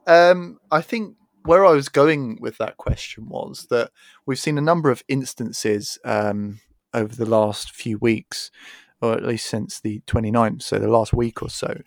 Um, 0.06 0.58
I 0.70 0.80
think 0.80 1.16
where 1.44 1.66
I 1.66 1.72
was 1.72 1.88
going 1.88 2.38
with 2.40 2.58
that 2.58 2.76
question 2.76 3.28
was 3.28 3.66
that 3.70 3.90
we've 4.26 4.38
seen 4.38 4.58
a 4.58 4.62
number 4.62 4.90
of 4.90 5.02
instances 5.08 5.98
um, 6.04 6.60
over 6.94 7.14
the 7.14 7.26
last 7.26 7.72
few 7.72 7.98
weeks, 7.98 8.50
or 9.00 9.14
at 9.14 9.24
least 9.24 9.46
since 9.48 9.80
the 9.80 10.02
29th, 10.06 10.62
so 10.62 10.78
the 10.78 10.88
last 10.88 11.12
week 11.12 11.42
or 11.42 11.50
so, 11.50 11.80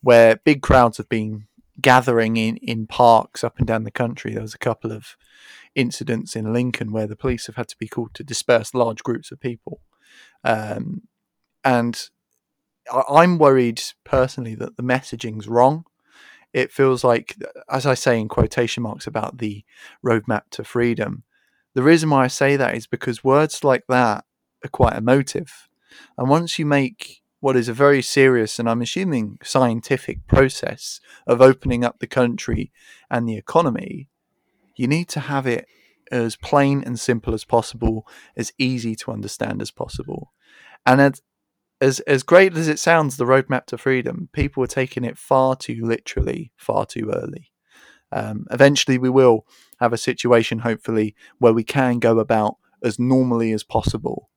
where 0.00 0.36
big 0.36 0.62
crowds 0.62 0.96
have 0.96 1.08
been 1.08 1.46
gathering 1.80 2.36
in, 2.36 2.56
in 2.58 2.86
parks 2.86 3.44
up 3.44 3.58
and 3.58 3.66
down 3.66 3.84
the 3.84 3.90
country. 3.90 4.32
There 4.32 4.42
was 4.42 4.54
a 4.54 4.58
couple 4.58 4.92
of 4.92 5.16
incidents 5.74 6.36
in 6.36 6.52
Lincoln 6.52 6.92
where 6.92 7.06
the 7.06 7.16
police 7.16 7.46
have 7.46 7.56
had 7.56 7.68
to 7.68 7.78
be 7.78 7.88
called 7.88 8.14
to 8.14 8.24
disperse 8.24 8.74
large 8.74 9.02
groups 9.02 9.30
of 9.30 9.40
people. 9.40 9.80
Um, 10.44 11.02
and 11.64 12.00
I'm 13.08 13.38
worried 13.38 13.82
personally 14.04 14.54
that 14.56 14.76
the 14.76 14.82
messaging's 14.82 15.48
wrong 15.48 15.84
it 16.52 16.70
feels 16.70 17.02
like, 17.02 17.36
as 17.70 17.86
I 17.86 17.94
say 17.94 18.20
in 18.20 18.28
quotation 18.28 18.82
marks 18.82 19.06
about 19.06 19.38
the 19.38 19.64
roadmap 20.04 20.42
to 20.52 20.64
freedom, 20.64 21.24
the 21.74 21.82
reason 21.82 22.10
why 22.10 22.24
I 22.24 22.28
say 22.28 22.56
that 22.56 22.74
is 22.74 22.86
because 22.86 23.24
words 23.24 23.64
like 23.64 23.84
that 23.88 24.24
are 24.64 24.68
quite 24.68 24.96
emotive. 24.96 25.68
And 26.18 26.28
once 26.28 26.58
you 26.58 26.66
make 26.66 27.22
what 27.40 27.56
is 27.56 27.68
a 27.68 27.72
very 27.72 28.02
serious 28.02 28.58
and 28.58 28.68
I'm 28.68 28.82
assuming 28.82 29.38
scientific 29.42 30.26
process 30.26 31.00
of 31.26 31.40
opening 31.40 31.84
up 31.84 31.98
the 31.98 32.06
country 32.06 32.70
and 33.10 33.26
the 33.26 33.36
economy, 33.36 34.08
you 34.76 34.86
need 34.86 35.08
to 35.08 35.20
have 35.20 35.46
it 35.46 35.66
as 36.10 36.36
plain 36.36 36.82
and 36.84 37.00
simple 37.00 37.32
as 37.32 37.44
possible, 37.44 38.06
as 38.36 38.52
easy 38.58 38.94
to 38.96 39.10
understand 39.10 39.62
as 39.62 39.70
possible. 39.70 40.32
And 40.84 41.00
as, 41.82 41.98
as 42.00 42.22
great 42.22 42.56
as 42.56 42.68
it 42.68 42.78
sounds, 42.78 43.16
the 43.16 43.24
roadmap 43.24 43.66
to 43.66 43.76
freedom, 43.76 44.28
people 44.32 44.62
are 44.62 44.68
taking 44.68 45.02
it 45.02 45.18
far 45.18 45.56
too 45.56 45.84
literally, 45.84 46.52
far 46.56 46.86
too 46.86 47.10
early. 47.12 47.50
Um, 48.12 48.46
eventually, 48.52 48.98
we 48.98 49.10
will 49.10 49.46
have 49.80 49.92
a 49.92 49.98
situation, 49.98 50.60
hopefully, 50.60 51.16
where 51.38 51.52
we 51.52 51.64
can 51.64 51.98
go 51.98 52.20
about 52.20 52.56
as 52.84 53.00
normally 53.00 53.50
as 53.50 53.64
possible. 53.64 54.30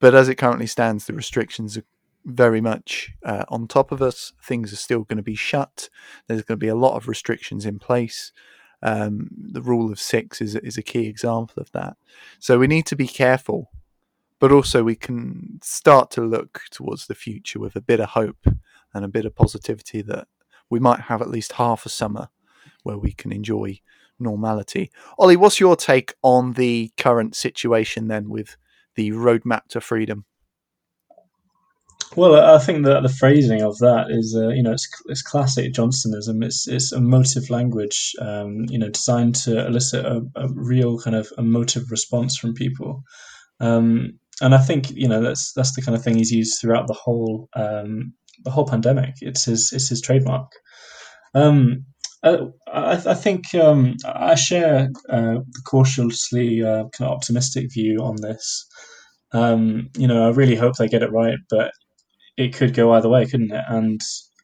But 0.00 0.14
as 0.14 0.30
it 0.30 0.36
currently 0.36 0.66
stands, 0.66 1.06
the 1.06 1.12
restrictions 1.12 1.76
are 1.76 1.84
very 2.24 2.62
much 2.62 3.10
uh, 3.22 3.44
on 3.48 3.68
top 3.68 3.92
of 3.92 4.00
us. 4.00 4.32
Things 4.42 4.72
are 4.72 4.76
still 4.76 5.04
going 5.04 5.18
to 5.18 5.22
be 5.22 5.34
shut. 5.34 5.90
There's 6.26 6.42
going 6.42 6.58
to 6.58 6.64
be 6.64 6.68
a 6.68 6.74
lot 6.74 6.96
of 6.96 7.06
restrictions 7.06 7.66
in 7.66 7.78
place. 7.78 8.32
Um, 8.82 9.28
the 9.30 9.62
rule 9.62 9.92
of 9.92 10.00
six 10.00 10.40
is 10.40 10.56
is 10.56 10.78
a 10.78 10.82
key 10.82 11.06
example 11.06 11.60
of 11.60 11.70
that. 11.72 11.96
So 12.38 12.58
we 12.58 12.66
need 12.66 12.86
to 12.86 12.96
be 12.96 13.08
careful 13.08 13.70
but 14.44 14.52
also 14.52 14.84
we 14.84 14.94
can 14.94 15.58
start 15.62 16.10
to 16.10 16.20
look 16.20 16.60
towards 16.70 17.06
the 17.06 17.14
future 17.14 17.58
with 17.58 17.74
a 17.76 17.80
bit 17.80 17.98
of 17.98 18.10
hope 18.10 18.46
and 18.92 19.02
a 19.02 19.08
bit 19.08 19.24
of 19.24 19.34
positivity 19.34 20.02
that 20.02 20.28
we 20.68 20.78
might 20.78 21.00
have 21.00 21.22
at 21.22 21.30
least 21.30 21.52
half 21.52 21.86
a 21.86 21.88
summer 21.88 22.28
where 22.82 22.98
we 22.98 23.10
can 23.10 23.32
enjoy 23.32 23.80
normality. 24.20 24.90
Ollie, 25.18 25.38
what's 25.38 25.60
your 25.60 25.76
take 25.76 26.12
on 26.20 26.52
the 26.52 26.92
current 26.98 27.34
situation 27.34 28.08
then 28.08 28.28
with 28.28 28.58
the 28.96 29.12
roadmap 29.12 29.62
to 29.70 29.80
freedom? 29.80 30.26
Well, 32.14 32.34
I 32.34 32.58
think 32.58 32.84
that 32.84 33.02
the 33.02 33.08
phrasing 33.08 33.62
of 33.62 33.78
that 33.78 34.08
is, 34.10 34.36
uh, 34.38 34.48
you 34.48 34.62
know, 34.62 34.72
it's, 34.72 34.86
it's 35.06 35.22
classic 35.22 35.72
Johnsonism. 35.72 36.44
It's 36.44 36.68
it's 36.68 36.92
emotive 36.92 37.48
language, 37.48 38.12
um, 38.20 38.66
you 38.68 38.78
know, 38.78 38.90
designed 38.90 39.36
to 39.36 39.66
elicit 39.66 40.04
a, 40.04 40.20
a, 40.36 40.48
real 40.52 40.98
kind 40.98 41.16
of 41.16 41.32
emotive 41.38 41.90
response 41.90 42.36
from 42.36 42.52
people. 42.52 43.02
Um, 43.58 44.18
and 44.40 44.54
I 44.54 44.58
think 44.58 44.90
you 44.90 45.08
know 45.08 45.20
that's 45.20 45.52
that's 45.52 45.74
the 45.74 45.82
kind 45.82 45.96
of 45.96 46.02
thing 46.02 46.16
he's 46.16 46.32
used 46.32 46.60
throughout 46.60 46.86
the 46.86 46.94
whole 46.94 47.48
um, 47.54 48.12
the 48.44 48.50
whole 48.50 48.66
pandemic. 48.66 49.14
It's 49.20 49.44
his 49.44 49.72
it's 49.72 49.88
his 49.88 50.00
trademark. 50.00 50.50
Um, 51.34 51.86
Uh, 52.24 52.46
I, 52.66 52.92
I, 53.12 53.14
think 53.14 53.54
um, 53.54 53.96
I 54.06 54.34
share 54.34 54.88
uh, 55.10 55.36
the 55.54 55.62
cautiously 55.66 56.62
uh, 56.64 56.84
kind 56.96 57.10
of 57.10 57.16
optimistic 57.16 57.66
view 57.70 57.98
on 58.00 58.16
this. 58.16 58.66
Um, 59.32 59.90
you 59.98 60.08
know, 60.08 60.26
I 60.26 60.30
really 60.30 60.56
hope 60.56 60.74
they 60.76 60.88
get 60.88 61.02
it 61.02 61.12
right, 61.12 61.38
but 61.50 61.70
it 62.38 62.54
could 62.56 62.72
go 62.72 62.92
either 62.92 63.10
way, 63.10 63.26
couldn't 63.26 63.52
it? 63.52 63.64
And 63.68 64.00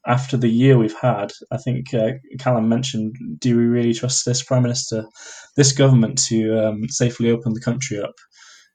after 0.07 0.37
the 0.37 0.51
year 0.51 0.77
we've 0.77 1.01
had, 1.01 1.33
I 1.51 1.57
think 1.57 1.95
uh, 1.95 2.13
Callum 2.39 2.69
mentioned, 2.69 3.17
do 3.39 3.57
we 3.57 3.65
really 3.65 3.95
trust 3.95 4.27
this 4.27 4.43
prime 4.43 4.63
minister, 4.63 5.07
this 5.57 5.73
government, 5.73 6.19
to 6.29 6.59
um, 6.63 6.89
safely 6.89 7.31
open 7.31 7.55
the 7.55 7.61
country 7.65 7.99
up, 7.99 8.15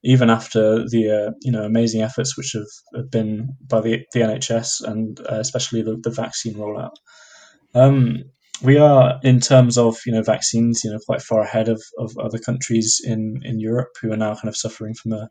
even 0.06 0.30
after 0.30 0.88
the 0.88 1.10
uh, 1.10 1.32
you 1.42 1.52
know 1.52 1.64
amazing 1.64 2.02
efforts 2.02 2.38
which 2.38 2.54
have, 2.54 3.12
been 3.12 3.50
by 3.68 3.82
the, 3.82 4.06
the 4.14 4.22
NHS 4.22 4.84
and 4.84 5.20
uh, 5.22 5.40
especially 5.40 5.82
the, 5.82 5.98
the 6.02 6.12
vaccine 6.12 6.54
rollout. 6.54 6.96
Um, 7.74 8.24
we 8.62 8.78
are 8.78 9.20
in 9.24 9.42
terms 9.42 9.78
of 9.78 9.98
you 10.06 10.14
know 10.14 10.22
vaccines, 10.22 10.84
you 10.84 10.92
know, 10.92 11.00
quite 11.06 11.22
far 11.22 11.42
ahead 11.42 11.68
of, 11.68 11.82
of 11.98 12.18
other 12.18 12.38
countries 12.38 13.02
in, 13.04 13.42
in 13.44 13.60
Europe 13.60 13.90
who 14.02 14.14
are 14.14 14.18
now 14.18 14.36
kind 14.36 14.48
of 14.48 14.56
suffering 14.56 14.94
from 14.94 15.14
a 15.14 15.30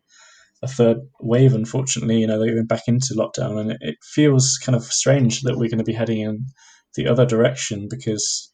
a 0.62 0.68
third 0.68 0.99
wave, 1.20 1.55
unfortunately. 1.55 2.18
You 2.18 2.27
know, 2.27 2.39
they're 2.39 2.55
going 2.55 2.66
back 2.66 2.89
into 2.89 3.14
lockdown, 3.14 3.61
and 3.61 3.72
it, 3.72 3.79
it 3.81 3.97
feels 4.03 4.59
kind 4.62 4.75
of 4.75 4.85
strange 4.85 5.43
that 5.43 5.57
we're 5.57 5.70
going 5.70 5.79
to 5.79 5.85
be 5.85 5.93
heading 5.93 6.20
in 6.20 6.47
the 6.97 7.07
other 7.07 7.27
direction 7.27 7.87
because 7.89 8.51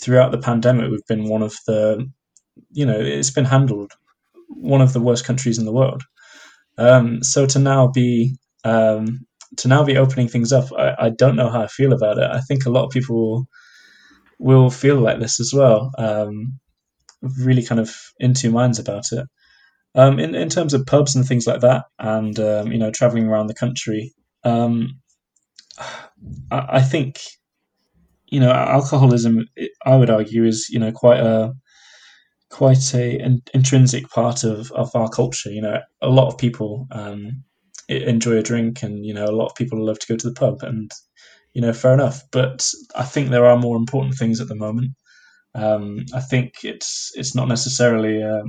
throughout 0.00 0.32
the 0.32 0.38
pandemic, 0.38 0.90
we've 0.90 1.06
been 1.08 1.28
one 1.28 1.42
of 1.42 1.54
the, 1.66 2.06
you 2.70 2.86
know, 2.86 2.98
it's 2.98 3.30
been 3.30 3.44
handled 3.44 3.92
one 4.50 4.80
of 4.80 4.92
the 4.92 5.00
worst 5.00 5.24
countries 5.24 5.58
in 5.58 5.64
the 5.64 5.72
world. 5.72 6.02
Um, 6.78 7.22
so 7.22 7.46
to 7.46 7.58
now 7.58 7.88
be 7.88 8.36
um, 8.64 9.26
to 9.56 9.68
now 9.68 9.84
be 9.84 9.96
opening 9.96 10.28
things 10.28 10.52
up, 10.52 10.72
I, 10.76 10.94
I, 10.98 11.10
don't 11.10 11.36
know 11.36 11.48
how 11.48 11.62
I 11.62 11.66
feel 11.66 11.92
about 11.92 12.18
it. 12.18 12.30
I 12.30 12.40
think 12.40 12.66
a 12.66 12.70
lot 12.70 12.84
of 12.84 12.90
people 12.90 13.16
will, 13.16 13.48
will 14.38 14.70
feel 14.70 14.96
like 14.96 15.18
this 15.18 15.40
as 15.40 15.52
well. 15.54 15.90
Um, 15.98 16.58
really 17.38 17.62
kind 17.62 17.80
of 17.80 17.94
in 18.18 18.34
two 18.34 18.50
minds 18.50 18.78
about 18.78 19.12
it. 19.12 19.26
Um, 19.94 20.20
in 20.20 20.34
in 20.34 20.48
terms 20.48 20.72
of 20.72 20.86
pubs 20.86 21.16
and 21.16 21.26
things 21.26 21.46
like 21.46 21.60
that, 21.62 21.84
and 21.98 22.38
um, 22.38 22.70
you 22.70 22.78
know, 22.78 22.90
traveling 22.90 23.26
around 23.26 23.48
the 23.48 23.54
country, 23.54 24.12
um, 24.44 25.00
I, 26.50 26.66
I, 26.68 26.82
think 26.82 27.20
you 28.26 28.38
know, 28.38 28.52
alcoholism. 28.52 29.46
I 29.84 29.96
would 29.96 30.10
argue 30.10 30.44
is 30.44 30.68
you 30.70 30.78
know 30.78 30.92
quite 30.92 31.18
a 31.18 31.52
quite 32.50 32.94
a 32.94 33.18
an 33.18 33.42
intrinsic 33.54 34.08
part 34.10 34.44
of 34.44 34.70
of 34.72 34.94
our 34.94 35.08
culture. 35.08 35.50
You 35.50 35.62
know, 35.62 35.80
a 36.02 36.08
lot 36.08 36.28
of 36.28 36.38
people 36.38 36.86
um, 36.90 37.42
enjoy 37.88 38.36
a 38.36 38.42
drink, 38.42 38.82
and 38.82 39.06
you 39.06 39.14
know, 39.14 39.24
a 39.24 39.36
lot 39.36 39.46
of 39.46 39.54
people 39.54 39.84
love 39.84 39.98
to 40.00 40.06
go 40.06 40.16
to 40.16 40.28
the 40.28 40.34
pub, 40.34 40.62
and 40.62 40.90
you 41.54 41.62
know, 41.62 41.72
fair 41.72 41.94
enough. 41.94 42.22
But 42.30 42.68
I 42.94 43.04
think 43.04 43.30
there 43.30 43.46
are 43.46 43.56
more 43.56 43.76
important 43.76 44.14
things 44.14 44.40
at 44.40 44.48
the 44.48 44.54
moment. 44.54 44.92
Um, 45.54 46.04
I 46.14 46.20
think 46.20 46.54
it's 46.64 47.12
it's 47.14 47.34
not 47.34 47.48
necessarily 47.48 48.22
uh, 48.22 48.44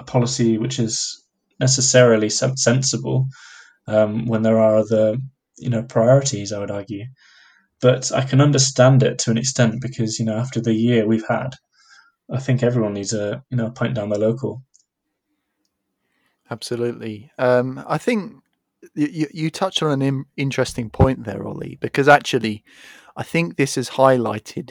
a 0.00 0.04
policy 0.04 0.58
which 0.58 0.78
is 0.78 1.24
necessarily 1.60 2.28
sensible 2.28 3.28
um, 3.86 4.26
when 4.26 4.42
there 4.42 4.58
are 4.58 4.76
other 4.76 5.16
you 5.58 5.70
know 5.70 5.82
priorities. 5.82 6.52
I 6.52 6.58
would 6.58 6.70
argue, 6.70 7.04
but 7.80 8.12
I 8.12 8.22
can 8.22 8.40
understand 8.40 9.02
it 9.02 9.18
to 9.20 9.30
an 9.30 9.38
extent 9.38 9.80
because 9.80 10.18
you 10.18 10.26
know 10.26 10.36
after 10.36 10.60
the 10.60 10.74
year 10.74 11.06
we've 11.06 11.26
had, 11.28 11.54
I 12.30 12.40
think 12.40 12.62
everyone 12.62 12.94
needs 12.94 13.12
a 13.12 13.44
you 13.50 13.56
know 13.56 13.66
a 13.66 13.70
pint 13.70 13.94
down 13.94 14.08
the 14.08 14.18
local. 14.18 14.62
Absolutely, 16.50 17.30
um, 17.38 17.84
I 17.86 17.98
think 17.98 18.34
you, 18.94 19.26
you 19.32 19.50
touched 19.50 19.82
on 19.82 20.00
an 20.00 20.24
interesting 20.36 20.90
point 20.90 21.24
there, 21.24 21.46
Ollie, 21.46 21.78
because 21.80 22.08
actually, 22.08 22.64
I 23.16 23.22
think 23.22 23.56
this 23.56 23.74
has 23.74 23.90
highlighted 23.90 24.70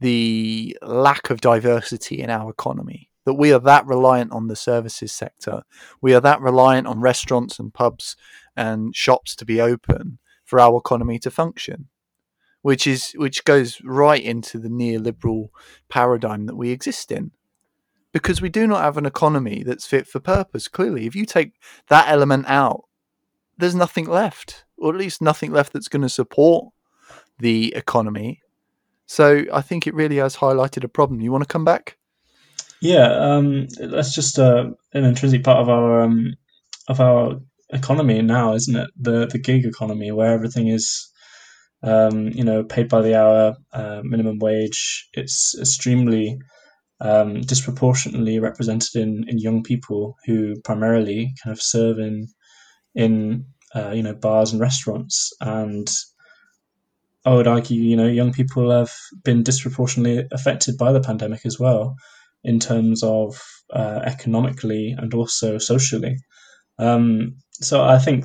the 0.00 0.76
lack 0.82 1.30
of 1.30 1.40
diversity 1.40 2.20
in 2.20 2.30
our 2.30 2.50
economy 2.50 3.10
that 3.26 3.34
we 3.34 3.52
are 3.52 3.60
that 3.60 3.84
reliant 3.86 4.32
on 4.32 4.46
the 4.46 4.56
services 4.56 5.12
sector. 5.12 5.62
We 6.00 6.14
are 6.14 6.20
that 6.20 6.40
reliant 6.40 6.86
on 6.86 7.00
restaurants 7.00 7.58
and 7.58 7.74
pubs 7.74 8.16
and 8.56 8.94
shops 8.94 9.34
to 9.36 9.44
be 9.44 9.60
open 9.60 10.18
for 10.44 10.60
our 10.60 10.78
economy 10.78 11.18
to 11.18 11.30
function, 11.30 11.88
which 12.66 12.84
is 12.84 13.12
which 13.12 13.44
goes 13.44 13.80
right 13.84 14.20
into 14.20 14.58
the 14.58 14.68
neoliberal 14.68 15.50
paradigm 15.88 16.46
that 16.46 16.56
we 16.56 16.70
exist 16.70 17.12
in. 17.12 17.30
Because 18.10 18.42
we 18.42 18.48
do 18.48 18.66
not 18.66 18.82
have 18.82 18.96
an 18.96 19.06
economy 19.06 19.62
that's 19.62 19.86
fit 19.86 20.08
for 20.08 20.18
purpose. 20.18 20.66
Clearly, 20.66 21.06
if 21.06 21.14
you 21.14 21.26
take 21.26 21.52
that 21.90 22.08
element 22.08 22.46
out, 22.48 22.82
there's 23.56 23.76
nothing 23.76 24.06
left, 24.06 24.64
or 24.76 24.92
at 24.92 24.98
least 24.98 25.22
nothing 25.22 25.52
left 25.52 25.72
that's 25.72 25.86
going 25.86 26.02
to 26.02 26.08
support 26.08 26.72
the 27.38 27.72
economy. 27.76 28.42
So 29.06 29.44
I 29.52 29.60
think 29.60 29.86
it 29.86 29.94
really 29.94 30.16
has 30.16 30.38
highlighted 30.38 30.82
a 30.82 30.88
problem. 30.88 31.20
You 31.20 31.30
want 31.30 31.44
to 31.44 31.52
come 31.56 31.64
back? 31.64 31.96
Yeah, 32.80 33.12
um, 33.12 33.68
that's 33.78 34.12
just 34.12 34.40
uh, 34.40 34.70
an 34.92 35.04
intrinsic 35.04 35.44
part 35.44 35.60
of 35.60 35.68
our 35.68 36.00
um, 36.00 36.34
of 36.88 37.00
our 37.00 37.40
economy 37.70 38.22
now, 38.22 38.54
isn't 38.54 38.74
it? 38.74 38.90
The 39.00 39.26
the 39.26 39.38
gig 39.38 39.64
economy 39.64 40.10
where 40.10 40.32
everything 40.32 40.66
is, 40.66 41.12
um, 41.82 42.28
you 42.28 42.44
know, 42.44 42.64
paid 42.64 42.88
by 42.88 43.02
the 43.02 43.18
hour, 43.18 43.56
uh, 43.72 44.00
minimum 44.04 44.38
wage. 44.38 45.08
It's 45.14 45.56
extremely 45.58 46.38
um, 47.00 47.42
disproportionately 47.42 48.38
represented 48.38 48.96
in, 48.96 49.24
in 49.28 49.38
young 49.38 49.62
people 49.62 50.16
who 50.26 50.60
primarily 50.62 51.34
kind 51.42 51.52
of 51.52 51.62
serve 51.62 51.98
in 51.98 52.28
in 52.94 53.44
uh, 53.74 53.90
you 53.90 54.02
know 54.02 54.14
bars 54.14 54.52
and 54.52 54.60
restaurants 54.60 55.32
and 55.40 55.88
I 57.26 57.34
would 57.34 57.48
argue, 57.48 57.82
you 57.82 57.96
know, 57.96 58.06
young 58.06 58.32
people 58.32 58.70
have 58.70 58.92
been 59.24 59.42
disproportionately 59.42 60.28
affected 60.30 60.78
by 60.78 60.92
the 60.92 61.00
pandemic 61.00 61.44
as 61.44 61.58
well 61.58 61.96
in 62.44 62.60
terms 62.60 63.02
of 63.02 63.42
uh, 63.72 64.00
economically 64.04 64.94
and 64.96 65.12
also 65.12 65.58
socially. 65.58 66.18
Um, 66.78 67.36
so 67.50 67.82
I 67.82 67.98
think 67.98 68.24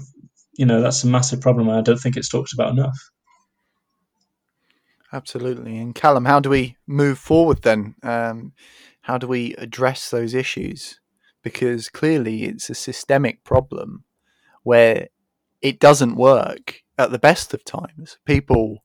you 0.53 0.65
know 0.67 0.81
that's 0.81 1.03
a 1.03 1.07
massive 1.07 1.41
problem, 1.41 1.67
and 1.67 1.77
I 1.77 1.81
don't 1.81 1.97
think 1.99 2.15
it's 2.15 2.29
talked 2.29 2.53
about 2.53 2.71
enough. 2.71 2.97
Absolutely. 5.13 5.77
And 5.77 5.93
Callum, 5.93 6.25
how 6.25 6.39
do 6.39 6.49
we 6.49 6.77
move 6.87 7.19
forward 7.19 7.63
then? 7.63 7.95
Um, 8.03 8.53
how 9.01 9.17
do 9.17 9.27
we 9.27 9.53
address 9.55 10.09
those 10.09 10.33
issues? 10.33 10.99
Because 11.43 11.89
clearly 11.89 12.43
it's 12.43 12.69
a 12.69 12.75
systemic 12.75 13.43
problem 13.43 14.03
where 14.63 15.07
it 15.61 15.79
doesn't 15.79 16.15
work 16.15 16.81
at 16.97 17.11
the 17.11 17.19
best 17.19 17.53
of 17.53 17.65
times. 17.65 18.19
People 18.25 18.83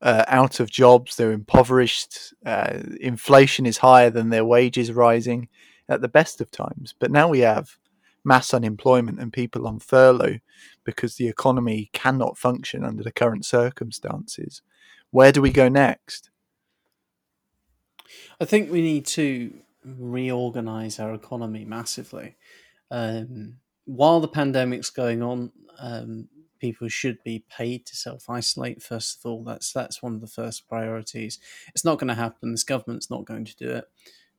uh, 0.00 0.24
out 0.26 0.58
of 0.58 0.70
jobs, 0.70 1.16
they're 1.16 1.32
impoverished, 1.32 2.34
uh, 2.44 2.80
inflation 3.00 3.66
is 3.66 3.78
higher 3.78 4.10
than 4.10 4.30
their 4.30 4.44
wages 4.44 4.92
rising 4.92 5.48
at 5.88 6.00
the 6.00 6.08
best 6.08 6.40
of 6.40 6.50
times. 6.50 6.94
But 6.98 7.10
now 7.10 7.28
we 7.28 7.40
have 7.40 7.76
mass 8.24 8.54
unemployment 8.54 9.20
and 9.20 9.32
people 9.32 9.66
on 9.66 9.78
furlough 9.78 10.38
because 10.84 11.16
the 11.16 11.28
economy 11.28 11.90
cannot 11.92 12.38
function 12.38 12.84
under 12.84 13.02
the 13.02 13.12
current 13.12 13.44
circumstances. 13.44 14.62
Where 15.12 15.30
do 15.30 15.42
we 15.42 15.50
go 15.50 15.68
next? 15.68 16.30
I 18.40 18.46
think 18.46 18.72
we 18.72 18.80
need 18.80 19.06
to 19.08 19.54
reorganize 19.84 20.98
our 20.98 21.14
economy 21.14 21.64
massively. 21.64 22.36
Um, 22.90 23.58
while 23.84 24.20
the 24.20 24.28
pandemic's 24.28 24.90
going 24.90 25.22
on, 25.22 25.52
um, 25.78 26.28
people 26.60 26.88
should 26.88 27.22
be 27.24 27.44
paid 27.50 27.84
to 27.86 27.94
self 27.96 28.30
isolate. 28.30 28.82
First 28.82 29.18
of 29.18 29.30
all, 29.30 29.44
that's 29.44 29.70
that's 29.70 30.02
one 30.02 30.14
of 30.14 30.22
the 30.22 30.26
first 30.26 30.66
priorities. 30.66 31.38
It's 31.74 31.84
not 31.84 31.98
going 31.98 32.08
to 32.08 32.14
happen. 32.14 32.50
This 32.52 32.64
government's 32.64 33.10
not 33.10 33.26
going 33.26 33.44
to 33.44 33.56
do 33.56 33.68
it, 33.68 33.84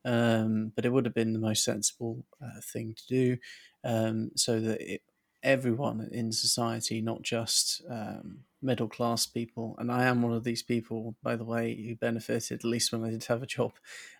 um, 0.04 0.72
but 0.74 0.84
it 0.84 0.92
would 0.92 1.04
have 1.04 1.14
been 1.14 1.34
the 1.34 1.38
most 1.38 1.62
sensible 1.62 2.24
uh, 2.42 2.60
thing 2.60 2.96
to 2.96 3.06
do, 3.06 3.36
um, 3.84 4.32
so 4.34 4.58
that 4.58 4.80
it, 4.80 5.02
everyone 5.44 6.08
in 6.10 6.32
society, 6.32 7.00
not 7.00 7.22
just 7.22 7.82
um, 7.88 8.40
middle 8.60 8.88
class 8.88 9.26
people, 9.26 9.76
and 9.78 9.92
I 9.92 10.06
am 10.06 10.22
one 10.22 10.32
of 10.32 10.44
these 10.44 10.62
people, 10.62 11.14
by 11.22 11.36
the 11.36 11.44
way, 11.44 11.74
who 11.74 11.94
benefited 11.94 12.60
at 12.60 12.64
least 12.64 12.92
when 12.92 13.04
I 13.04 13.10
did 13.10 13.24
have 13.24 13.42
a 13.42 13.46
job, 13.46 13.72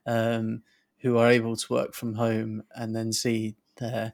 um, 0.06 0.62
who 1.00 1.18
are 1.18 1.30
able 1.30 1.56
to 1.56 1.72
work 1.72 1.94
from 1.94 2.14
home 2.14 2.62
and 2.76 2.94
then 2.94 3.12
see 3.12 3.56
their 3.78 4.12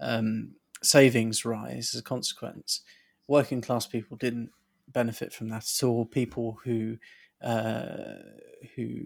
um, 0.00 0.50
savings 0.82 1.44
rise 1.44 1.94
as 1.94 2.00
a 2.00 2.04
consequence 2.04 2.82
working 3.28 3.60
class 3.60 3.86
people 3.86 4.16
didn't 4.16 4.50
benefit 4.88 5.32
from 5.32 5.50
that 5.50 5.64
at 5.64 5.86
all. 5.86 6.04
People 6.04 6.58
who 6.64 6.96
uh, 7.42 8.14
who 8.74 9.02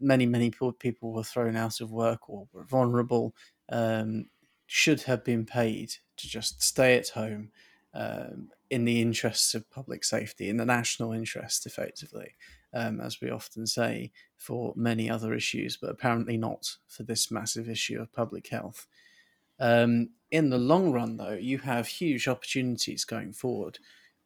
many 0.00 0.24
many 0.24 0.50
poor 0.50 0.72
people 0.72 1.12
were 1.12 1.24
thrown 1.24 1.56
out 1.56 1.80
of 1.80 1.90
work 1.90 2.30
or 2.30 2.48
were 2.52 2.64
vulnerable 2.64 3.34
um, 3.70 4.26
should 4.66 5.02
have 5.02 5.22
been 5.24 5.44
paid 5.44 5.92
to 6.20 6.28
just 6.28 6.62
stay 6.62 6.96
at 6.96 7.08
home 7.10 7.50
um, 7.94 8.48
in 8.70 8.84
the 8.84 9.00
interests 9.00 9.54
of 9.54 9.70
public 9.70 10.04
safety, 10.04 10.48
in 10.48 10.56
the 10.56 10.64
national 10.64 11.12
interest, 11.12 11.66
effectively, 11.66 12.34
um, 12.72 13.00
as 13.00 13.20
we 13.20 13.30
often 13.30 13.66
say 13.66 14.12
for 14.36 14.72
many 14.76 15.10
other 15.10 15.34
issues, 15.34 15.76
but 15.76 15.90
apparently 15.90 16.36
not 16.36 16.76
for 16.86 17.02
this 17.02 17.30
massive 17.30 17.68
issue 17.68 18.00
of 18.00 18.12
public 18.12 18.48
health. 18.48 18.86
Um, 19.58 20.10
in 20.30 20.50
the 20.50 20.58
long 20.58 20.92
run, 20.92 21.16
though, 21.16 21.32
you 21.40 21.58
have 21.58 21.86
huge 21.86 22.28
opportunities 22.28 23.04
going 23.04 23.32
forward 23.32 23.78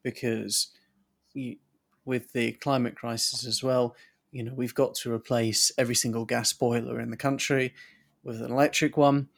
because 0.02 0.68
you, 1.32 1.56
with 2.04 2.32
the 2.32 2.52
climate 2.52 2.94
crisis 2.94 3.46
as 3.46 3.62
well, 3.62 3.96
you 4.30 4.42
know 4.42 4.52
we've 4.52 4.74
got 4.74 4.94
to 4.96 5.12
replace 5.12 5.70
every 5.78 5.94
single 5.94 6.24
gas 6.24 6.52
boiler 6.52 7.00
in 7.00 7.10
the 7.10 7.16
country 7.16 7.72
with 8.24 8.42
an 8.42 8.50
electric 8.50 8.96
one. 8.96 9.28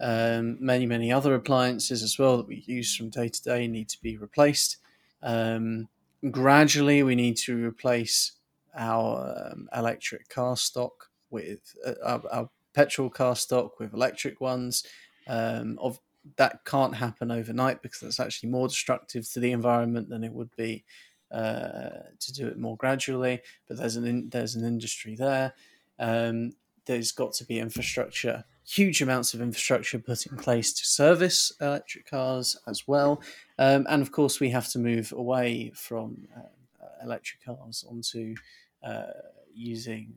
Um, 0.00 0.56
many 0.60 0.86
many 0.86 1.10
other 1.10 1.34
appliances 1.34 2.02
as 2.02 2.18
well 2.18 2.36
that 2.36 2.46
we 2.46 2.62
use 2.66 2.94
from 2.94 3.10
day 3.10 3.28
to 3.28 3.42
day 3.42 3.66
need 3.66 3.88
to 3.88 4.00
be 4.00 4.16
replaced. 4.16 4.76
Um, 5.22 5.88
gradually, 6.30 7.02
we 7.02 7.14
need 7.14 7.36
to 7.38 7.64
replace 7.64 8.32
our 8.76 9.50
um, 9.52 9.68
electric 9.76 10.28
car 10.28 10.56
stock 10.56 11.10
with 11.30 11.74
uh, 11.84 11.94
our, 12.04 12.22
our, 12.30 12.50
petrol 12.74 13.10
car 13.10 13.34
stock 13.34 13.80
with 13.80 13.92
electric 13.92 14.40
ones. 14.40 14.84
Um, 15.26 15.78
of 15.80 15.98
that 16.36 16.64
can't 16.64 16.94
happen 16.94 17.30
overnight 17.30 17.82
because 17.82 18.00
that's 18.00 18.20
actually 18.20 18.50
more 18.50 18.68
destructive 18.68 19.28
to 19.32 19.40
the 19.40 19.52
environment 19.52 20.08
than 20.08 20.22
it 20.22 20.32
would 20.32 20.54
be 20.56 20.84
uh, 21.32 21.90
to 22.20 22.32
do 22.32 22.46
it 22.46 22.58
more 22.58 22.76
gradually. 22.76 23.40
But 23.66 23.78
there's 23.78 23.96
an 23.96 24.06
in, 24.06 24.28
there's 24.28 24.54
an 24.54 24.64
industry 24.64 25.16
there. 25.16 25.54
Um, 25.98 26.52
there's 26.86 27.12
got 27.12 27.32
to 27.34 27.44
be 27.44 27.58
infrastructure, 27.58 28.44
huge 28.68 29.00
amounts 29.00 29.32
of 29.32 29.40
infrastructure 29.40 29.98
put 29.98 30.26
in 30.26 30.36
place 30.36 30.72
to 30.74 30.84
service 30.84 31.52
electric 31.60 32.08
cars 32.08 32.56
as 32.66 32.86
well. 32.86 33.22
Um, 33.58 33.86
and 33.88 34.02
of 34.02 34.12
course, 34.12 34.40
we 34.40 34.50
have 34.50 34.68
to 34.68 34.78
move 34.78 35.12
away 35.12 35.72
from 35.74 36.28
uh, 36.36 36.42
electric 37.02 37.44
cars 37.44 37.84
onto 37.88 38.34
uh, 38.82 39.06
using 39.54 40.14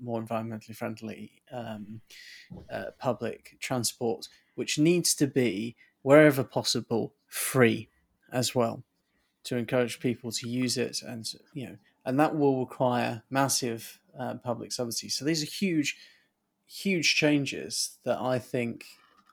more 0.00 0.22
environmentally 0.22 0.74
friendly 0.74 1.42
um, 1.52 2.00
uh, 2.72 2.86
public 2.98 3.56
transport, 3.60 4.28
which 4.54 4.78
needs 4.78 5.14
to 5.14 5.26
be 5.26 5.76
wherever 6.02 6.44
possible 6.44 7.14
free 7.26 7.88
as 8.32 8.54
well 8.54 8.82
to 9.44 9.56
encourage 9.56 10.00
people 10.00 10.30
to 10.30 10.48
use 10.48 10.76
it 10.76 11.02
and 11.02 11.34
you 11.54 11.66
know 11.66 11.76
and 12.04 12.18
that 12.18 12.36
will 12.36 12.60
require 12.60 13.22
massive 13.30 14.00
uh, 14.18 14.34
public 14.34 14.72
subsidies 14.72 15.14
so 15.14 15.24
these 15.24 15.42
are 15.42 15.46
huge 15.46 15.96
huge 16.70 17.14
changes 17.14 17.98
that 18.04 18.18
i 18.20 18.38
think 18.38 18.84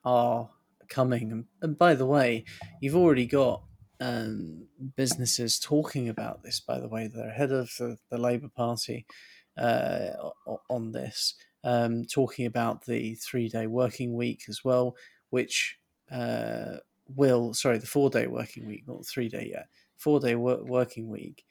are 0.06 0.50
coming. 0.88 1.46
And, 1.62 1.78
by 1.78 1.96
the 1.96 2.06
way 2.06 2.46
you've 2.80 2.96
already 2.96 3.26
got 3.26 3.64
um, 4.00 4.68
businesses 4.96 5.60
talking 5.60 6.08
about 6.08 6.44
this 6.44 6.60
by 6.60 6.80
the 6.80 6.88
way 6.88 7.08
they're 7.08 7.30
ahead 7.30 7.52
of 7.52 7.70
the, 7.78 7.98
the 8.10 8.18
labour 8.18 8.48
party 8.48 9.06
uh, 9.58 10.12
on 10.70 10.92
this 10.92 11.34
um, 11.64 12.06
talking 12.06 12.46
about 12.46 12.86
the 12.86 13.16
three 13.16 13.50
day 13.50 13.68
working 13.68 14.16
week 14.16 14.44
as 14.48 14.64
well 14.64 14.96
which 15.30 15.78
uh, 16.12 16.78
will 17.16 17.54
sorry 17.54 17.80
the 17.80 17.88
four 17.88 18.10
day 18.10 18.28
working 18.28 18.66
week 18.66 18.84
not 18.88 19.06
three 19.06 19.28
day 19.28 19.50
yet 19.52 19.68
four 19.98 20.20
day 20.20 20.36
work, 20.36 20.64
working 20.64 21.10
week, 21.10 21.44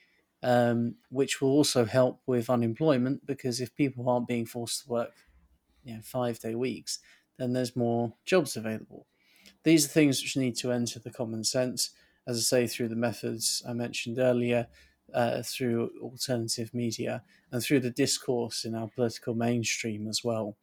um, 0.43 0.95
which 1.11 1.41
will 1.41 1.51
also 1.51 1.85
help 1.85 2.21
with 2.27 2.49
unemployment 2.49 3.27
because 3.27 3.61
if 3.61 3.75
people 3.75 4.09
aren't 4.09 4.29
being 4.29 4.47
forced 4.47 4.85
to 4.85 4.89
work, 4.89 5.13
you 5.87 5.95
know, 5.95 6.01
five 6.03 6.39
day 6.41 6.55
weeks, 6.55 6.99
then 7.39 7.53
there's 7.53 7.77
more 7.77 8.13
jobs 8.25 8.57
available. 8.57 9.07
These 9.63 9.87
are 9.87 9.89
things 9.89 10.23
which 10.23 10.37
need 10.37 10.57
to 10.57 10.73
enter 10.73 10.99
the 10.99 11.11
common 11.11 11.45
sense, 11.45 11.91
as 12.27 12.39
I 12.39 12.41
say, 12.41 12.67
through 12.67 12.89
the 12.89 12.97
methods 12.97 13.63
I 13.67 13.73
mentioned 13.73 14.19
earlier, 14.19 14.67
uh, 15.15 15.43
through 15.43 15.91
alternative 16.03 16.75
media, 16.75 17.23
and 17.53 17.63
through 17.63 17.81
the 17.81 17.91
discourse 17.91 18.65
in 18.65 18.75
our 18.75 18.89
political 18.89 19.35
mainstream 19.35 20.09
as 20.09 20.23
well. 20.25 20.57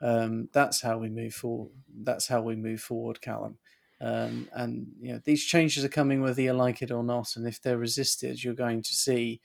Um, 0.00 0.48
that's 0.52 0.80
how 0.80 0.98
we 0.98 1.10
move 1.10 1.34
forward. 1.34 1.70
That's 2.02 2.26
how 2.26 2.40
we 2.40 2.56
move 2.56 2.80
forward, 2.80 3.20
Callum. 3.20 3.58
Um, 4.00 4.48
and 4.52 4.88
you 5.00 5.12
know 5.12 5.20
these 5.24 5.44
changes 5.44 5.84
are 5.84 5.88
coming 5.88 6.22
whether 6.22 6.42
you 6.42 6.52
like 6.54 6.82
it 6.82 6.90
or 6.90 7.04
not. 7.04 7.36
And 7.36 7.46
if 7.46 7.62
they're 7.62 7.78
resisted, 7.78 8.42
you're 8.42 8.54
going 8.54 8.82
to 8.82 8.94
see 8.94 9.40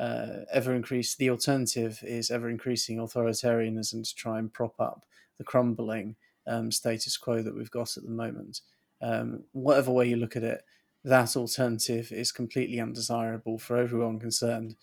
uh, 0.00 0.44
ever 0.50 0.74
increase. 0.74 1.14
The 1.14 1.28
alternative 1.28 2.02
is 2.02 2.30
ever 2.30 2.48
increasing 2.48 2.96
authoritarianism 2.96 4.08
to 4.08 4.14
try 4.14 4.38
and 4.38 4.52
prop 4.52 4.80
up 4.80 5.04
the 5.36 5.44
crumbling 5.44 6.16
um, 6.46 6.72
status 6.72 7.18
quo 7.18 7.42
that 7.42 7.54
we've 7.54 7.70
got 7.70 7.96
at 7.98 8.04
the 8.04 8.10
moment. 8.10 8.62
Um, 9.02 9.44
whatever 9.52 9.90
way 9.90 10.08
you 10.08 10.16
look 10.16 10.36
at 10.36 10.42
it, 10.42 10.64
that 11.04 11.36
alternative 11.36 12.12
is 12.12 12.32
completely 12.32 12.80
undesirable 12.80 13.58
for 13.58 13.76
everyone 13.76 14.18
concerned. 14.18 14.76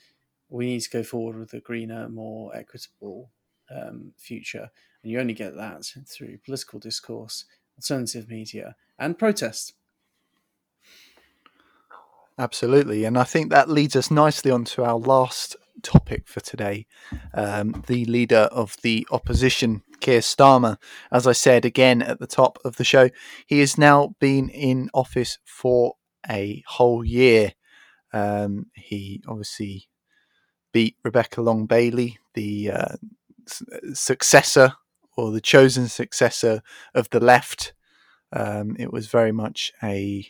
We 0.50 0.68
need 0.68 0.82
to 0.82 0.90
go 0.90 1.04
forward 1.04 1.38
with 1.38 1.54
a 1.54 1.62
greener, 1.62 2.08
more 2.10 2.56
equitable 2.56 3.32
um, 3.70 4.14
future, 4.18 4.70
and 5.02 5.12
you 5.12 5.20
only 5.20 5.34
get 5.34 5.56
that 5.56 5.92
through 6.08 6.38
political 6.46 6.80
discourse, 6.80 7.46
alternative 7.76 8.30
media, 8.30 8.76
and 9.00 9.18
protest. 9.18 9.74
Absolutely. 12.38 13.04
And 13.04 13.18
I 13.18 13.24
think 13.24 13.50
that 13.50 13.70
leads 13.70 13.96
us 13.96 14.12
nicely 14.12 14.52
on 14.52 14.64
to 14.66 14.84
our 14.84 14.98
last 14.98 15.56
topic 15.82 16.28
for 16.28 16.40
today. 16.40 16.86
Um, 17.34 17.84
the 17.88 18.06
leader 18.06 18.48
of 18.52 18.76
the 18.84 19.08
opposition, 19.12 19.82
Keir 20.02 20.20
Starmer. 20.20 20.78
As 21.12 21.26
I 21.26 21.32
said 21.32 21.66
again 21.66 22.02
at 22.02 22.20
the 22.20 22.28
top 22.28 22.60
of 22.64 22.76
the 22.78 22.84
show, 22.84 23.10
he 23.48 23.60
has 23.60 23.78
now 23.78 24.16
been 24.20 24.50
in 24.50 24.90
office 24.94 25.40
for 25.46 25.96
a 26.30 26.64
whole 26.68 27.04
year. 27.04 27.54
Um, 28.14 28.68
he 28.76 29.24
obviously 29.28 29.88
beat 30.74 30.98
Rebecca 31.04 31.42
Long 31.42 31.66
Bailey, 31.66 32.20
the 32.36 32.72
uh, 32.72 32.96
successor 33.94 34.74
or 35.18 35.32
the 35.32 35.42
chosen 35.42 35.88
successor 35.88 36.62
of 36.94 37.10
the 37.10 37.20
left 37.20 37.74
um, 38.34 38.76
it 38.80 38.94
was 38.94 39.08
very 39.08 39.32
much 39.32 39.72
a 39.84 40.28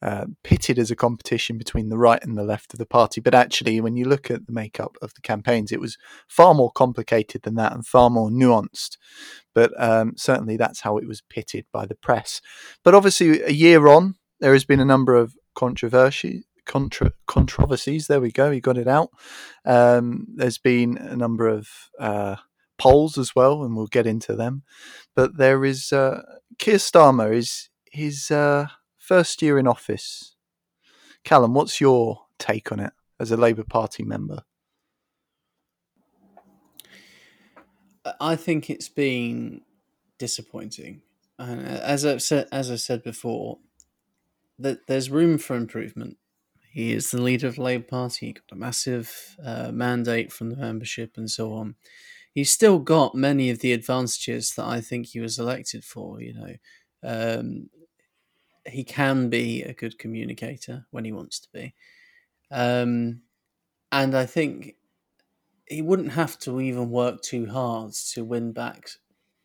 uh, 0.00 0.26
pitted 0.44 0.78
as 0.78 0.90
a 0.90 0.96
competition 0.96 1.58
between 1.58 1.88
the 1.88 1.98
right 1.98 2.22
and 2.22 2.38
the 2.38 2.44
left 2.44 2.72
of 2.72 2.78
the 2.78 2.86
party. 2.86 3.20
But 3.20 3.34
actually, 3.34 3.80
when 3.80 3.96
you 3.96 4.04
look 4.04 4.30
at 4.30 4.46
the 4.46 4.52
makeup 4.52 4.96
of 5.02 5.14
the 5.14 5.20
campaigns, 5.20 5.72
it 5.72 5.80
was 5.80 5.98
far 6.28 6.54
more 6.54 6.70
complicated 6.70 7.42
than 7.42 7.56
that 7.56 7.72
and 7.72 7.86
far 7.86 8.08
more 8.10 8.30
nuanced. 8.30 8.96
But 9.54 9.72
um, 9.82 10.14
certainly, 10.16 10.56
that's 10.56 10.80
how 10.80 10.98
it 10.98 11.08
was 11.08 11.22
pitted 11.22 11.66
by 11.72 11.86
the 11.86 11.96
press. 11.96 12.40
But 12.84 12.94
obviously, 12.94 13.42
a 13.42 13.50
year 13.50 13.88
on, 13.88 14.14
there 14.40 14.52
has 14.52 14.64
been 14.64 14.80
a 14.80 14.84
number 14.84 15.14
of 15.16 15.34
controversy. 15.54 16.44
Contra- 16.64 17.14
controversies. 17.26 18.08
There 18.08 18.20
we 18.20 18.30
go. 18.30 18.50
He 18.50 18.60
got 18.60 18.76
it 18.76 18.86
out. 18.86 19.08
Um, 19.64 20.26
there's 20.36 20.58
been 20.58 20.98
a 20.98 21.16
number 21.16 21.48
of 21.48 21.66
uh, 21.98 22.36
polls 22.78 23.16
as 23.16 23.34
well, 23.34 23.64
and 23.64 23.74
we'll 23.74 23.86
get 23.86 24.06
into 24.06 24.36
them. 24.36 24.62
But 25.16 25.38
there 25.38 25.64
is 25.64 25.92
uh, 25.92 26.22
Keir 26.58 26.76
Starmer 26.76 27.34
is 27.34 27.70
his 27.90 28.30
uh, 28.30 28.66
first 29.08 29.40
year 29.40 29.58
in 29.58 29.66
office. 29.66 30.36
Callum, 31.24 31.54
what's 31.54 31.80
your 31.80 32.26
take 32.38 32.70
on 32.70 32.78
it 32.78 32.92
as 33.18 33.30
a 33.30 33.38
Labour 33.38 33.64
Party 33.64 34.04
member? 34.04 34.42
I 38.20 38.36
think 38.36 38.68
it's 38.68 38.88
been 38.90 39.62
disappointing, 40.18 41.02
and 41.38 41.66
uh, 41.66 41.80
as 41.82 42.04
I've 42.04 42.22
said, 42.22 42.48
as 42.52 42.70
I 42.70 42.76
said 42.76 43.02
before, 43.02 43.58
that 44.58 44.86
there's 44.86 45.10
room 45.10 45.38
for 45.38 45.56
improvement. 45.56 46.18
He 46.70 46.92
is 46.92 47.10
the 47.10 47.22
leader 47.22 47.48
of 47.48 47.56
the 47.56 47.62
Labour 47.62 47.84
Party. 47.84 48.26
He 48.26 48.32
got 48.34 48.52
a 48.52 48.56
massive 48.56 49.36
uh, 49.42 49.72
mandate 49.72 50.32
from 50.32 50.50
the 50.50 50.56
membership 50.56 51.16
and 51.16 51.30
so 51.30 51.54
on 51.54 51.76
he's 52.34 52.52
still 52.52 52.78
got 52.78 53.14
many 53.14 53.50
of 53.50 53.58
the 53.58 53.72
advantages 53.72 54.54
that 54.54 54.64
I 54.64 54.80
think 54.80 55.06
he 55.06 55.20
was 55.20 55.38
elected 55.38 55.84
for. 55.84 56.20
You 56.20 56.34
know, 56.34 56.54
um, 57.02 57.70
he 58.70 58.84
can 58.84 59.28
be 59.28 59.62
a 59.62 59.72
good 59.72 59.98
communicator 59.98 60.86
when 60.90 61.04
he 61.04 61.12
wants 61.12 61.40
to 61.40 61.48
be, 61.52 61.74
um, 62.50 63.22
and 63.92 64.16
I 64.16 64.26
think 64.26 64.76
he 65.66 65.82
wouldn't 65.82 66.12
have 66.12 66.38
to 66.40 66.60
even 66.60 66.90
work 66.90 67.22
too 67.22 67.46
hard 67.46 67.92
to 68.12 68.24
win 68.24 68.52
back 68.52 68.88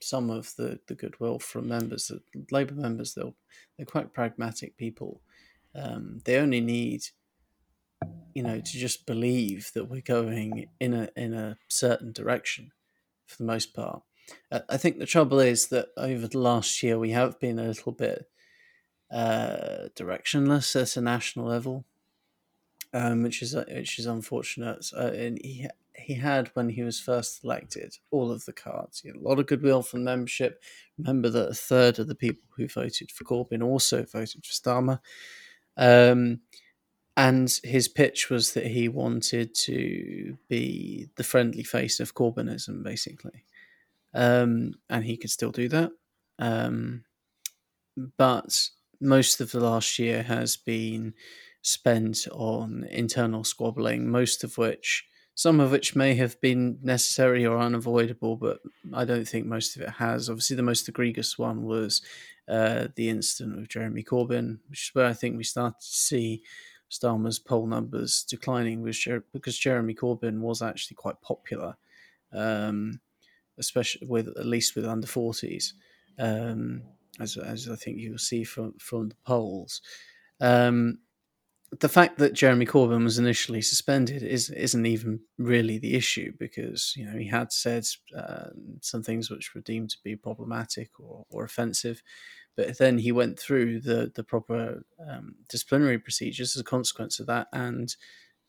some 0.02 0.30
of 0.30 0.54
the, 0.58 0.80
the 0.88 0.96
goodwill 0.96 1.40
from 1.40 1.68
members. 1.68 2.08
The 2.08 2.22
Labour 2.52 2.76
members, 2.76 3.14
they're 3.14 3.34
they're 3.78 3.86
quite 3.86 4.14
pragmatic 4.14 4.78
people. 4.78 5.22
Um, 5.76 6.20
they 6.26 6.38
only 6.38 6.62
need 6.62 7.04
you 8.34 8.44
know 8.44 8.60
to 8.60 8.78
just 8.78 9.06
believe 9.06 9.72
that 9.74 9.86
we're 9.86 10.02
going 10.02 10.68
in 10.80 10.94
a 10.94 11.10
in 11.16 11.34
a 11.34 11.58
certain 11.68 12.12
direction 12.12 12.72
for 13.26 13.38
the 13.38 13.46
most 13.46 13.74
part. 13.74 14.04
Uh, 14.52 14.62
I 14.70 14.78
think 14.78 15.00
the 15.00 15.06
trouble 15.06 15.40
is 15.40 15.68
that 15.68 15.88
over 15.98 16.28
the 16.28 16.40
last 16.40 16.82
year 16.84 16.98
we 16.98 17.12
have 17.12 17.40
been 17.40 17.60
a 17.60 17.68
little 17.68 17.92
bit 17.92 18.26
uh, 19.14 19.90
directionless 19.96 20.82
at 20.82 20.98
a 20.98 21.02
national 21.02 21.46
level, 21.46 21.86
um, 22.94 23.24
which 23.24 23.42
is 23.42 23.56
uh, 23.56 23.66
which 23.70 24.00
is 24.00 24.06
unfortunate. 24.06 24.92
And 24.92 25.40
he 25.44 25.68
he 25.96 26.16
had 26.16 26.50
when 26.56 26.70
he 26.70 26.82
was 26.82 27.00
first 27.00 27.44
elected 27.44 27.98
all 28.12 28.32
of 28.32 28.46
the 28.46 28.54
cards. 28.54 29.02
He 29.02 29.10
had 29.10 29.18
a 29.18 29.22
lot 29.22 29.40
of 29.40 29.46
goodwill 29.46 29.84
from 29.84 30.04
membership. 30.04 30.62
Remember 30.98 31.30
that 31.30 31.50
a 31.50 31.54
third 31.54 32.00
of 32.00 32.08
the 32.08 32.16
people 32.16 32.44
who 32.58 32.68
voted 32.68 33.12
for 33.12 33.24
Corbyn 33.24 33.64
also 33.64 34.04
voted 34.04 34.46
for 34.46 34.52
Starmer. 34.54 35.00
Um, 35.78 36.40
and 37.16 37.60
his 37.64 37.88
pitch 37.88 38.32
was 38.32 38.54
that 38.54 38.66
he 38.66 38.88
wanted 38.90 39.54
to 39.54 40.36
be 40.50 41.10
the 41.16 41.24
friendly 41.24 41.64
face 41.64 42.00
of 42.00 42.16
Corbynism, 42.16 42.82
basically. 42.82 43.46
Um, 44.16 44.74
and 44.90 45.04
he 45.06 45.18
could 45.18 45.30
still 45.30 45.52
do 45.52 45.70
that. 45.70 45.92
Um, 46.40 47.04
but 48.18 48.70
most 49.04 49.42
of 49.42 49.52
the 49.52 49.60
last 49.60 50.00
year 50.00 50.24
has 50.24 50.58
been 50.58 51.14
spent 51.62 52.28
on 52.32 52.86
internal 52.90 53.44
squabbling, 53.44 54.10
most 54.10 54.44
of 54.44 54.58
which 54.58 55.06
some 55.36 55.60
of 55.60 55.72
which 55.72 55.96
may 55.96 56.14
have 56.14 56.40
been 56.42 56.78
necessary 56.84 57.46
or 57.46 57.58
unavoidable, 57.58 58.36
but 58.36 58.60
I 58.94 59.04
don't 59.04 59.28
think 59.28 59.46
most 59.46 59.76
of 59.76 59.82
it 59.82 59.90
has. 59.90 60.30
Obviously, 60.30 60.56
the 60.56 60.64
most 60.64 60.88
egregious 60.88 61.40
one 61.40 61.64
was 61.64 62.02
uh, 62.48 62.90
the 62.96 63.10
incident 63.10 63.58
with 63.58 63.70
Jeremy 63.70 64.04
Corbyn, 64.04 64.60
which 64.70 64.90
is 64.90 64.92
where 64.94 65.08
I 65.08 65.14
think 65.14 65.36
we 65.36 65.44
started 65.44 65.80
to 65.80 65.86
see 65.86 66.44
Starmer's 66.92 67.40
poll 67.40 67.66
numbers 67.66 68.24
declining, 68.24 68.84
because 68.84 69.58
Jeremy 69.58 69.96
Corbyn 69.96 70.40
was 70.40 70.62
actually 70.62 70.96
quite 70.96 71.20
popular, 71.22 71.78
um, 72.32 73.00
especially 73.58 74.06
with 74.06 74.28
at 74.28 74.46
least 74.46 74.76
with 74.76 74.86
under 74.86 75.08
forties, 75.08 75.74
um, 76.20 76.84
as 77.20 77.38
as 77.38 77.70
I 77.70 77.76
think 77.76 78.00
you'll 78.00 78.18
see 78.18 78.44
from 78.44 78.74
from 78.80 79.10
the 79.10 79.16
polls. 79.26 79.82
Um, 80.42 81.00
the 81.80 81.90
fact 81.90 82.18
that 82.20 82.34
Jeremy 82.34 82.66
Corbyn 82.66 83.04
was 83.04 83.18
initially 83.18 83.62
suspended 83.62 84.22
is 84.22 84.50
isn't 84.50 84.86
even 84.86 85.22
really 85.38 85.78
the 85.78 85.96
issue 85.96 86.34
because 86.38 86.94
you 86.96 87.06
know 87.06 87.18
he 87.18 87.28
had 87.28 87.52
said 87.52 87.86
uh, 88.16 88.50
some 88.82 89.02
things 89.02 89.30
which 89.30 89.54
were 89.54 89.62
deemed 89.62 89.90
to 89.92 89.98
be 90.04 90.16
problematic 90.16 91.00
or, 91.00 91.26
or 91.30 91.44
offensive, 91.44 92.04
but 92.56 92.78
then 92.78 93.00
he 93.00 93.12
went 93.12 93.40
through 93.40 93.80
the 93.80 94.12
the 94.14 94.24
proper 94.24 94.84
um, 95.08 95.36
disciplinary 95.50 95.98
procedures 95.98 96.56
as 96.56 96.62
a 96.62 96.66
consequence 96.66 97.20
of 97.20 97.28
that 97.28 97.48
and 97.54 97.96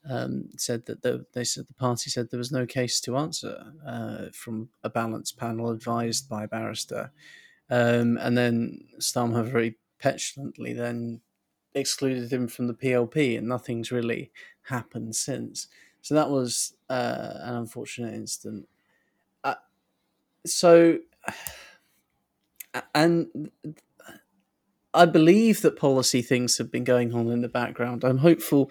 um, 0.08 0.50
said 0.58 0.84
that 0.86 1.02
the, 1.02 1.24
they 1.32 1.44
said 1.44 1.66
the 1.66 1.74
party 1.74 2.10
said 2.10 2.30
there 2.30 2.38
was 2.38 2.52
no 2.52 2.66
case 2.66 3.00
to 3.00 3.16
answer 3.16 3.72
uh, 3.86 4.26
from 4.32 4.68
a 4.82 4.90
balanced 4.90 5.38
panel 5.38 5.70
advised 5.70 6.28
by 6.28 6.44
a 6.44 6.48
barrister, 6.48 7.10
um, 7.70 8.18
and 8.20 8.36
then 8.36 8.84
Starmer 8.98 9.44
very 9.44 9.76
petulantly 9.98 10.72
then 10.74 11.20
excluded 11.74 12.32
him 12.32 12.46
from 12.46 12.66
the 12.66 12.74
PLP, 12.74 13.38
and 13.38 13.48
nothing's 13.48 13.90
really 13.90 14.30
happened 14.62 15.16
since. 15.16 15.68
So 16.02 16.14
that 16.14 16.30
was 16.30 16.74
uh, 16.88 17.34
an 17.40 17.56
unfortunate 17.56 18.14
incident. 18.14 18.68
Uh, 19.42 19.54
so, 20.46 20.98
and 22.94 23.50
I 24.92 25.06
believe 25.06 25.62
that 25.62 25.76
policy 25.76 26.22
things 26.22 26.58
have 26.58 26.70
been 26.70 26.84
going 26.84 27.14
on 27.14 27.28
in 27.30 27.40
the 27.40 27.48
background. 27.48 28.04
I'm 28.04 28.18
hopeful. 28.18 28.70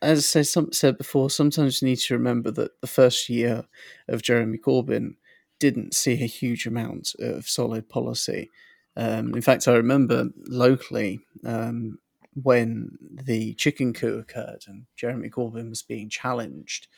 As 0.00 0.34
I 0.36 0.42
said 0.42 0.96
before, 0.96 1.28
sometimes 1.28 1.82
you 1.82 1.88
need 1.88 1.98
to 1.98 2.14
remember 2.14 2.50
that 2.52 2.80
the 2.80 2.86
first 2.86 3.28
year 3.28 3.64
of 4.06 4.22
Jeremy 4.22 4.58
Corbyn 4.58 5.16
didn't 5.58 5.94
see 5.94 6.22
a 6.22 6.26
huge 6.26 6.66
amount 6.66 7.14
of 7.18 7.48
solid 7.48 7.88
policy. 7.88 8.50
Um, 8.96 9.34
in 9.34 9.42
fact, 9.42 9.68
I 9.68 9.74
remember 9.74 10.28
locally 10.46 11.20
um, 11.44 11.98
when 12.42 12.96
the 13.10 13.54
chicken 13.54 13.92
coup 13.92 14.18
occurred 14.18 14.64
and 14.66 14.86
Jeremy 14.96 15.30
Corbyn 15.30 15.68
was 15.70 15.82
being 15.82 16.08
challenged, 16.08 16.88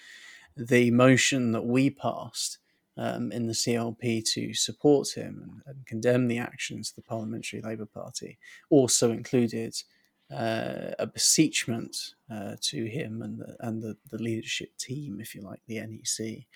the 0.57 0.91
motion 0.91 1.53
that 1.53 1.65
we 1.65 1.91
passed 1.91 2.59
um, 2.97 3.33
in 3.33 3.47
the 3.47 3.53
CLP 3.53 4.25
to 4.33 4.53
support 4.55 5.17
him 5.17 5.43
and, 5.43 5.63
and, 5.67 5.87
condemn 5.87 6.29
the 6.29 6.39
actions 6.39 6.91
of 6.91 6.97
the 6.97 7.09
Parliamentary 7.09 7.63
Labour 7.63 7.87
Party 7.87 8.39
also 8.69 9.11
included 9.11 9.75
uh, 10.31 10.93
a 10.99 11.07
beseechment 11.07 11.97
uh, 12.31 12.57
to 12.61 12.85
him 12.85 13.23
and 13.23 13.39
the, 13.39 13.57
and 13.61 13.83
the, 13.83 13.97
the 14.11 14.23
leadership 14.23 14.77
team, 14.77 15.19
if 15.21 15.35
you 15.35 15.41
like, 15.41 15.61
the 15.67 15.81
NEC, 15.81 16.47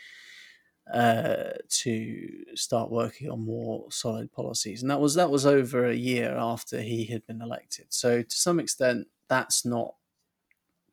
uh, 0.93 1.53
to 1.68 2.45
start 2.55 2.91
working 2.91 3.30
on 3.30 3.45
more 3.45 3.91
solid 3.91 4.32
policies, 4.32 4.82
and 4.82 4.91
that 4.91 5.01
was 5.01 5.14
that 5.14 5.30
was 5.30 5.47
over 5.47 5.87
a 5.87 5.95
year 5.95 6.37
after 6.37 6.80
he 6.80 7.07
had 7.07 7.26
been 7.26 7.41
elected. 7.41 7.87
So 7.89 8.22
to 8.22 8.37
some 8.37 8.61
extent, 8.61 9.09
that's 9.28 9.64
not 9.64 9.95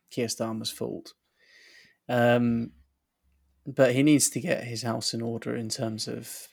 Keir 0.10 0.28
Starmer's 0.28 0.72
fault. 0.72 1.14
Um, 2.08 2.72
but 3.66 3.94
he 3.94 4.04
needs 4.04 4.30
to 4.32 4.40
get 4.40 4.64
his 4.64 4.82
house 4.82 5.14
in 5.14 5.22
order 5.22 5.56
in 5.56 5.70
terms 5.70 6.08
of 6.08 6.48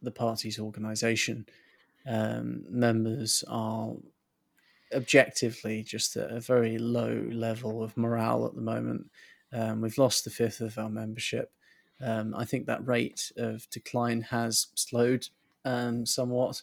the 0.00 0.10
party's 0.10 0.58
organisation. 0.58 1.46
Um, 2.06 2.64
members 2.68 3.44
are 3.48 3.94
objectively 4.94 5.82
just 5.82 6.16
at 6.16 6.30
a 6.30 6.40
very 6.40 6.78
low 6.78 7.26
level 7.30 7.82
of 7.82 7.96
morale 7.96 8.46
at 8.46 8.54
the 8.54 8.60
moment. 8.60 9.10
Um, 9.52 9.80
we've 9.80 9.98
lost 9.98 10.26
a 10.26 10.30
fifth 10.30 10.60
of 10.60 10.78
our 10.78 10.88
membership. 10.88 11.52
Um, 12.02 12.34
I 12.36 12.44
think 12.44 12.66
that 12.66 12.86
rate 12.86 13.32
of 13.36 13.68
decline 13.70 14.22
has 14.22 14.68
slowed 14.74 15.28
um, 15.64 16.04
somewhat. 16.04 16.62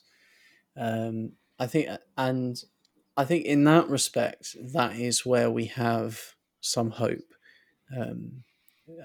Um, 0.78 1.34
I 1.58 1.68
think, 1.68 1.90
and 2.18 2.62
I 3.16 3.26
think 3.26 3.46
in 3.46 3.64
that 3.66 3.90
respect, 3.90 4.56
that 4.74 4.96
is 4.96 5.26
where 5.26 5.50
we 5.50 5.66
have 5.66 6.36
some 6.62 6.92
hope. 6.92 7.34
Um, 7.96 8.44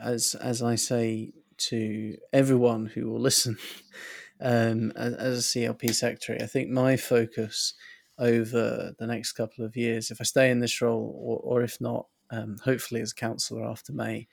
as 0.02 0.34
as 0.40 0.62
I 0.62 0.74
say 0.74 1.32
to 1.56 2.16
everyone 2.32 2.86
who 2.86 3.10
will 3.10 3.20
listen, 3.20 3.56
um, 4.40 4.92
as, 4.96 5.14
as 5.14 5.38
a 5.38 5.58
CLP 5.58 5.94
secretary, 5.94 6.40
I 6.40 6.46
think 6.46 6.68
my 6.68 6.96
focus 6.96 7.74
over 8.18 8.94
the 8.98 9.06
next 9.06 9.32
couple 9.32 9.64
of 9.64 9.76
years, 9.76 10.10
if 10.10 10.20
I 10.20 10.24
stay 10.24 10.50
in 10.50 10.60
this 10.60 10.80
role, 10.80 11.14
or, 11.20 11.58
or 11.58 11.62
if 11.62 11.80
not, 11.80 12.06
um, 12.30 12.56
hopefully 12.64 13.00
as 13.00 13.12
councillor 13.12 13.64
after 13.64 13.92
May, 13.92 14.28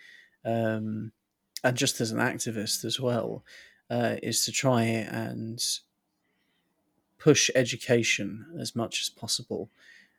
and 1.63 1.77
just 1.77 2.01
as 2.01 2.11
an 2.11 2.19
activist 2.19 2.83
as 2.85 2.99
well, 2.99 3.43
uh, 3.89 4.15
is 4.23 4.45
to 4.45 4.51
try 4.51 4.83
and 4.83 5.63
push 7.17 7.49
education 7.53 8.45
as 8.59 8.75
much 8.75 9.01
as 9.01 9.09
possible. 9.09 9.69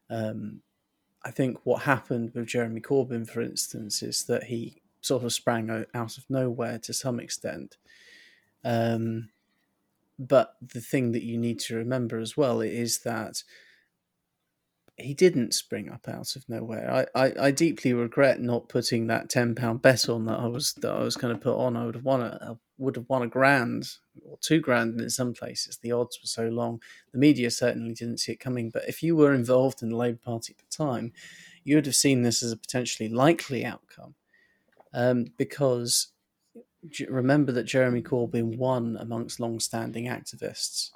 Um, 0.08 0.60
I 1.24 1.30
think 1.30 1.58
what 1.64 1.82
happened 1.82 2.32
with 2.34 2.46
Jeremy 2.46 2.80
Corbyn, 2.80 3.28
for 3.28 3.40
instance, 3.40 4.02
is 4.02 4.24
that 4.24 4.44
he 4.44 4.82
sort 5.00 5.24
of 5.24 5.32
sprang 5.32 5.86
out 5.94 6.18
of 6.18 6.24
nowhere 6.28 6.78
to 6.78 6.92
some 6.92 7.18
extent. 7.18 7.76
Um, 8.64 9.30
but 10.18 10.54
the 10.60 10.80
thing 10.80 11.12
that 11.12 11.24
you 11.24 11.38
need 11.38 11.58
to 11.60 11.76
remember 11.76 12.18
as 12.18 12.36
well 12.36 12.60
is 12.60 13.00
that 13.00 13.42
he 14.96 15.14
didn't 15.14 15.54
spring 15.54 15.90
up 15.90 16.06
out 16.08 16.36
of 16.36 16.48
nowhere. 16.48 17.06
I, 17.14 17.24
I, 17.24 17.32
I 17.46 17.50
deeply 17.50 17.92
regret 17.92 18.40
not 18.40 18.68
putting 18.68 19.06
that 19.06 19.30
ten 19.30 19.54
pound 19.54 19.82
bet 19.82 20.08
on 20.08 20.26
that 20.26 20.38
I 20.38 20.46
was 20.46 20.74
that 20.74 20.92
I 20.92 21.02
was 21.02 21.16
going 21.16 21.34
to 21.34 21.40
put 21.40 21.56
on. 21.56 21.76
I 21.76 21.86
would 21.86 21.94
have 21.94 22.04
won 22.04 22.20
a 22.20 22.38
I 22.42 22.54
would 22.78 22.96
have 22.96 23.08
won 23.08 23.22
a 23.22 23.26
grand 23.26 23.88
or 24.24 24.36
two 24.40 24.60
grand 24.60 25.00
in 25.00 25.08
some 25.08 25.32
places. 25.32 25.78
The 25.78 25.92
odds 25.92 26.18
were 26.22 26.26
so 26.26 26.48
long. 26.48 26.82
The 27.12 27.18
media 27.18 27.50
certainly 27.50 27.94
didn't 27.94 28.18
see 28.18 28.32
it 28.32 28.40
coming. 28.40 28.70
But 28.70 28.88
if 28.88 29.02
you 29.02 29.16
were 29.16 29.32
involved 29.32 29.82
in 29.82 29.90
the 29.90 29.96
Labour 29.96 30.20
Party 30.22 30.54
at 30.58 30.58
the 30.58 30.84
time, 30.84 31.12
you 31.64 31.76
would 31.76 31.86
have 31.86 31.94
seen 31.94 32.22
this 32.22 32.42
as 32.42 32.52
a 32.52 32.56
potentially 32.56 33.08
likely 33.08 33.64
outcome, 33.64 34.14
um, 34.92 35.26
because 35.38 36.08
remember 37.08 37.52
that 37.52 37.64
Jeremy 37.64 38.02
Corbyn 38.02 38.56
won 38.56 38.96
amongst 38.98 39.38
long-standing 39.38 40.06
activists 40.06 40.90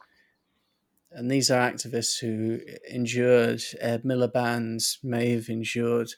and 1.16 1.30
these 1.30 1.50
are 1.50 1.70
activists 1.70 2.20
who 2.20 2.60
endured 2.90 3.62
Ed 3.80 4.02
Miliband's, 4.02 4.98
may 5.02 5.30
have 5.30 5.48
endured 5.48 6.10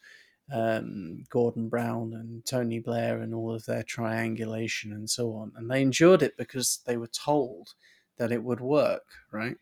um, 0.52 1.22
Gordon 1.30 1.68
Brown 1.68 2.14
and 2.14 2.44
Tony 2.44 2.80
Blair 2.80 3.20
and 3.20 3.32
all 3.32 3.54
of 3.54 3.64
their 3.64 3.84
triangulation 3.84 4.92
and 4.92 5.08
so 5.08 5.34
on. 5.34 5.52
And 5.54 5.70
they 5.70 5.82
endured 5.82 6.22
it 6.22 6.36
because 6.36 6.80
they 6.84 6.96
were 6.96 7.06
told 7.06 7.74
that 8.16 8.32
it 8.32 8.42
would 8.42 8.60
work, 8.60 9.04
right? 9.30 9.56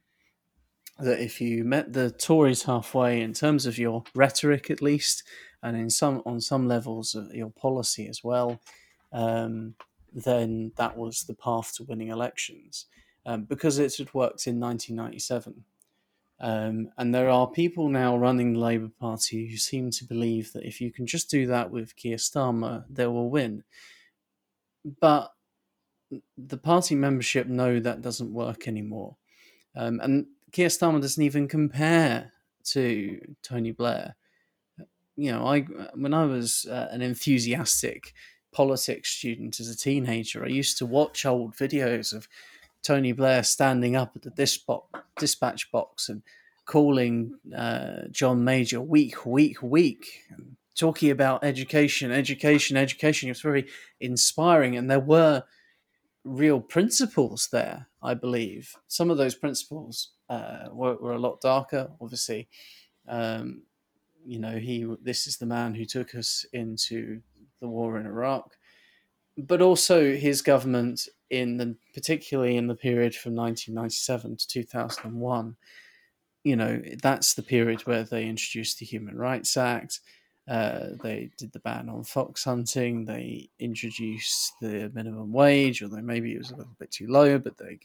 That 0.99 1.20
if 1.20 1.39
you 1.39 1.64
met 1.64 1.93
the 1.93 2.11
Tories 2.11 2.62
halfway 2.62 3.20
in 3.20 3.34
terms 3.34 3.66
of 3.66 3.76
your 3.76 4.05
rhetoric, 4.14 4.70
at 4.70 4.80
least, 4.80 5.22
and 5.62 5.76
in 5.76 5.91
some 5.91 6.22
on 6.24 6.41
some 6.41 6.66
levels 6.66 7.14
of 7.14 7.34
your 7.34 7.51
policy 7.51 8.09
as 8.09 8.24
well, 8.24 8.59
um, 9.12 9.74
then 10.14 10.72
that 10.78 10.97
was 10.97 11.24
the 11.24 11.34
path 11.34 11.74
to 11.74 11.84
winning 11.84 12.09
elections 12.09 12.87
um, 13.27 13.43
because 13.43 13.79
it 13.79 13.95
had 13.97 14.14
worked 14.14 14.47
in 14.47 14.59
1997. 14.59 15.64
Um, 16.39 16.91
and 16.97 17.14
there 17.14 17.29
are 17.29 17.47
people 17.47 17.89
now 17.89 18.16
running 18.16 18.53
the 18.53 18.61
Labour 18.61 18.91
Party 19.01 19.49
who 19.49 19.57
seem 19.57 19.91
to 19.93 20.05
believe 20.05 20.53
that 20.53 20.66
if 20.66 20.81
you 20.81 20.93
can 20.93 21.07
just 21.07 21.31
do 21.31 21.47
that 21.47 21.70
with 21.70 21.97
Keir 21.97 22.16
Starmer, 22.16 22.85
they 22.89 23.07
will 23.07 23.29
win. 23.29 23.64
But 25.01 25.33
the 26.39 26.57
party 26.57 26.95
membership 26.95 27.49
know 27.49 27.81
that 27.81 28.03
doesn't 28.03 28.33
work 28.33 28.68
anymore. 28.68 29.16
Um, 29.74 29.99
and 30.01 30.27
Keir 30.53 30.68
Starmer 30.68 31.01
doesn't 31.01 31.22
even 31.22 31.49
compare 31.49 32.33
to 32.66 33.20
Tony 33.43 33.72
Blair. 33.72 34.14
You 35.16 35.33
know, 35.33 35.47
I 35.47 35.61
when 35.95 36.12
I 36.12 36.27
was 36.27 36.66
uh, 36.70 36.89
an 36.91 37.01
enthusiastic 37.01 38.12
politics 38.53 39.11
student 39.11 39.59
as 39.59 39.68
a 39.68 39.77
teenager, 39.77 40.45
I 40.45 40.49
used 40.49 40.79
to 40.79 40.87
watch 40.87 41.24
old 41.24 41.57
videos 41.57 42.14
of 42.14 42.29
Tony 42.87 43.11
Blair 43.11 43.43
standing 43.43 43.97
up 43.97 44.12
at 44.14 44.22
the 44.22 44.30
dispatch 45.18 45.72
box 45.72 46.09
and 46.09 46.22
calling 46.66 47.34
uh, 47.55 48.03
John 48.12 48.45
Major 48.45 48.80
weak, 48.80 49.26
weak, 49.26 49.61
weak, 49.61 50.22
talking 50.76 51.11
about 51.11 51.43
education, 51.43 52.12
education, 52.12 52.76
education. 52.76 53.28
It 53.28 53.32
was 53.32 53.41
very 53.41 53.66
inspiring, 53.99 54.76
and 54.76 54.89
there 54.89 55.01
were 55.01 55.43
real 56.22 56.61
principles 56.61 57.49
there. 57.51 57.89
I 58.05 58.14
believe 58.14 58.72
some 58.87 59.11
of 59.11 59.16
those 59.16 59.34
principles 59.34 60.11
uh, 60.28 60.68
were, 60.70 60.95
were, 60.95 61.14
a 61.14 61.18
lot 61.18 61.41
darker. 61.41 61.91
Obviously, 62.01 62.49
um, 63.09 63.62
you 64.24 64.39
know, 64.39 64.59
he. 64.59 64.87
This 65.03 65.26
is 65.26 65.39
the 65.39 65.47
man 65.47 65.74
who 65.74 65.87
took 65.87 66.14
us 66.14 66.47
into 66.53 67.20
the 67.61 67.66
war 67.66 67.99
in 67.99 68.07
Iraq, 68.07 68.57
but 69.37 69.61
also 69.61 70.14
his 70.14 70.43
government 70.43 71.09
in 71.30 71.57
the 71.57 71.76
particularly 71.95 72.57
in 72.57 72.66
the 72.66 72.74
period 72.74 73.14
from 73.14 73.34
1997 73.34 74.37
to 74.37 74.49
2001 74.49 75.57
you 76.45 76.57
know 76.57 76.80
that's 77.03 77.34
the 77.34 77.43
period 77.43 77.80
where 77.87 78.05
they 78.05 78.26
introduced 78.26 78.78
the 78.78 78.87
human 78.87 79.16
rights 79.16 79.57
act 79.57 80.01
uh, 80.49 80.90
they 81.03 81.28
did 81.36 81.53
the 81.53 81.59
ban 81.59 81.88
on 81.88 82.05
fox 82.05 82.44
hunting. 82.44 83.05
They 83.05 83.49
introduced 83.59 84.53
the 84.61 84.90
minimum 84.94 85.32
wage, 85.32 85.82
although 85.82 86.01
maybe 86.03 86.34
it 86.34 86.38
was 86.38 86.53
a 86.53 86.57
little 86.57 86.76
bit 86.78 86.92
too 86.92 87.09
low, 87.09 87.36
but 87.38 87.59
they, 87.59 87.80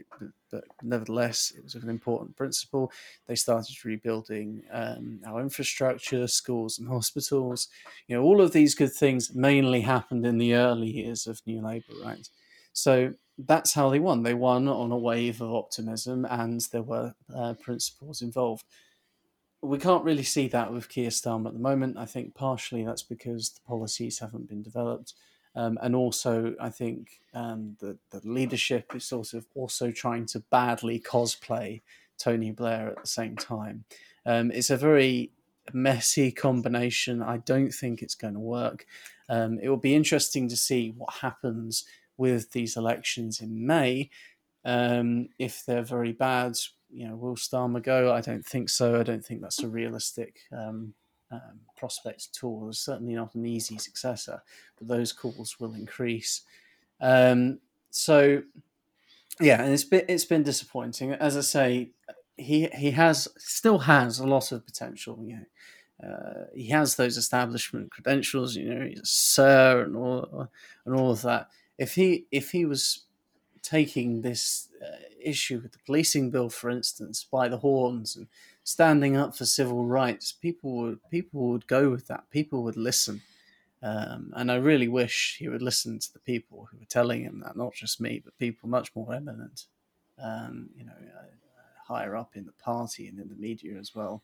but 0.51 0.65
nevertheless, 0.83 1.51
it 1.57 1.63
was 1.63 1.73
an 1.73 1.89
important 1.89 2.35
principle. 2.37 2.91
They 3.27 3.33
started 3.33 3.83
rebuilding 3.83 4.61
um, 4.71 5.21
our 5.25 5.41
infrastructure, 5.41 6.27
schools 6.27 6.77
and 6.77 6.87
hospitals. 6.87 7.67
You 8.07 8.17
know, 8.17 8.23
all 8.23 8.41
of 8.41 8.51
these 8.51 8.75
good 8.75 8.93
things 8.93 9.33
mainly 9.33 9.81
happened 9.81 10.25
in 10.27 10.37
the 10.37 10.53
early 10.53 10.89
years 10.89 11.25
of 11.25 11.41
New 11.47 11.63
Labour, 11.63 11.93
right? 12.03 12.29
So 12.73 13.13
that's 13.39 13.73
how 13.73 13.89
they 13.89 13.99
won. 13.99 14.21
They 14.21 14.35
won 14.35 14.67
on 14.67 14.91
a 14.91 14.97
wave 14.97 15.41
of 15.41 15.51
optimism, 15.51 16.25
and 16.29 16.61
there 16.71 16.83
were 16.83 17.15
uh, 17.35 17.55
principles 17.55 18.21
involved 18.21 18.65
we 19.61 19.77
can't 19.77 20.03
really 20.03 20.23
see 20.23 20.47
that 20.49 20.73
with 20.73 20.89
Keir 20.89 21.09
Starmer 21.09 21.47
at 21.47 21.53
the 21.53 21.59
moment. 21.59 21.97
I 21.97 22.05
think 22.05 22.33
partially 22.33 22.83
that's 22.83 23.03
because 23.03 23.49
the 23.49 23.61
policies 23.61 24.19
haven't 24.19 24.49
been 24.49 24.63
developed. 24.63 25.13
Um, 25.55 25.77
and 25.81 25.95
also, 25.95 26.55
I 26.59 26.69
think 26.69 27.19
um, 27.33 27.75
the, 27.79 27.97
the 28.09 28.21
leadership 28.23 28.95
is 28.95 29.03
sort 29.03 29.33
of 29.33 29.45
also 29.53 29.91
trying 29.91 30.25
to 30.27 30.39
badly 30.49 30.99
cosplay 30.99 31.81
Tony 32.17 32.51
Blair 32.51 32.89
at 32.89 33.01
the 33.01 33.07
same 33.07 33.35
time. 33.35 33.83
Um, 34.25 34.51
it's 34.51 34.69
a 34.69 34.77
very 34.77 35.31
messy 35.73 36.31
combination. 36.31 37.21
I 37.21 37.37
don't 37.37 37.71
think 37.71 38.01
it's 38.01 38.15
going 38.15 38.33
to 38.33 38.39
work. 38.39 38.85
Um, 39.29 39.59
it 39.61 39.69
will 39.69 39.77
be 39.77 39.95
interesting 39.95 40.47
to 40.49 40.57
see 40.57 40.93
what 40.97 41.13
happens 41.15 41.85
with 42.17 42.51
these 42.51 42.77
elections 42.77 43.41
in 43.41 43.65
May. 43.65 44.09
Um, 44.63 45.29
if 45.39 45.65
they're 45.65 45.83
very 45.83 46.11
bad, 46.11 46.55
you 46.91 47.07
know, 47.07 47.15
will 47.15 47.35
Starmer 47.35 47.81
go? 47.81 48.13
I 48.13 48.21
don't 48.21 48.45
think 48.45 48.69
so. 48.69 48.99
I 48.99 49.03
don't 49.03 49.23
think 49.23 49.41
that's 49.41 49.63
a 49.63 49.67
realistic 49.67 50.41
um, 50.51 50.93
um, 51.31 51.61
prospect 51.77 52.29
at 52.35 52.43
all. 52.43 52.61
There's 52.61 52.79
certainly 52.79 53.13
not 53.13 53.35
an 53.35 53.45
easy 53.45 53.77
successor, 53.77 54.41
but 54.77 54.87
those 54.87 55.13
calls 55.13 55.59
will 55.59 55.73
increase. 55.73 56.41
Um, 56.99 57.59
so, 57.89 58.43
yeah, 59.39 59.61
and 59.63 59.73
it's 59.73 59.83
been 59.83 60.05
it's 60.07 60.25
been 60.25 60.43
disappointing. 60.43 61.13
As 61.13 61.37
I 61.37 61.41
say, 61.41 61.91
he 62.37 62.67
he 62.73 62.91
has 62.91 63.27
still 63.37 63.79
has 63.79 64.19
a 64.19 64.27
lot 64.27 64.51
of 64.51 64.65
potential. 64.65 65.19
You 65.23 65.37
know, 65.37 66.09
uh, 66.09 66.45
he 66.53 66.67
has 66.69 66.95
those 66.95 67.17
establishment 67.17 67.91
credentials. 67.91 68.55
You 68.55 68.73
know, 68.73 68.85
he's 68.85 68.99
a 68.99 69.05
sir 69.05 69.83
and 69.83 69.95
all 69.95 70.49
and 70.85 70.95
all 70.95 71.11
of 71.11 71.21
that. 71.23 71.49
If 71.77 71.95
he 71.95 72.25
if 72.31 72.51
he 72.51 72.65
was 72.65 73.05
taking 73.61 74.21
this 74.21 74.69
uh, 74.81 74.97
issue 75.23 75.59
with 75.61 75.71
the 75.71 75.79
policing 75.85 76.31
bill, 76.31 76.49
for 76.49 76.69
instance, 76.69 77.25
by 77.29 77.47
the 77.47 77.57
horns 77.57 78.15
and 78.15 78.27
standing 78.63 79.15
up 79.15 79.35
for 79.35 79.45
civil 79.45 79.85
rights, 79.85 80.31
people 80.31 80.71
would 80.77 80.99
people 81.09 81.49
would 81.49 81.67
go 81.67 81.89
with 81.89 82.07
that. 82.07 82.29
People 82.29 82.63
would 82.63 82.77
listen, 82.77 83.21
um, 83.81 84.33
and 84.35 84.51
I 84.51 84.55
really 84.55 84.87
wish 84.87 85.37
he 85.39 85.47
would 85.47 85.61
listen 85.61 85.99
to 85.99 86.13
the 86.13 86.19
people 86.19 86.67
who 86.71 86.77
were 86.79 86.85
telling 86.85 87.23
him 87.23 87.41
that, 87.43 87.55
not 87.55 87.73
just 87.73 88.01
me, 88.01 88.21
but 88.23 88.37
people 88.37 88.69
much 88.69 88.91
more 88.95 89.13
eminent, 89.13 89.65
um, 90.21 90.69
you 90.75 90.85
know, 90.85 90.91
uh, 90.91 91.93
higher 91.93 92.15
up 92.15 92.35
in 92.35 92.45
the 92.45 92.53
party 92.53 93.07
and 93.07 93.19
in 93.19 93.29
the 93.29 93.35
media 93.35 93.77
as 93.77 93.93
well. 93.95 94.23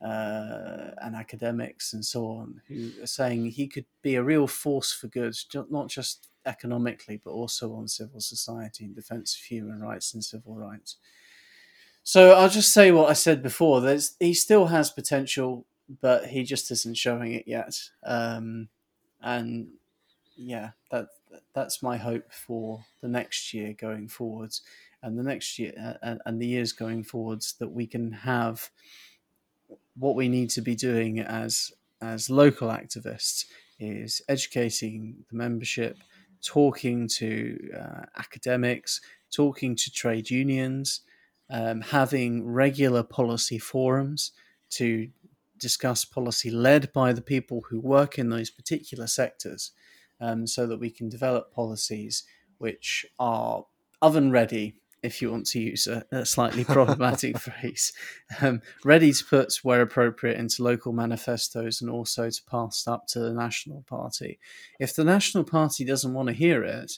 Uh, 0.00 0.90
and 1.02 1.14
academics 1.14 1.92
and 1.92 2.04
so 2.04 2.26
on, 2.26 2.60
who 2.66 2.90
are 3.00 3.06
saying 3.06 3.46
he 3.46 3.68
could 3.68 3.84
be 4.02 4.16
a 4.16 4.22
real 4.22 4.48
force 4.48 4.92
for 4.92 5.06
good, 5.06 5.32
not 5.70 5.86
just 5.86 6.31
economically, 6.46 7.20
but 7.22 7.30
also 7.30 7.74
on 7.74 7.88
civil 7.88 8.20
society 8.20 8.84
and 8.84 8.94
defense 8.94 9.34
of 9.34 9.42
human 9.42 9.80
rights 9.80 10.14
and 10.14 10.24
civil 10.24 10.54
rights. 10.54 10.96
So 12.04 12.32
I'll 12.32 12.48
just 12.48 12.72
say 12.72 12.90
what 12.90 13.10
I 13.10 13.12
said 13.12 13.42
before. 13.42 13.80
There's 13.80 14.16
he 14.18 14.34
still 14.34 14.66
has 14.66 14.90
potential, 14.90 15.66
but 16.00 16.26
he 16.26 16.42
just 16.42 16.70
isn't 16.70 16.96
showing 16.96 17.32
it 17.32 17.46
yet. 17.46 17.78
Um, 18.04 18.68
and 19.20 19.68
yeah, 20.36 20.70
that 20.90 21.08
that's 21.54 21.82
my 21.82 21.96
hope 21.96 22.32
for 22.32 22.84
the 23.00 23.08
next 23.08 23.54
year 23.54 23.72
going 23.72 24.08
forwards, 24.08 24.62
and 25.02 25.18
the 25.18 25.22
next 25.22 25.58
year 25.58 25.98
uh, 26.02 26.16
and 26.26 26.40
the 26.40 26.46
years 26.46 26.72
going 26.72 27.04
forwards 27.04 27.54
that 27.60 27.70
we 27.70 27.86
can 27.86 28.12
have 28.12 28.70
what 29.96 30.16
we 30.16 30.28
need 30.28 30.50
to 30.50 30.60
be 30.60 30.74
doing 30.74 31.20
as 31.20 31.72
as 32.00 32.28
local 32.28 32.68
activists 32.68 33.46
is 33.78 34.22
educating 34.28 35.24
the 35.30 35.36
membership 35.36 35.98
talking 36.42 37.08
to 37.08 37.70
uh, 37.78 38.02
academics, 38.16 39.00
talking 39.30 39.76
to 39.76 39.90
trade 39.90 40.30
unions, 40.30 41.00
um, 41.50 41.80
having 41.80 42.46
regular 42.46 43.02
policy 43.02 43.58
forums 43.58 44.32
to 44.70 45.08
discuss 45.58 46.04
policy 46.04 46.50
led 46.50 46.92
by 46.92 47.12
the 47.12 47.22
people 47.22 47.62
who 47.68 47.78
work 47.78 48.18
in 48.18 48.30
those 48.30 48.50
particular 48.50 49.06
sectors 49.06 49.70
um, 50.20 50.46
so 50.46 50.66
that 50.66 50.80
we 50.80 50.90
can 50.90 51.08
develop 51.08 51.52
policies 51.52 52.24
which 52.58 53.06
are 53.18 53.64
oven 54.00 54.30
ready 54.30 54.74
if 55.02 55.20
you 55.20 55.30
want 55.30 55.46
to 55.46 55.60
use 55.60 55.86
a, 55.86 56.04
a 56.12 56.24
slightly 56.24 56.64
problematic 56.64 57.38
phrase, 57.38 57.92
um, 58.40 58.62
ready 58.84 59.12
to 59.12 59.24
put 59.24 59.52
where 59.62 59.82
appropriate 59.82 60.38
into 60.38 60.62
local 60.62 60.92
manifestos 60.92 61.80
and 61.80 61.90
also 61.90 62.30
to 62.30 62.42
pass 62.50 62.86
up 62.86 63.06
to 63.08 63.20
the 63.20 63.32
National 63.32 63.82
Party. 63.88 64.38
If 64.78 64.94
the 64.94 65.04
National 65.04 65.44
Party 65.44 65.84
doesn't 65.84 66.14
want 66.14 66.28
to 66.28 66.34
hear 66.34 66.62
it, 66.62 66.92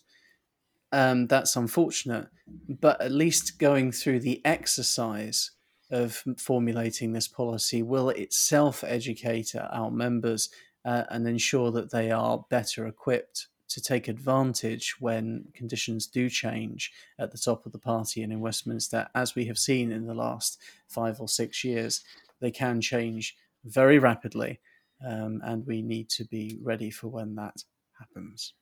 um, 0.92 1.26
that's 1.26 1.56
unfortunate. 1.56 2.28
But 2.68 3.00
at 3.00 3.10
least 3.10 3.58
going 3.58 3.90
through 3.90 4.20
the 4.20 4.40
exercise 4.44 5.50
of 5.90 6.22
formulating 6.38 7.12
this 7.12 7.28
policy 7.28 7.82
will 7.82 8.10
itself 8.10 8.84
educate 8.84 9.54
our 9.54 9.90
members 9.90 10.50
uh, 10.84 11.04
and 11.10 11.26
ensure 11.26 11.70
that 11.72 11.90
they 11.90 12.10
are 12.10 12.44
better 12.50 12.86
equipped 12.86 13.48
to 13.68 13.80
take 13.80 14.08
advantage 14.08 14.96
when 15.00 15.46
conditions 15.54 16.06
do 16.06 16.28
change 16.28 16.92
at 17.18 17.32
the 17.32 17.38
top 17.38 17.66
of 17.66 17.72
the 17.72 17.78
party 17.78 18.22
and 18.22 18.32
in 18.32 18.40
Westminster, 18.40 19.08
as 19.14 19.34
we 19.34 19.46
have 19.46 19.58
seen 19.58 19.90
in 19.90 20.06
the 20.06 20.14
last 20.14 20.58
five 20.88 21.20
or 21.20 21.28
six 21.28 21.64
years. 21.64 22.02
They 22.40 22.50
can 22.50 22.80
change 22.80 23.36
very 23.64 23.98
rapidly, 23.98 24.60
um, 25.06 25.40
and 25.44 25.66
we 25.66 25.82
need 25.82 26.08
to 26.10 26.24
be 26.24 26.58
ready 26.62 26.90
for 26.90 27.08
when 27.08 27.34
that 27.36 27.62
happens. 27.98 28.54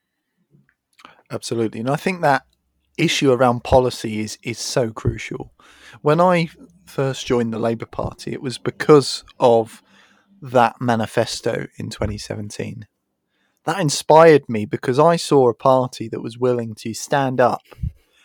Absolutely, 1.30 1.80
and 1.80 1.90
I 1.90 1.96
think 1.96 2.20
that 2.20 2.44
issue 2.98 3.32
around 3.32 3.64
policy 3.64 4.20
is 4.20 4.38
is 4.42 4.58
so 4.58 4.92
crucial. 4.92 5.52
When 6.02 6.20
I 6.20 6.48
first 6.86 7.26
joined 7.26 7.52
the 7.52 7.58
Labour 7.58 7.86
Party, 7.86 8.32
it 8.32 8.42
was 8.42 8.58
because 8.58 9.24
of 9.40 9.82
that 10.40 10.80
manifesto 10.80 11.66
in 11.78 11.88
2017 11.88 12.86
that 13.64 13.80
inspired 13.80 14.48
me 14.48 14.64
because 14.64 14.98
I 14.98 15.16
saw 15.16 15.48
a 15.48 15.54
party 15.54 16.08
that 16.08 16.22
was 16.22 16.38
willing 16.38 16.74
to 16.76 16.94
stand 16.94 17.40
up 17.40 17.62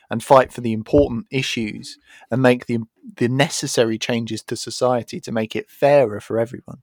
and 0.09 0.23
fight 0.23 0.51
for 0.51 0.61
the 0.61 0.73
important 0.73 1.27
issues 1.29 1.97
and 2.31 2.41
make 2.41 2.65
the 2.65 2.79
the 3.15 3.29
necessary 3.29 3.97
changes 3.97 4.43
to 4.43 4.55
society 4.55 5.19
to 5.21 5.31
make 5.31 5.55
it 5.55 5.69
fairer 5.69 6.19
for 6.19 6.39
everyone. 6.39 6.81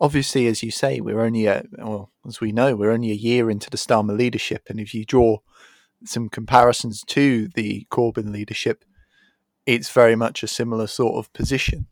Obviously, 0.00 0.46
as 0.46 0.62
you 0.62 0.70
say, 0.70 1.00
we're 1.00 1.20
only 1.20 1.46
a 1.46 1.64
well, 1.78 2.10
as 2.26 2.40
we 2.40 2.52
know, 2.52 2.74
we're 2.74 2.90
only 2.90 3.10
a 3.10 3.14
year 3.14 3.50
into 3.50 3.70
the 3.70 3.76
Starmer 3.76 4.16
leadership, 4.16 4.66
and 4.68 4.80
if 4.80 4.92
you 4.92 5.04
draw 5.04 5.38
some 6.04 6.28
comparisons 6.28 7.02
to 7.06 7.48
the 7.54 7.86
Corbyn 7.90 8.30
leadership, 8.30 8.84
it's 9.64 9.90
very 9.90 10.16
much 10.16 10.42
a 10.42 10.48
similar 10.48 10.86
sort 10.86 11.16
of 11.16 11.32
position. 11.32 11.86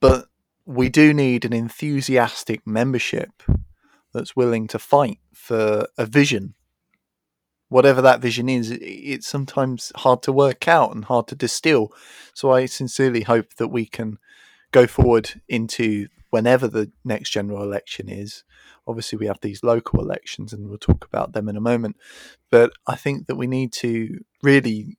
But 0.00 0.26
we 0.64 0.88
do 0.88 1.12
need 1.12 1.44
an 1.44 1.52
enthusiastic 1.52 2.66
membership 2.66 3.42
that's 4.18 4.36
willing 4.36 4.66
to 4.68 4.78
fight 4.78 5.20
for 5.32 5.86
a 5.96 6.04
vision. 6.04 6.54
Whatever 7.68 8.02
that 8.02 8.20
vision 8.20 8.48
is, 8.48 8.70
it's 8.70 9.28
sometimes 9.28 9.92
hard 9.96 10.22
to 10.22 10.32
work 10.32 10.66
out 10.66 10.94
and 10.94 11.04
hard 11.04 11.28
to 11.28 11.34
distill. 11.34 11.92
So 12.34 12.50
I 12.50 12.66
sincerely 12.66 13.22
hope 13.22 13.54
that 13.54 13.68
we 13.68 13.86
can 13.86 14.18
go 14.72 14.86
forward 14.86 15.40
into 15.48 16.08
whenever 16.30 16.66
the 16.66 16.90
next 17.04 17.30
general 17.30 17.62
election 17.62 18.08
is. 18.08 18.44
Obviously, 18.86 19.18
we 19.18 19.26
have 19.26 19.40
these 19.42 19.62
local 19.62 20.00
elections, 20.00 20.52
and 20.52 20.68
we'll 20.68 20.78
talk 20.78 21.04
about 21.04 21.32
them 21.32 21.48
in 21.48 21.56
a 21.56 21.60
moment. 21.60 21.96
But 22.50 22.72
I 22.86 22.96
think 22.96 23.26
that 23.26 23.36
we 23.36 23.46
need 23.46 23.72
to 23.74 24.24
really 24.42 24.96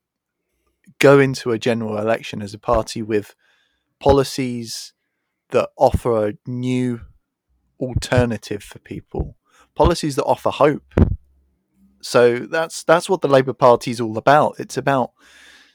go 1.00 1.20
into 1.20 1.52
a 1.52 1.60
general 1.60 1.98
election 1.98 2.42
as 2.42 2.54
a 2.54 2.60
party 2.60 3.02
with 3.02 3.36
policies 4.00 4.94
that 5.50 5.70
offer 5.76 6.28
a 6.28 6.34
new 6.46 7.02
alternative 7.80 8.64
for 8.64 8.80
people, 8.80 9.36
policies 9.76 10.16
that 10.16 10.26
offer 10.26 10.50
hope. 10.50 10.94
So 12.02 12.40
that's 12.40 12.84
that's 12.84 13.10
what 13.10 13.22
the 13.22 13.28
Labour 13.28 13.54
Party 13.54 13.92
is 13.92 14.00
all 14.02 14.18
about. 14.18 14.56
It's 14.60 14.78
about 14.78 15.12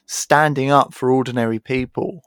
standing 0.05 0.71
up 0.71 0.93
for 0.93 1.11
ordinary 1.11 1.59
people 1.59 2.21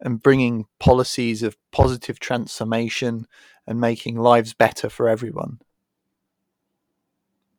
and 0.00 0.22
bringing 0.22 0.66
policies 0.78 1.42
of 1.42 1.56
positive 1.70 2.18
transformation 2.18 3.26
and 3.66 3.80
making 3.80 4.16
lives 4.16 4.52
better 4.52 4.90
for 4.90 5.08
everyone. 5.08 5.60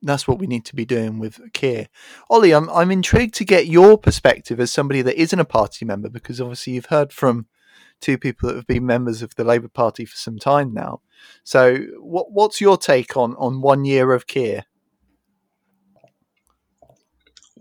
That's 0.01 0.28
what 0.28 0.38
we 0.38 0.45
need 0.45 0.65
to 0.65 0.76
be 0.76 0.86
doing 0.86 1.17
with 1.17 1.39
Keir. 1.53 1.89
Ollie, 2.30 2.53
I'm 2.53 2.69
I'm 2.69 2.91
intrigued 2.91 3.34
to 3.36 3.45
get 3.45 3.67
your 3.67 3.97
perspective 3.97 4.59
as 4.59 4.71
somebody 4.71 5.01
that 5.01 5.19
isn't 5.19 5.39
a 5.39 5.45
party 5.45 5.86
member, 5.86 6.09
because 6.09 6.39
obviously 6.39 6.73
you've 6.73 6.88
heard 6.88 7.11
from 7.11 7.47
two 8.01 8.17
people 8.17 8.49
that 8.49 8.55
have 8.55 8.67
been 8.67 8.85
members 8.85 9.21
of 9.21 9.35
the 9.35 9.43
Labour 9.43 9.67
Party 9.67 10.05
for 10.05 10.15
some 10.15 10.37
time 10.37 10.73
now. 10.73 11.01
So, 11.43 11.77
what 11.99 12.31
what's 12.31 12.61
your 12.61 12.77
take 12.77 13.17
on 13.17 13.35
on 13.35 13.61
one 13.61 13.85
year 13.85 14.13
of 14.13 14.27
Keir? 14.27 14.65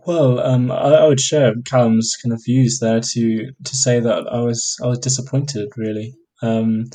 Well, 0.07 0.39
um, 0.41 0.70
I, 0.70 0.95
I 0.95 1.07
would 1.07 1.20
share 1.20 1.55
Callum's 1.64 2.14
kind 2.22 2.32
of 2.32 2.45
views 2.45 2.78
there 2.78 3.01
to 3.01 3.53
to 3.64 3.76
say 3.76 4.01
that 4.01 4.26
I 4.30 4.41
was 4.41 4.76
I 4.82 4.87
was 4.87 4.99
disappointed 4.99 5.70
really. 5.76 6.14
Um, 6.43 6.87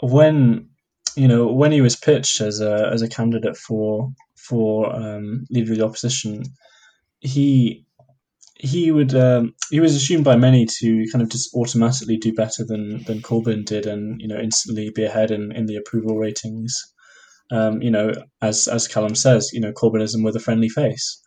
when 0.00 0.68
you 1.14 1.28
know 1.28 1.46
when 1.46 1.72
he 1.72 1.80
was 1.80 1.96
pitched 1.96 2.40
as 2.40 2.60
a 2.60 2.90
as 2.92 3.02
a 3.02 3.08
candidate 3.08 3.56
for 3.56 4.12
for 4.36 4.94
um, 4.94 5.44
leader 5.50 5.72
of 5.72 5.78
the 5.78 5.84
opposition, 5.84 6.42
he 7.20 7.85
he 8.58 8.90
would 8.90 9.14
um, 9.14 9.54
he 9.70 9.80
was 9.80 9.94
assumed 9.94 10.24
by 10.24 10.36
many 10.36 10.66
to 10.78 11.04
kind 11.12 11.22
of 11.22 11.28
just 11.28 11.54
automatically 11.54 12.16
do 12.16 12.32
better 12.32 12.64
than 12.64 13.02
than 13.04 13.20
Corbyn 13.20 13.64
did, 13.64 13.86
and 13.86 14.20
you 14.20 14.28
know 14.28 14.38
instantly 14.38 14.90
be 14.94 15.04
ahead 15.04 15.30
in, 15.30 15.52
in 15.52 15.66
the 15.66 15.76
approval 15.76 16.16
ratings. 16.16 16.74
Um, 17.50 17.82
you 17.82 17.90
know, 17.90 18.12
as 18.42 18.66
as 18.68 18.88
Callum 18.88 19.14
says, 19.14 19.50
you 19.52 19.60
know 19.60 19.72
Corbynism 19.72 20.24
with 20.24 20.36
a 20.36 20.40
friendly 20.40 20.68
face. 20.68 21.22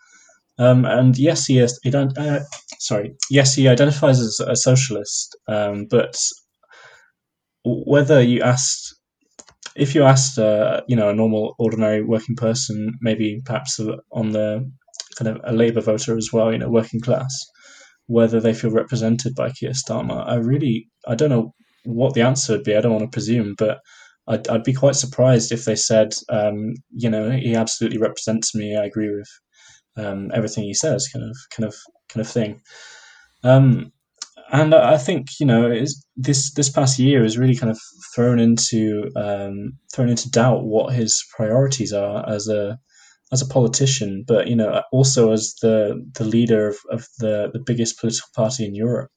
Um, 0.58 0.84
and 0.86 1.18
yes, 1.18 1.46
he 1.46 1.60
is. 1.60 1.80
He 1.84 1.90
don't, 1.90 2.16
uh, 2.18 2.42
sorry. 2.80 3.16
Yes, 3.30 3.56
he 3.56 3.70
identifies 3.70 4.20
as 4.20 4.42
a 4.46 4.58
socialist, 4.58 5.38
um, 5.48 5.88
but 5.90 6.18
whether 7.64 8.22
you 8.22 8.42
asked, 8.42 8.94
if 9.78 9.96
you 9.96 10.04
asked, 10.04 10.38
uh, 10.38 10.82
you 10.88 10.98
know, 10.98 11.10
a 11.10 11.16
normal, 11.16 11.56
ordinary 11.60 12.04
working 12.04 12.36
person, 12.36 12.98
maybe 13.00 13.42
perhaps 13.46 13.80
on 14.12 14.32
the 14.32 14.70
kind 15.20 15.36
of 15.36 15.42
a 15.44 15.54
Labour 15.54 15.82
voter 15.82 16.18
as 16.18 16.30
well, 16.32 16.52
you 16.52 16.58
know, 16.58 16.70
working 16.70 17.02
class, 17.02 17.34
whether 18.08 18.40
they 18.40 18.54
feel 18.54 18.72
represented 18.72 19.36
by 19.36 19.52
Keir 19.52 19.72
Starmer, 19.72 20.28
I 20.28 20.36
really, 20.36 20.90
I 21.08 21.16
don't 21.16 21.30
know 21.30 21.54
what 21.84 22.14
the 22.14 22.22
answer 22.22 22.54
would 22.54 22.64
be. 22.64 22.76
I 22.76 22.82
don't 22.82 22.94
want 22.94 23.04
to 23.04 23.16
presume, 23.16 23.56
but 23.58 23.80
I'd, 24.28 24.48
I'd 24.48 24.64
be 24.64 24.74
quite 24.74 24.96
surprised 24.96 25.52
if 25.52 25.66
they 25.66 25.76
said, 25.76 26.14
um, 26.30 26.74
you 26.92 27.10
know, 27.10 27.30
he 27.32 27.56
absolutely 27.56 28.00
represents 28.00 28.56
me. 28.56 28.78
I 28.78 28.86
agree 28.86 29.10
with 29.10 29.30
um, 30.04 30.32
everything 30.34 30.64
he 30.64 30.74
says, 30.74 31.10
kind 31.12 31.26
of, 31.30 31.36
kind 31.52 31.68
of, 31.68 31.76
kind 32.08 32.26
of 32.26 32.32
thing. 32.32 32.62
Um, 33.44 33.92
and 34.52 34.74
I 34.74 34.98
think 34.98 35.28
you 35.40 35.46
know 35.46 35.70
this 36.18 36.52
this 36.54 36.70
past 36.70 36.98
year 36.98 37.22
has 37.22 37.38
really 37.38 37.56
kind 37.56 37.72
of 37.72 37.80
thrown 38.16 38.40
into 38.40 39.10
um, 39.16 39.74
thrown 39.94 40.10
into 40.10 40.30
doubt 40.32 40.66
what 40.66 40.94
his 40.94 41.24
priorities 41.36 41.94
are 41.94 42.28
as 42.28 42.48
a 42.48 42.80
as 43.32 43.42
a 43.42 43.48
politician, 43.48 44.24
but 44.28 44.48
you 44.48 44.56
know 44.56 44.82
also 44.92 45.32
as 45.32 45.56
the 45.62 46.04
the 46.16 46.26
leader 46.26 46.68
of, 46.70 46.78
of 46.90 47.08
the 47.20 47.50
the 47.54 47.60
biggest 47.60 48.00
political 48.00 48.30
party 48.36 48.66
in 48.66 48.76
Europe. 48.76 49.12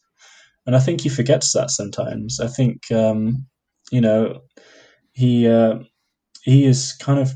And 0.67 0.77
I 0.77 0.81
think 0.81 1.01
he 1.01 1.09
forgets 1.09 1.53
that 1.53 1.71
sometimes. 1.71 2.39
I 2.41 2.47
think 2.47 2.91
um, 2.93 3.47
you 3.91 4.01
know 4.01 4.41
he 5.13 5.49
uh, 5.49 5.79
he 6.43 6.65
is 6.65 6.93
kind 6.95 7.21
of 7.21 7.33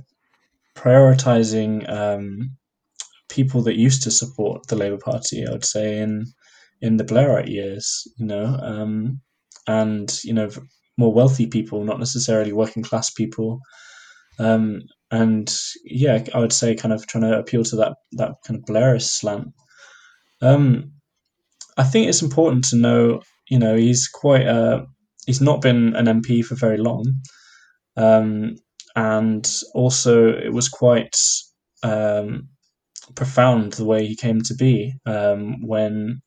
prioritizing 0.76 1.88
um, 1.88 2.56
people 3.28 3.62
that 3.62 3.76
used 3.76 4.02
to 4.02 4.10
support 4.10 4.66
the 4.68 4.76
Labour 4.76 4.98
Party, 4.98 5.46
I 5.46 5.50
would 5.50 5.64
say, 5.64 5.98
in 5.98 6.26
in 6.82 6.98
the 6.98 7.04
Blairite 7.04 7.48
years, 7.48 8.06
you 8.18 8.26
know, 8.26 8.44
um, 8.62 9.20
and 9.66 10.12
you 10.24 10.34
know, 10.34 10.50
more 10.98 11.12
wealthy 11.12 11.46
people, 11.46 11.84
not 11.84 11.98
necessarily 11.98 12.52
working 12.52 12.82
class 12.82 13.10
people, 13.10 13.60
um, 14.38 14.82
and 15.10 15.54
yeah, 15.84 16.24
I 16.34 16.40
would 16.40 16.52
say 16.52 16.74
kind 16.74 16.92
of 16.92 17.06
trying 17.06 17.24
to 17.24 17.38
appeal 17.38 17.64
to 17.64 17.76
that 17.76 17.94
that 18.12 18.34
kind 18.46 18.58
of 18.58 18.66
Blairist 18.66 19.08
slant. 19.08 19.48
Um, 20.40 20.92
I 21.76 21.84
think 21.84 22.08
it's 22.08 22.22
important 22.22 22.64
to 22.66 22.76
know, 22.76 23.22
you 23.48 23.58
know, 23.58 23.76
he's 23.76 24.08
quite 24.08 24.46
uh, 24.46 24.84
he's 25.26 25.40
not 25.40 25.62
been 25.62 25.94
an 25.94 26.06
MP 26.06 26.44
for 26.44 26.54
very 26.54 26.78
long, 26.78 27.04
um, 27.96 28.56
and 28.94 29.48
also 29.74 30.28
it 30.28 30.52
was 30.52 30.68
quite 30.68 31.16
um, 31.82 32.48
profound 33.14 33.74
the 33.74 33.84
way 33.84 34.06
he 34.06 34.16
came 34.16 34.40
to 34.42 34.54
be 34.54 34.92
um, 35.06 35.66
when 35.66 36.20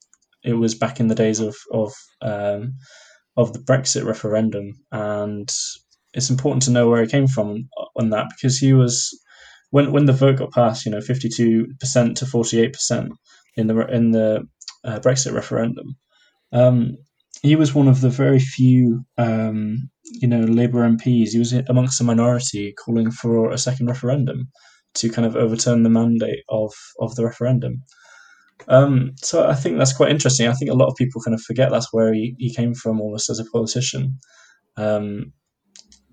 it 0.43 0.53
was 0.53 0.75
back 0.75 0.99
in 0.99 1.07
the 1.07 1.15
days 1.15 1.39
of 1.39 1.55
of 1.71 1.93
um, 2.21 2.73
of 3.35 3.53
the 3.53 3.59
Brexit 3.59 4.05
referendum, 4.05 4.73
and 4.91 5.49
it's 6.13 6.29
important 6.29 6.63
to 6.63 6.71
know 6.71 6.89
where 6.89 7.01
he 7.01 7.07
came 7.07 7.27
from 7.27 7.69
on 7.95 8.09
that 8.09 8.27
because 8.29 8.57
he 8.57 8.73
was 8.73 9.09
when 9.71 9.91
when 9.91 10.05
the 10.05 10.13
vote 10.13 10.37
got 10.37 10.51
passed, 10.51 10.85
you 10.85 10.91
know, 10.91 11.01
fifty 11.01 11.29
two 11.29 11.67
percent 11.79 12.17
to 12.17 12.25
forty 12.25 12.59
eight 12.59 12.73
percent 12.73 13.11
in 13.55 13.67
the 13.67 13.87
in 13.87 14.11
the 14.11 14.47
uh, 14.83 14.99
Brexit 14.99 15.33
referendum. 15.33 15.95
Um, 16.51 16.97
he 17.41 17.55
was 17.55 17.73
one 17.73 17.87
of 17.87 18.01
the 18.01 18.09
very 18.09 18.39
few, 18.39 19.05
um, 19.17 19.89
you 20.03 20.27
know, 20.27 20.41
Labour 20.41 20.87
MPs. 20.89 21.29
He 21.29 21.39
was 21.39 21.53
amongst 21.53 21.99
the 21.99 22.03
minority 22.03 22.73
calling 22.73 23.11
for 23.11 23.51
a 23.51 23.57
second 23.57 23.87
referendum 23.87 24.49
to 24.95 25.09
kind 25.09 25.25
of 25.25 25.35
overturn 25.35 25.83
the 25.83 25.89
mandate 25.89 26.43
of 26.49 26.73
of 26.99 27.15
the 27.15 27.25
referendum. 27.25 27.83
Um, 28.67 29.11
so 29.17 29.47
I 29.47 29.55
think 29.55 29.77
that's 29.77 29.95
quite 29.95 30.11
interesting. 30.11 30.47
I 30.47 30.53
think 30.53 30.69
a 30.69 30.75
lot 30.75 30.89
of 30.89 30.95
people 30.97 31.21
kind 31.21 31.33
of 31.33 31.41
forget 31.41 31.71
that's 31.71 31.93
where 31.93 32.13
he, 32.13 32.35
he 32.37 32.53
came 32.53 32.73
from 32.73 32.99
almost 32.99 33.29
as 33.29 33.39
a 33.39 33.45
politician. 33.45 34.19
Um, 34.75 35.31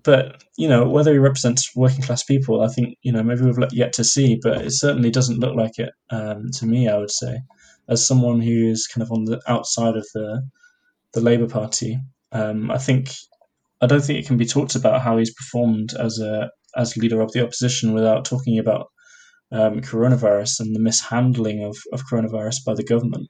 but 0.07 0.41
you 0.57 0.69
know 0.69 0.87
whether 0.87 1.11
he 1.11 1.19
represents 1.19 1.75
working 1.75 2.01
class 2.01 2.23
people, 2.23 2.61
I 2.61 2.69
think 2.69 2.97
you 3.01 3.11
know 3.11 3.21
maybe 3.21 3.41
we've 3.41 3.57
yet 3.73 3.91
to 3.93 4.05
see. 4.05 4.39
But 4.41 4.61
it 4.61 4.71
certainly 4.71 5.11
doesn't 5.11 5.39
look 5.39 5.55
like 5.55 5.77
it 5.77 5.91
um, 6.09 6.45
to 6.53 6.65
me. 6.65 6.87
I 6.87 6.97
would 6.97 7.11
say, 7.11 7.41
as 7.89 8.07
someone 8.07 8.39
who 8.39 8.71
is 8.71 8.87
kind 8.87 9.03
of 9.03 9.11
on 9.11 9.25
the 9.25 9.41
outside 9.47 9.97
of 9.97 10.07
the 10.13 10.41
the 11.13 11.19
Labour 11.19 11.47
Party, 11.47 11.99
um, 12.31 12.71
I 12.71 12.77
think 12.77 13.11
I 13.81 13.87
don't 13.87 14.01
think 14.01 14.19
it 14.19 14.27
can 14.27 14.37
be 14.37 14.45
talked 14.45 14.75
about 14.75 15.01
how 15.01 15.17
he's 15.17 15.33
performed 15.33 15.93
as 15.99 16.19
a 16.19 16.49
as 16.77 16.95
leader 16.95 17.19
of 17.19 17.33
the 17.33 17.43
opposition 17.43 17.93
without 17.93 18.23
talking 18.23 18.57
about 18.59 18.87
um, 19.51 19.81
coronavirus 19.81 20.61
and 20.61 20.73
the 20.73 20.79
mishandling 20.79 21.63
of, 21.63 21.75
of 21.91 22.05
coronavirus 22.09 22.63
by 22.65 22.73
the 22.75 22.83
government. 22.83 23.27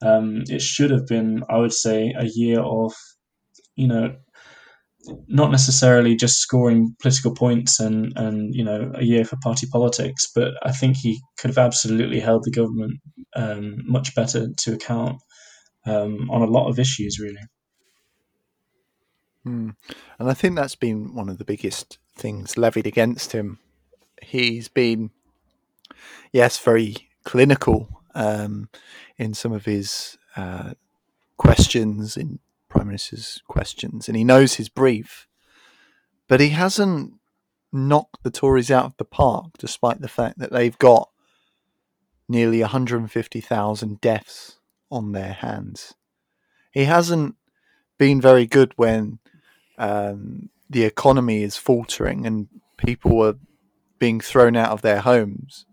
Um, 0.00 0.44
it 0.48 0.62
should 0.62 0.90
have 0.90 1.06
been, 1.06 1.42
I 1.48 1.58
would 1.58 1.72
say, 1.72 2.14
a 2.16 2.26
year 2.26 2.60
of, 2.60 2.92
you 3.74 3.88
know, 3.88 4.16
not 5.26 5.50
necessarily 5.50 6.16
just 6.16 6.38
scoring 6.38 6.94
political 7.00 7.34
points 7.34 7.80
and, 7.80 8.12
and 8.16 8.54
you 8.54 8.64
know 8.64 8.92
a 8.94 9.04
year 9.04 9.24
for 9.24 9.36
party 9.42 9.66
politics, 9.70 10.30
but 10.34 10.54
I 10.62 10.72
think 10.72 10.96
he 10.96 11.20
could 11.38 11.50
have 11.50 11.58
absolutely 11.58 12.20
held 12.20 12.44
the 12.44 12.50
government 12.50 13.00
um, 13.36 13.82
much 13.86 14.14
better 14.14 14.48
to 14.56 14.74
account 14.74 15.18
um, 15.86 16.30
on 16.30 16.42
a 16.42 16.50
lot 16.50 16.68
of 16.68 16.78
issues, 16.78 17.18
really. 17.20 17.42
Mm. 19.46 19.76
And 20.18 20.30
I 20.30 20.34
think 20.34 20.56
that's 20.56 20.76
been 20.76 21.14
one 21.14 21.28
of 21.28 21.38
the 21.38 21.44
biggest 21.44 21.98
things 22.16 22.56
levied 22.56 22.86
against 22.86 23.32
him. 23.32 23.58
He's 24.22 24.68
been 24.68 25.10
yes, 26.32 26.58
very 26.58 26.96
clinical 27.24 28.02
um, 28.14 28.68
in 29.16 29.34
some 29.34 29.52
of 29.52 29.64
his 29.64 30.16
uh, 30.36 30.74
questions, 31.36 32.16
in 32.16 32.38
Prime 32.74 32.86
Minister's 32.88 33.42
questions, 33.48 34.08
and 34.08 34.16
he 34.16 34.24
knows 34.24 34.54
his 34.54 34.68
brief, 34.68 35.26
but 36.28 36.40
he 36.40 36.50
hasn't 36.50 37.14
knocked 37.72 38.22
the 38.22 38.30
Tories 38.30 38.70
out 38.70 38.84
of 38.84 38.96
the 38.98 39.04
park, 39.04 39.52
despite 39.58 40.00
the 40.00 40.08
fact 40.08 40.38
that 40.38 40.52
they've 40.52 40.78
got 40.78 41.08
nearly 42.28 42.60
150,000 42.60 44.00
deaths 44.00 44.58
on 44.90 45.12
their 45.12 45.32
hands. 45.32 45.94
He 46.72 46.84
hasn't 46.84 47.36
been 47.98 48.20
very 48.20 48.46
good 48.46 48.72
when 48.76 49.18
um, 49.78 50.50
the 50.68 50.84
economy 50.84 51.42
is 51.42 51.56
faltering 51.56 52.26
and 52.26 52.48
people 52.76 53.24
are 53.24 53.34
being 53.98 54.20
thrown 54.20 54.56
out 54.56 54.70
of 54.70 54.82
their 54.82 55.00
homes 55.00 55.66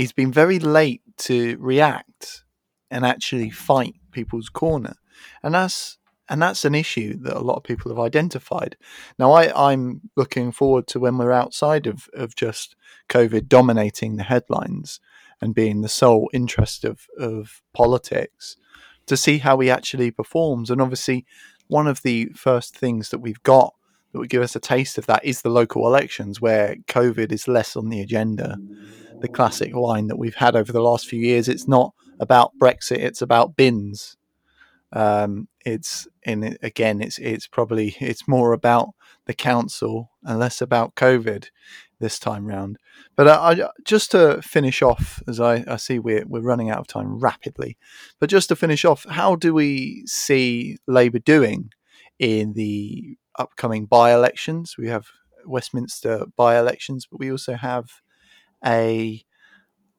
he's 0.00 0.12
been 0.12 0.32
very 0.32 0.58
late 0.58 1.02
to 1.18 1.56
react 1.58 2.44
and 2.90 3.04
actually 3.04 3.50
fight 3.50 3.94
people's 4.12 4.48
corner, 4.48 4.94
and 5.42 5.54
that's 5.54 5.98
and 6.30 6.40
that's 6.40 6.64
an 6.64 6.74
issue 6.74 7.16
that 7.22 7.36
a 7.36 7.40
lot 7.40 7.56
of 7.56 7.64
people 7.64 7.90
have 7.90 7.98
identified. 7.98 8.76
Now, 9.18 9.32
I, 9.32 9.70
I'm 9.70 10.00
looking 10.16 10.52
forward 10.52 10.86
to 10.88 11.00
when 11.00 11.18
we're 11.18 11.32
outside 11.32 11.86
of, 11.86 12.08
of 12.14 12.36
just 12.36 12.76
COVID 13.08 13.48
dominating 13.48 14.16
the 14.16 14.22
headlines 14.22 15.00
and 15.42 15.54
being 15.54 15.80
the 15.80 15.88
sole 15.88 16.30
interest 16.32 16.84
of, 16.84 17.06
of 17.18 17.62
politics 17.74 18.56
to 19.06 19.16
see 19.16 19.38
how 19.38 19.58
he 19.58 19.68
actually 19.68 20.12
performs. 20.12 20.70
And 20.70 20.80
obviously, 20.80 21.26
one 21.66 21.88
of 21.88 22.02
the 22.02 22.26
first 22.36 22.76
things 22.76 23.10
that 23.10 23.18
we've 23.18 23.42
got 23.42 23.74
that 24.12 24.18
would 24.18 24.30
give 24.30 24.42
us 24.42 24.56
a 24.56 24.60
taste 24.60 24.98
of 24.98 25.06
that 25.06 25.24
is 25.24 25.42
the 25.42 25.50
local 25.50 25.86
elections, 25.86 26.40
where 26.40 26.76
COVID 26.86 27.32
is 27.32 27.48
less 27.48 27.76
on 27.76 27.88
the 27.88 28.00
agenda 28.00 28.56
the 29.20 29.28
classic 29.28 29.74
line 29.74 30.06
that 30.06 30.18
we've 30.18 30.34
had 30.34 30.56
over 30.56 30.72
the 30.72 30.80
last 30.80 31.06
few 31.06 31.20
years. 31.20 31.48
It's 31.48 31.68
not 31.68 31.92
about 32.18 32.52
Brexit; 32.58 32.98
it's 32.98 33.22
about 33.22 33.56
bins. 33.56 34.16
Um, 34.92 35.48
it's 35.64 36.08
in 36.24 36.56
again, 36.62 37.00
it's 37.00 37.18
it's 37.18 37.46
probably 37.46 37.96
it's 38.00 38.26
more 38.26 38.52
about 38.52 38.90
the 39.26 39.34
council 39.34 40.10
and 40.24 40.38
less 40.38 40.60
about 40.60 40.96
COVID 40.96 41.48
this 42.00 42.18
time 42.18 42.46
round. 42.46 42.78
But 43.14 43.28
uh, 43.28 43.40
I, 43.40 43.68
just 43.84 44.10
to 44.12 44.40
finish 44.42 44.82
off, 44.82 45.22
as 45.28 45.38
I, 45.38 45.64
I 45.68 45.76
see 45.76 45.98
we're, 45.98 46.24
we're 46.26 46.40
running 46.40 46.70
out 46.70 46.78
of 46.78 46.86
time 46.86 47.18
rapidly, 47.18 47.76
but 48.18 48.30
just 48.30 48.48
to 48.48 48.56
finish 48.56 48.84
off, 48.84 49.04
how 49.08 49.36
do 49.36 49.52
we 49.52 50.02
see 50.06 50.78
Labour 50.86 51.18
doing 51.18 51.70
in 52.18 52.54
the 52.54 53.16
upcoming 53.38 53.84
by 53.84 54.12
elections? 54.12 54.76
We 54.78 54.88
have 54.88 55.08
Westminster 55.44 56.24
by 56.36 56.58
elections, 56.58 57.06
but 57.06 57.20
we 57.20 57.30
also 57.30 57.54
have 57.54 57.90
a 58.64 59.22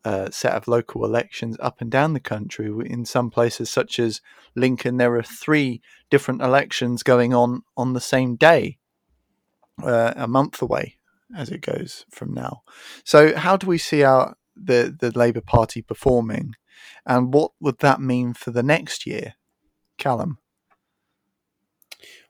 uh, 0.04 0.30
set 0.32 0.54
of 0.54 0.68
local 0.68 1.06
elections 1.06 1.58
up 1.60 1.82
and 1.82 1.92
down 1.92 2.14
the 2.14 2.20
country. 2.20 2.72
In 2.86 3.06
some 3.06 3.30
places, 3.30 3.70
such 3.70 4.00
as 4.00 4.22
Lincoln, 4.56 4.98
there 4.98 5.16
are 5.16 5.24
three 5.24 5.82
different 6.10 6.42
elections 6.42 7.04
going 7.04 7.34
on 7.34 7.64
on 7.78 7.94
the 7.94 8.02
same 8.02 8.36
day, 8.36 8.78
uh, 9.84 10.14
a 10.16 10.28
month 10.28 10.62
away 10.62 10.98
as 11.36 11.50
it 11.50 11.62
goes 11.62 12.06
from 12.12 12.34
now. 12.34 12.64
So, 13.04 13.36
how 13.36 13.58
do 13.58 13.68
we 13.68 13.78
see 13.78 14.04
our 14.04 14.36
the 14.56 14.96
the 14.98 15.18
Labour 15.18 15.42
Party 15.42 15.82
performing, 15.82 16.56
and 17.06 17.34
what 17.34 17.52
would 17.60 17.80
that 17.80 18.02
mean 18.02 18.34
for 18.34 18.52
the 18.52 18.64
next 18.64 19.06
year, 19.06 19.36
Callum? 19.98 20.40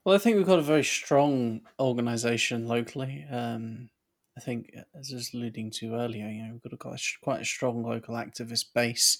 Well, 0.03 0.15
I 0.15 0.17
think 0.17 0.35
we've 0.35 0.45
got 0.45 0.59
a 0.59 0.63
very 0.63 0.83
strong 0.83 1.61
organisation 1.79 2.67
locally. 2.67 3.25
Um, 3.29 3.89
I 4.37 4.39
think, 4.39 4.73
as 4.97 5.11
I 5.11 5.15
was 5.15 5.33
alluding 5.33 5.71
to 5.71 5.95
earlier, 5.95 6.27
you 6.27 6.43
know, 6.43 6.51
we've 6.53 6.61
got 6.61 6.73
a, 6.73 6.77
quite, 6.77 6.99
a, 6.99 7.23
quite 7.23 7.41
a 7.41 7.45
strong 7.45 7.83
local 7.83 8.15
activist 8.15 8.65
base. 8.73 9.17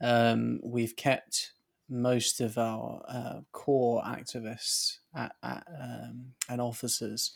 Um, 0.00 0.60
we've 0.62 0.96
kept 0.96 1.52
most 1.88 2.40
of 2.40 2.58
our 2.58 3.02
uh, 3.08 3.40
core 3.52 4.02
activists 4.02 4.98
at, 5.14 5.34
at, 5.42 5.66
um, 5.80 6.32
and 6.48 6.60
officers 6.60 7.32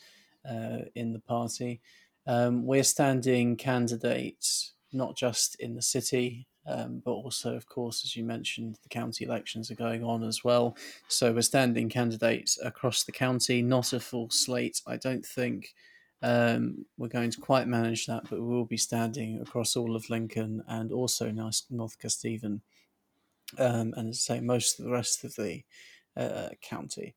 uh, 0.49 0.79
in 0.95 1.13
the 1.13 1.19
party. 1.19 1.81
Um, 2.25 2.65
we're 2.65 2.83
standing 2.83 3.55
candidates 3.55 4.73
not 4.93 5.15
just 5.15 5.55
in 5.55 5.75
the 5.75 5.81
city, 5.81 6.47
um, 6.65 7.01
but 7.03 7.11
also, 7.11 7.55
of 7.55 7.67
course, 7.67 8.03
as 8.03 8.15
you 8.15 8.23
mentioned, 8.23 8.77
the 8.83 8.89
county 8.89 9.25
elections 9.25 9.71
are 9.71 9.75
going 9.75 10.03
on 10.03 10.23
as 10.23 10.43
well. 10.43 10.75
So 11.07 11.31
we're 11.31 11.41
standing 11.41 11.87
candidates 11.89 12.59
across 12.63 13.03
the 13.03 13.11
county, 13.11 13.61
not 13.61 13.93
a 13.93 13.99
full 13.99 14.29
slate. 14.29 14.81
I 14.85 14.97
don't 14.97 15.25
think 15.25 15.73
um, 16.21 16.85
we're 16.97 17.07
going 17.07 17.31
to 17.31 17.41
quite 17.41 17.67
manage 17.67 18.05
that, 18.07 18.23
but 18.29 18.39
we 18.39 18.47
will 18.47 18.65
be 18.65 18.77
standing 18.77 19.39
across 19.41 19.75
all 19.75 19.95
of 19.95 20.09
Lincoln 20.09 20.63
and 20.67 20.91
also 20.91 21.29
North 21.31 21.99
Kesteven, 21.99 22.61
um, 23.57 23.93
and 23.95 24.09
as 24.09 24.27
I 24.29 24.35
say, 24.35 24.41
most 24.41 24.79
of 24.79 24.85
the 24.85 24.91
rest 24.91 25.23
of 25.23 25.35
the 25.35 25.63
uh, 26.15 26.49
county. 26.61 27.15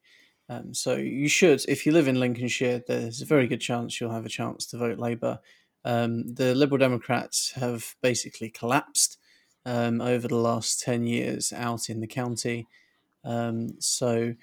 Um, 0.49 0.75
so 0.75 0.97
you 0.97 1.29
should, 1.29 1.65
if 1.69 1.87
you 1.87 1.93
live 1.93 2.09
in 2.09 2.19
Lincolnshire, 2.19 2.83
there's 2.87 3.23
a 3.23 3.27
very 3.27 3.47
good 3.47 3.61
chance 3.61 4.01
you'll 4.01 4.11
have 4.11 4.27
a 4.27 4.31
chance 4.31 4.67
to 4.67 4.79
vote 4.79 4.99
Labour. 4.99 5.39
Um, 5.85 6.35
the 6.35 6.55
Liberal 6.55 6.79
Democrats 6.79 7.53
have 7.53 7.95
basically 8.03 8.51
collapsed 8.51 9.19
um, 9.65 10.01
over 10.01 10.29
the 10.29 10.37
last 10.37 10.81
10 10.81 11.07
years 11.07 11.53
out 11.53 11.89
in 11.89 12.01
the 12.01 12.07
county. 12.07 12.67
Um, 13.25 13.81
so 13.81 14.35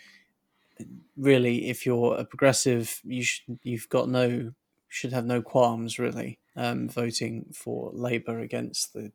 really, 1.15 1.69
if 1.69 1.85
you're 1.85 2.15
a 2.15 2.25
progressive, 2.25 3.01
you 3.03 3.23
should, 3.23 3.59
you've 3.63 3.89
got 3.89 4.09
no 4.09 4.53
should 4.89 5.11
have 5.11 5.25
no 5.25 5.41
qualms 5.41 5.99
really 5.99 6.39
um, 6.55 6.87
voting 6.87 7.45
for 7.53 7.91
Labour 7.93 8.39
against 8.39 8.93
the 8.93 9.11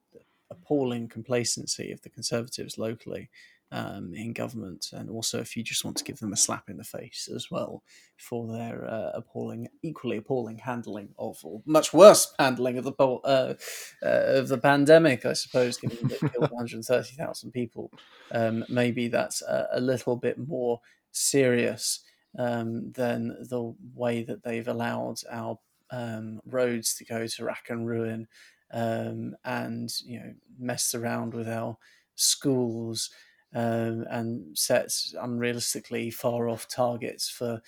appalling 0.50 1.08
complacency 1.08 1.90
of 1.90 2.02
the 2.02 2.10
Conservatives 2.10 2.76
locally 2.76 3.30
um, 3.72 4.12
in 4.14 4.34
government, 4.34 4.90
and 4.92 5.08
also 5.08 5.40
if 5.40 5.56
you 5.56 5.62
just 5.62 5.82
want 5.82 5.96
to 5.96 6.04
give 6.04 6.18
them 6.18 6.34
a 6.34 6.36
slap 6.36 6.68
in 6.68 6.76
the 6.76 6.84
face 6.84 7.28
as 7.34 7.50
well 7.50 7.82
for 8.18 8.46
their 8.46 8.84
uh, 8.84 9.12
appalling, 9.14 9.66
equally 9.82 10.18
appalling 10.18 10.58
handling 10.58 11.08
of, 11.18 11.38
or 11.42 11.62
much 11.64 11.94
worse 11.94 12.34
handling 12.38 12.76
of 12.76 12.84
the 12.84 12.92
uh, 12.92 13.06
uh, 13.24 13.54
of 14.02 14.48
the 14.48 14.58
pandemic, 14.58 15.24
I 15.24 15.32
suppose, 15.32 15.78
given 15.78 16.06
that 16.08 16.20
killed 16.20 16.50
130,000 16.50 17.50
people. 17.50 17.90
Um, 18.30 18.62
maybe 18.68 19.08
that's 19.08 19.40
a, 19.40 19.68
a, 19.72 19.80
little 19.80 20.16
bit 20.16 20.36
more 20.38 20.80
serious 21.12 22.00
um, 22.38 22.92
than 22.92 23.36
the 23.48 23.74
way 23.94 24.22
that 24.22 24.42
they've 24.42 24.68
allowed 24.68 25.16
our 25.30 25.58
um, 25.90 26.40
roads 26.46 26.94
to 26.94 27.04
go 27.04 27.26
to 27.26 27.44
rack 27.44 27.66
and 27.68 27.86
ruin, 27.86 28.26
um, 28.72 29.36
and 29.44 29.92
you 30.04 30.18
know 30.18 30.34
mess 30.58 30.94
around 30.94 31.34
with 31.34 31.48
our 31.48 31.76
schools 32.14 33.10
um, 33.54 34.06
and 34.10 34.56
sets 34.56 35.14
unrealistically 35.20 36.12
far 36.12 36.48
off 36.48 36.66
targets 36.68 37.28
for 37.28 37.60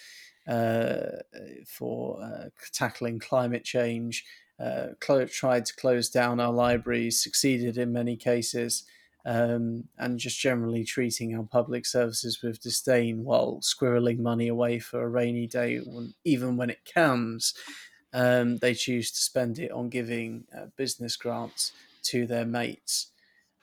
uh, 0.49 1.18
for 1.66 2.22
uh, 2.22 2.49
tackling 2.72 3.18
climate 3.18 3.64
change. 3.64 4.24
Uh, 4.59 4.90
tried 5.01 5.66
to 5.66 5.74
close 5.74 6.09
down 6.09 6.38
our 6.38 6.53
libraries, 6.53 7.22
succeeded 7.22 7.76
in 7.76 7.92
many 7.92 8.16
cases, 8.16 8.84
um, 9.25 9.89
and 9.99 10.18
just 10.18 10.39
generally 10.39 10.85
treating 10.85 11.35
our 11.35 11.45
public 11.45 11.87
services 11.87 12.43
with 12.43 12.61
disdain 12.61 13.25
while 13.25 13.61
squirreling 13.62 14.18
money 14.18 14.49
away 14.49 14.79
for 14.79 15.03
a 15.03 15.09
rainy 15.09 15.47
day, 15.47 15.79
when, 15.79 16.14
even 16.25 16.57
when 16.57 16.70
it 16.70 16.81
comes. 16.93 17.55
Um, 18.12 18.59
they 18.59 18.75
choose 18.75 19.11
to 19.11 19.20
spend 19.20 19.59
it 19.59 19.72
on 19.72 19.89
giving 19.89 20.45
uh, 20.57 20.66
business 20.77 21.16
grants 21.16 21.72
to 22.05 22.27
their 22.27 22.45
mates. 22.45 23.11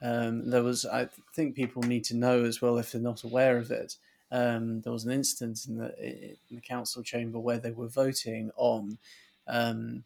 Um, 0.02 0.50
there 0.50 0.64
was, 0.64 0.86
I 0.86 1.08
think, 1.36 1.56
people 1.56 1.84
need 1.84 2.04
to 2.06 2.18
know 2.18 2.44
as 2.44 2.62
well 2.62 2.78
if 2.78 2.92
they're 2.92 3.02
not 3.02 3.24
aware 3.24 3.58
of 3.58 3.72
it. 3.72 3.96
Um, 4.32 4.82
there 4.82 4.94
was 4.94 5.06
an 5.06 5.12
instance 5.12 5.68
in 5.68 5.78
the 5.78 5.94
in 6.00 6.56
the 6.56 6.62
council 6.62 7.04
chamber 7.04 7.40
where 7.40 7.60
they 7.60 7.72
were 7.72 7.90
voting 7.90 8.50
on 8.56 8.98
um, 9.48 10.04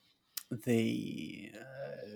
the 0.51 1.51
uh, 1.55 2.07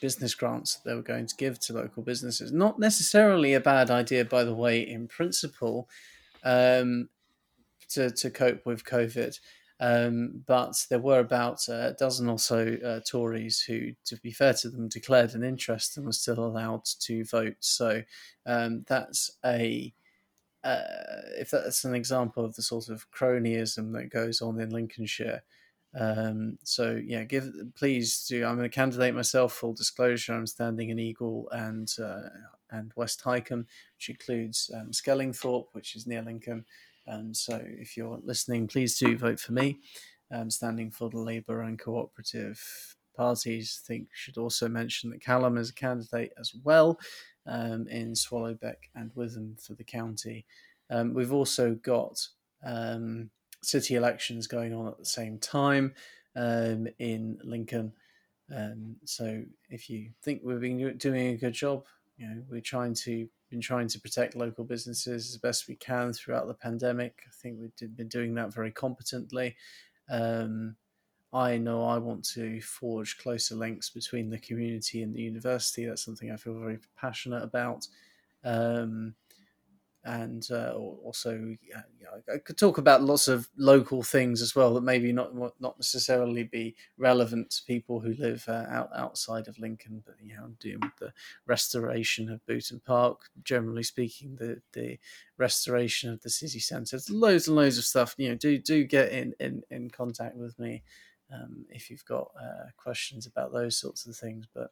business 0.00 0.34
grants 0.34 0.76
they 0.84 0.94
were 0.94 1.02
going 1.02 1.26
to 1.26 1.36
give 1.36 1.58
to 1.60 1.72
local 1.72 2.02
businesses. 2.02 2.52
Not 2.52 2.78
necessarily 2.78 3.54
a 3.54 3.60
bad 3.60 3.90
idea, 3.90 4.24
by 4.24 4.44
the 4.44 4.54
way, 4.54 4.80
in 4.80 5.08
principle, 5.08 5.88
um, 6.44 7.08
to 7.90 8.10
to 8.10 8.30
cope 8.30 8.66
with 8.66 8.84
COVID. 8.84 9.38
Um, 9.78 10.42
but 10.46 10.86
there 10.88 10.98
were 10.98 11.20
about 11.20 11.68
a 11.68 11.94
dozen 11.98 12.30
or 12.30 12.38
so 12.38 12.78
uh, 12.82 13.00
Tories 13.00 13.60
who, 13.60 13.92
to 14.06 14.16
be 14.16 14.32
fair 14.32 14.54
to 14.54 14.70
them, 14.70 14.88
declared 14.88 15.34
an 15.34 15.44
interest 15.44 15.96
and 15.96 16.06
were 16.06 16.12
still 16.12 16.38
allowed 16.38 16.86
to 17.00 17.24
vote. 17.24 17.56
So 17.60 18.02
um, 18.46 18.84
that's 18.88 19.30
a 19.44 19.92
uh, 20.64 20.82
if 21.38 21.50
that's 21.50 21.84
an 21.84 21.94
example 21.94 22.44
of 22.44 22.56
the 22.56 22.62
sort 22.62 22.88
of 22.88 23.10
cronyism 23.12 23.92
that 23.92 24.10
goes 24.10 24.40
on 24.40 24.60
in 24.60 24.70
Lincolnshire. 24.70 25.42
Um, 25.98 26.58
so 26.62 27.00
yeah, 27.02 27.24
give 27.24 27.50
please 27.74 28.26
do. 28.26 28.44
I'm 28.44 28.60
a 28.60 28.68
candidate 28.68 29.14
myself. 29.14 29.54
Full 29.54 29.72
disclosure: 29.72 30.34
I'm 30.34 30.46
standing 30.46 30.90
in 30.90 30.98
Eagle 30.98 31.48
and 31.52 31.90
uh, 32.02 32.28
and 32.70 32.92
West 32.96 33.22
Hykeham, 33.24 33.64
which 33.96 34.10
includes 34.10 34.70
um, 34.74 34.90
Skellingthorpe, 34.90 35.68
which 35.72 35.96
is 35.96 36.06
near 36.06 36.22
Lincoln, 36.22 36.64
and 37.06 37.36
so, 37.36 37.60
if 37.64 37.96
you're 37.96 38.18
listening, 38.24 38.66
please 38.66 38.98
do 38.98 39.16
vote 39.16 39.40
for 39.40 39.52
me. 39.52 39.78
Um, 40.30 40.50
standing 40.50 40.90
for 40.90 41.08
the 41.08 41.18
Labour 41.18 41.62
and 41.62 41.78
Cooperative 41.78 42.60
parties. 43.16 43.80
I 43.82 43.86
think 43.86 44.08
should 44.12 44.38
also 44.38 44.68
mention 44.68 45.10
that 45.10 45.22
Callum 45.22 45.56
is 45.56 45.70
a 45.70 45.74
candidate 45.74 46.32
as 46.38 46.52
well 46.64 46.98
um, 47.46 47.86
in 47.88 48.14
Swallowbeck 48.16 48.90
and 48.96 49.12
Witham 49.14 49.56
for 49.60 49.74
the 49.74 49.84
county. 49.84 50.44
Um, 50.90 51.14
we've 51.14 51.32
also 51.32 51.74
got 51.76 52.26
um, 52.64 53.30
city 53.62 53.94
elections 53.94 54.46
going 54.46 54.74
on 54.74 54.86
at 54.86 54.98
the 54.98 55.04
same 55.04 55.38
time 55.38 55.94
um, 56.34 56.86
in 56.98 57.38
Lincoln. 57.42 57.92
Um, 58.54 58.96
so 59.04 59.42
if 59.70 59.90
you 59.90 60.10
think 60.22 60.42
we've 60.44 60.60
been 60.60 60.96
doing 60.98 61.28
a 61.28 61.36
good 61.36 61.54
job, 61.54 61.84
you 62.16 62.26
know 62.26 62.42
we're 62.48 62.60
trying 62.60 62.94
to 62.94 63.28
been 63.50 63.60
trying 63.60 63.88
to 63.88 64.00
protect 64.00 64.34
local 64.34 64.64
businesses 64.64 65.30
as 65.30 65.36
best 65.36 65.68
we 65.68 65.76
can 65.76 66.12
throughout 66.12 66.46
the 66.46 66.54
pandemic. 66.54 67.22
I 67.26 67.30
think 67.40 67.58
we've 67.60 67.96
been 67.96 68.08
doing 68.08 68.34
that 68.34 68.52
very 68.52 68.72
competently. 68.72 69.56
Um, 70.10 70.76
I 71.32 71.58
know 71.58 71.84
I 71.84 71.98
want 71.98 72.24
to 72.34 72.60
forge 72.60 73.18
closer 73.18 73.54
links 73.54 73.90
between 73.90 74.30
the 74.30 74.38
community 74.38 75.02
and 75.02 75.14
the 75.14 75.20
university. 75.20 75.84
That's 75.84 76.04
something 76.04 76.30
I 76.30 76.36
feel 76.36 76.58
very 76.58 76.78
passionate 76.96 77.42
about. 77.42 77.86
Um, 78.44 79.14
and 80.06 80.48
uh, 80.52 80.72
also 80.74 81.56
I 82.32 82.38
could 82.38 82.56
talk 82.56 82.78
about 82.78 83.02
lots 83.02 83.26
of 83.26 83.48
local 83.56 84.02
things 84.02 84.40
as 84.40 84.54
well 84.54 84.72
that 84.74 84.82
maybe 84.82 85.12
not 85.12 85.34
not 85.34 85.78
necessarily 85.78 86.44
be 86.44 86.76
relevant 86.96 87.50
to 87.50 87.64
people 87.64 88.00
who 88.00 88.14
live 88.14 88.44
uh, 88.48 88.66
out 88.68 88.90
outside 88.96 89.48
of 89.48 89.58
Lincoln. 89.58 90.02
But 90.06 90.14
you 90.22 90.36
know, 90.36 90.44
I'm 90.44 90.56
doing 90.60 90.80
the 91.00 91.12
restoration 91.46 92.30
of 92.30 92.44
Boultham 92.46 92.80
Park. 92.84 93.28
Generally 93.42 93.82
speaking, 93.82 94.36
the 94.36 94.62
the 94.72 94.98
restoration 95.38 96.10
of 96.10 96.22
the 96.22 96.30
city 96.30 96.60
centre. 96.60 96.96
There's 96.96 97.10
Loads 97.10 97.48
and 97.48 97.56
loads 97.56 97.78
of 97.78 97.84
stuff. 97.84 98.14
You 98.16 98.30
know, 98.30 98.34
do 98.36 98.58
do 98.58 98.84
get 98.84 99.10
in 99.10 99.34
in, 99.40 99.62
in 99.70 99.90
contact 99.90 100.36
with 100.36 100.58
me. 100.58 100.82
Um, 101.32 101.66
if 101.70 101.90
you've 101.90 102.04
got 102.04 102.30
uh, 102.40 102.70
questions 102.76 103.26
about 103.26 103.52
those 103.52 103.76
sorts 103.76 104.06
of 104.06 104.14
things. 104.14 104.46
But 104.54 104.70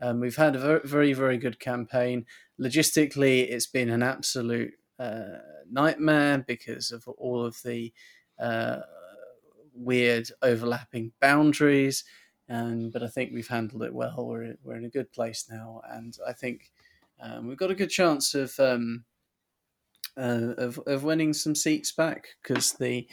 um, 0.00 0.18
we've 0.18 0.36
had 0.36 0.56
a 0.56 0.80
very, 0.84 1.12
very, 1.12 1.36
good 1.38 1.60
campaign. 1.60 2.26
Logistically, 2.60 3.48
it's 3.48 3.68
been 3.68 3.88
an 3.88 4.02
absolute 4.02 4.72
uh, 4.98 5.38
nightmare 5.70 6.44
because 6.46 6.90
of 6.90 7.06
all 7.06 7.44
of 7.44 7.56
the 7.64 7.92
uh, 8.40 8.80
weird 9.74 10.28
overlapping 10.42 11.12
boundaries. 11.20 12.04
Um, 12.48 12.90
but 12.90 13.02
I 13.02 13.08
think 13.08 13.32
we've 13.32 13.48
handled 13.48 13.82
it 13.82 13.94
well. 13.94 14.26
We're 14.26 14.56
we're 14.62 14.76
in 14.76 14.84
a 14.84 14.90
good 14.90 15.12
place 15.12 15.46
now, 15.50 15.80
and 15.88 16.16
I 16.26 16.32
think 16.32 16.70
um, 17.20 17.46
we've 17.46 17.56
got 17.56 17.70
a 17.70 17.74
good 17.74 17.90
chance 17.90 18.34
of 18.34 18.58
um, 18.58 19.04
uh, 20.16 20.54
of 20.58 20.78
of 20.86 21.04
winning 21.04 21.32
some 21.32 21.54
seats 21.54 21.92
back 21.92 22.28
because 22.42 22.72
the 22.74 23.08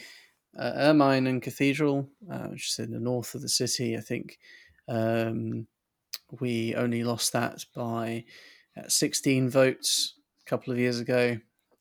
uh, 0.58 0.72
Ermine 0.76 1.26
and 1.26 1.42
Cathedral, 1.42 2.08
uh, 2.30 2.48
which 2.48 2.70
is 2.70 2.78
in 2.78 2.92
the 2.92 3.00
north 3.00 3.34
of 3.34 3.42
the 3.42 3.48
city, 3.48 3.96
I 3.96 4.00
think 4.00 4.38
um, 4.88 5.66
we 6.40 6.74
only 6.74 7.04
lost 7.04 7.32
that 7.32 7.64
by 7.74 8.24
uh, 8.76 8.88
16 8.88 9.48
votes 9.50 10.14
a 10.46 10.50
couple 10.50 10.72
of 10.72 10.78
years 10.78 11.00
ago 11.00 11.38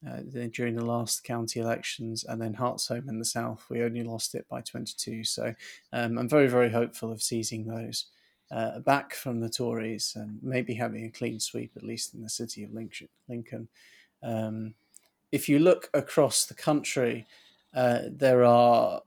uh, 0.07 0.17
during 0.51 0.75
the 0.75 0.85
last 0.85 1.23
county 1.23 1.59
elections, 1.59 2.23
and 2.23 2.41
then 2.41 2.55
Hartsholme 2.55 3.09
in 3.09 3.19
the 3.19 3.25
south, 3.25 3.65
we 3.69 3.83
only 3.83 4.03
lost 4.03 4.33
it 4.35 4.47
by 4.49 4.61
22. 4.61 5.23
So 5.23 5.53
um, 5.91 6.17
I'm 6.17 6.29
very, 6.29 6.47
very 6.47 6.69
hopeful 6.69 7.11
of 7.11 7.21
seizing 7.21 7.65
those 7.65 8.05
uh, 8.51 8.79
back 8.79 9.13
from 9.13 9.39
the 9.39 9.49
Tories 9.49 10.13
and 10.15 10.39
maybe 10.41 10.73
having 10.73 11.05
a 11.05 11.11
clean 11.11 11.39
sweep, 11.39 11.71
at 11.75 11.83
least 11.83 12.13
in 12.13 12.23
the 12.23 12.29
city 12.29 12.63
of 12.63 12.71
Lincoln. 13.27 13.67
Um, 14.23 14.73
if 15.31 15.49
you 15.49 15.59
look 15.59 15.89
across 15.93 16.45
the 16.45 16.55
country, 16.55 17.27
uh, 17.73 17.99
there 18.11 18.43
are 18.43 19.01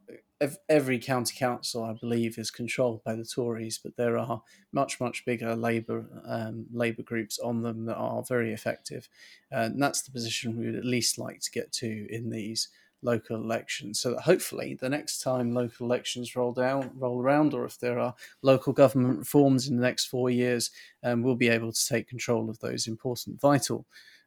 every 0.68 0.98
county 0.98 1.34
council, 1.36 1.84
I 1.84 1.92
believe, 1.92 2.38
is 2.38 2.50
controlled 2.50 3.04
by 3.04 3.14
the 3.14 3.24
Tories, 3.24 3.78
but 3.78 3.96
there 3.96 4.18
are 4.18 4.42
much, 4.72 5.00
much 5.00 5.24
bigger 5.24 5.54
Labour 5.54 6.04
um, 6.26 6.66
Labour 6.72 7.02
groups 7.02 7.38
on 7.38 7.62
them 7.62 7.84
that 7.86 7.96
are 7.96 8.22
very 8.28 8.52
effective, 8.52 9.08
and 9.50 9.80
that's 9.80 10.02
the 10.02 10.10
position 10.10 10.56
we 10.56 10.66
would 10.66 10.76
at 10.76 10.84
least 10.84 11.18
like 11.18 11.40
to 11.40 11.50
get 11.50 11.72
to 11.72 12.06
in 12.10 12.30
these 12.30 12.68
local 13.02 13.36
elections, 13.36 14.00
so 14.00 14.10
that 14.10 14.20
hopefully 14.20 14.78
the 14.80 14.88
next 14.88 15.20
time 15.20 15.52
local 15.52 15.86
elections 15.86 16.36
roll 16.36 16.52
down, 16.52 16.90
roll 16.94 17.20
around, 17.20 17.52
or 17.52 17.64
if 17.64 17.78
there 17.78 17.98
are 17.98 18.14
local 18.42 18.72
government 18.72 19.18
reforms 19.18 19.68
in 19.68 19.76
the 19.76 19.82
next 19.82 20.06
four 20.06 20.30
years, 20.30 20.70
um, 21.02 21.22
we'll 21.22 21.34
be 21.34 21.48
able 21.48 21.72
to 21.72 21.86
take 21.88 22.08
control 22.08 22.48
of 22.48 22.58
those 22.60 22.86
important, 22.86 23.40
vital 23.40 23.86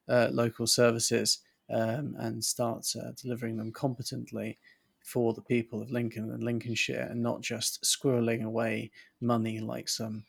uh, 0.09 0.27
local 0.31 0.67
services 0.67 1.39
um, 1.69 2.15
and 2.19 2.43
start 2.43 2.87
uh, 2.95 3.11
delivering 3.21 3.57
them 3.57 3.71
competently 3.71 4.57
for 5.01 5.33
the 5.33 5.41
people 5.41 5.81
of 5.81 5.91
Lincoln 5.91 6.31
and 6.31 6.43
Lincolnshire, 6.43 7.07
and 7.09 7.21
not 7.21 7.41
just 7.41 7.83
squirreling 7.83 8.43
away 8.43 8.91
money 9.21 9.59
like 9.59 9.87
some 9.87 10.23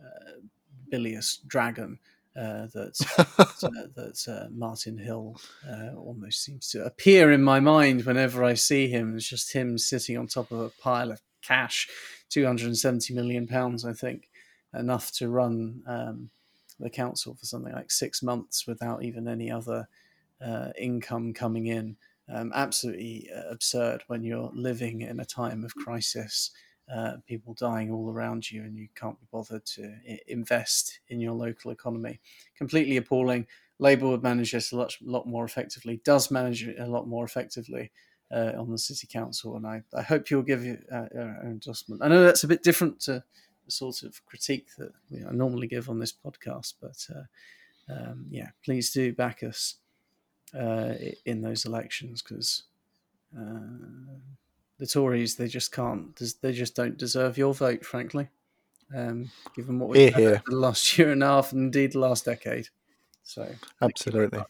uh, 0.00 0.40
bilious 0.90 1.38
dragon 1.46 1.98
uh, 2.36 2.66
that 2.72 2.98
uh, 3.62 3.68
that 3.94 4.26
uh, 4.28 4.48
Martin 4.50 4.96
Hill 4.96 5.36
uh, 5.68 5.94
almost 5.96 6.42
seems 6.42 6.70
to 6.70 6.84
appear 6.84 7.30
in 7.32 7.42
my 7.42 7.60
mind 7.60 8.04
whenever 8.04 8.42
I 8.42 8.54
see 8.54 8.88
him. 8.88 9.16
It's 9.16 9.28
just 9.28 9.52
him 9.52 9.76
sitting 9.76 10.16
on 10.16 10.26
top 10.26 10.50
of 10.50 10.60
a 10.60 10.70
pile 10.80 11.10
of 11.10 11.20
cash, 11.42 11.88
two 12.30 12.46
hundred 12.46 12.66
and 12.66 12.78
seventy 12.78 13.12
million 13.12 13.46
pounds, 13.46 13.84
I 13.84 13.92
think, 13.92 14.30
enough 14.72 15.12
to 15.12 15.28
run 15.28 15.82
um, 15.86 16.30
the 16.80 16.90
council 16.90 17.34
for 17.34 17.44
something 17.44 17.72
like 17.72 17.90
six 17.90 18.22
months 18.22 18.66
without 18.66 19.04
even 19.04 19.28
any 19.28 19.50
other 19.50 19.88
uh, 20.44 20.70
income 20.78 21.32
coming 21.32 21.66
in 21.66 21.96
um, 22.32 22.52
absolutely 22.54 23.28
uh, 23.34 23.50
absurd 23.50 24.02
when 24.06 24.22
you're 24.22 24.50
living 24.54 25.02
in 25.02 25.20
a 25.20 25.24
time 25.24 25.64
of 25.64 25.74
crisis, 25.74 26.50
uh, 26.92 27.16
people 27.26 27.54
dying 27.54 27.90
all 27.90 28.10
around 28.10 28.50
you, 28.50 28.62
and 28.62 28.76
you 28.76 28.88
can't 28.94 29.18
be 29.20 29.26
bothered 29.30 29.64
to 29.64 29.94
invest 30.28 31.00
in 31.08 31.20
your 31.20 31.32
local 31.32 31.70
economy. 31.70 32.20
Completely 32.56 32.96
appalling. 32.96 33.46
Labour 33.78 34.08
would 34.08 34.22
manage 34.22 34.52
this 34.52 34.72
a 34.72 34.76
lot, 34.76 34.96
lot 35.02 35.26
more 35.26 35.44
effectively, 35.44 36.00
does 36.04 36.30
manage 36.30 36.66
it 36.66 36.78
a 36.78 36.86
lot 36.86 37.08
more 37.08 37.24
effectively 37.24 37.90
uh, 38.30 38.52
on 38.56 38.70
the 38.70 38.78
city 38.78 39.06
council, 39.06 39.56
and 39.56 39.66
I, 39.66 39.82
I 39.94 40.02
hope 40.02 40.30
you'll 40.30 40.42
give 40.42 40.64
uh, 40.90 41.06
an 41.12 41.40
endorsement. 41.44 42.02
I 42.02 42.08
know 42.08 42.24
that's 42.24 42.44
a 42.44 42.48
bit 42.48 42.62
different 42.62 43.00
to 43.00 43.24
the 43.64 43.70
sort 43.70 44.02
of 44.02 44.24
critique 44.26 44.68
that 44.78 44.92
I 45.28 45.32
normally 45.32 45.66
give 45.66 45.90
on 45.90 45.98
this 45.98 46.12
podcast, 46.12 46.74
but 46.80 47.06
uh, 47.14 47.92
um, 47.92 48.26
yeah, 48.30 48.50
please 48.64 48.90
do 48.90 49.12
back 49.12 49.42
us 49.42 49.76
uh, 50.58 50.94
in 51.24 51.40
those 51.42 51.64
elections 51.64 52.22
because 52.22 52.64
uh, 53.36 54.14
the 54.78 54.86
Tories 54.86 55.36
they 55.36 55.48
just 55.48 55.72
can't 55.72 56.18
they 56.40 56.52
just 56.52 56.74
don't 56.74 56.98
deserve 56.98 57.38
your 57.38 57.54
vote, 57.54 57.84
frankly. 57.84 58.28
Um, 58.94 59.30
given 59.56 59.78
what 59.78 59.90
we've 59.90 60.12
had 60.12 60.42
the 60.46 60.56
last 60.56 60.98
year 60.98 61.12
and 61.12 61.22
a 61.22 61.26
half, 61.26 61.52
and 61.52 61.62
indeed 61.62 61.92
the 61.92 62.00
last 62.00 62.24
decade. 62.24 62.68
So 63.22 63.48
absolutely, 63.80 64.42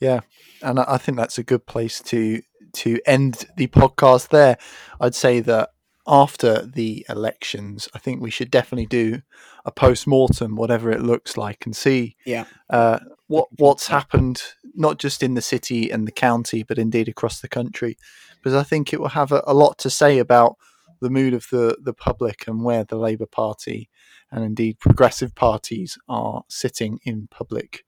yeah, 0.00 0.20
and 0.62 0.78
I 0.78 0.98
think 0.98 1.16
that's 1.16 1.38
a 1.38 1.42
good 1.42 1.66
place 1.66 2.00
to 2.02 2.42
to 2.74 3.00
end 3.06 3.46
the 3.56 3.66
podcast 3.68 4.28
there. 4.28 4.58
I'd 5.00 5.14
say 5.14 5.40
that 5.40 5.70
after 6.06 6.64
the 6.64 7.04
elections, 7.08 7.88
I 7.94 7.98
think 7.98 8.20
we 8.20 8.30
should 8.30 8.50
definitely 8.50 8.86
do 8.86 9.22
a 9.64 9.72
post 9.72 10.06
mortem, 10.06 10.56
whatever 10.56 10.90
it 10.90 11.02
looks 11.02 11.36
like, 11.36 11.66
and 11.66 11.76
see 11.76 12.16
yeah. 12.24 12.44
uh, 12.70 12.98
what 13.28 13.48
what's 13.58 13.86
happened, 13.86 14.42
not 14.74 14.98
just 14.98 15.22
in 15.22 15.34
the 15.34 15.42
city 15.42 15.90
and 15.90 16.06
the 16.06 16.12
county, 16.12 16.62
but 16.62 16.78
indeed 16.78 17.08
across 17.08 17.40
the 17.40 17.48
country, 17.48 17.96
because 18.36 18.54
I 18.54 18.64
think 18.64 18.92
it 18.92 19.00
will 19.00 19.08
have 19.08 19.32
a, 19.32 19.42
a 19.46 19.54
lot 19.54 19.78
to 19.78 19.90
say 19.90 20.18
about 20.18 20.56
the 21.00 21.10
mood 21.10 21.34
of 21.34 21.46
the 21.50 21.76
the 21.80 21.94
public 21.94 22.48
and 22.48 22.64
where 22.64 22.84
the 22.84 22.96
Labour 22.96 23.26
Party 23.26 23.88
and 24.30 24.44
indeed 24.44 24.78
progressive 24.78 25.34
parties 25.34 25.96
are 26.08 26.42
sitting 26.48 26.98
in 27.04 27.28
public 27.30 27.84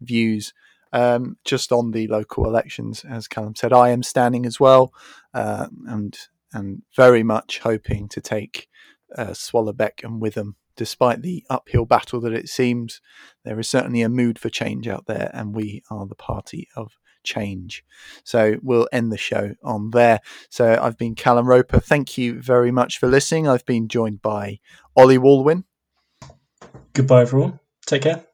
views. 0.00 0.52
Um, 0.90 1.36
just 1.44 1.70
on 1.70 1.90
the 1.90 2.06
local 2.08 2.46
elections, 2.46 3.04
as 3.04 3.28
Callum 3.28 3.54
said, 3.54 3.74
I 3.74 3.90
am 3.90 4.02
standing 4.02 4.46
as 4.46 4.58
well, 4.58 4.92
uh, 5.34 5.68
and 5.86 6.16
and 6.54 6.82
very 6.96 7.22
much 7.22 7.58
hoping 7.58 8.08
to 8.08 8.22
take 8.22 8.68
uh, 9.14 9.34
Swallowbeck 9.34 10.02
and 10.02 10.18
Witham. 10.18 10.56
Despite 10.78 11.22
the 11.22 11.44
uphill 11.50 11.86
battle 11.86 12.20
that 12.20 12.32
it 12.32 12.48
seems, 12.48 13.00
there 13.44 13.58
is 13.58 13.68
certainly 13.68 14.00
a 14.00 14.08
mood 14.08 14.38
for 14.38 14.48
change 14.48 14.86
out 14.86 15.06
there, 15.06 15.28
and 15.34 15.52
we 15.52 15.82
are 15.90 16.06
the 16.06 16.14
party 16.14 16.68
of 16.76 16.92
change. 17.24 17.84
So 18.22 18.58
we'll 18.62 18.88
end 18.92 19.10
the 19.10 19.18
show 19.18 19.54
on 19.64 19.90
there. 19.90 20.20
So 20.50 20.78
I've 20.80 20.96
been 20.96 21.16
Callum 21.16 21.48
Roper. 21.48 21.80
Thank 21.80 22.16
you 22.16 22.40
very 22.40 22.70
much 22.70 22.98
for 22.98 23.08
listening. 23.08 23.48
I've 23.48 23.66
been 23.66 23.88
joined 23.88 24.22
by 24.22 24.60
Ollie 24.96 25.18
Waldwin. 25.18 25.64
Goodbye, 26.92 27.22
everyone. 27.22 27.58
Take 27.84 28.02
care. 28.02 28.24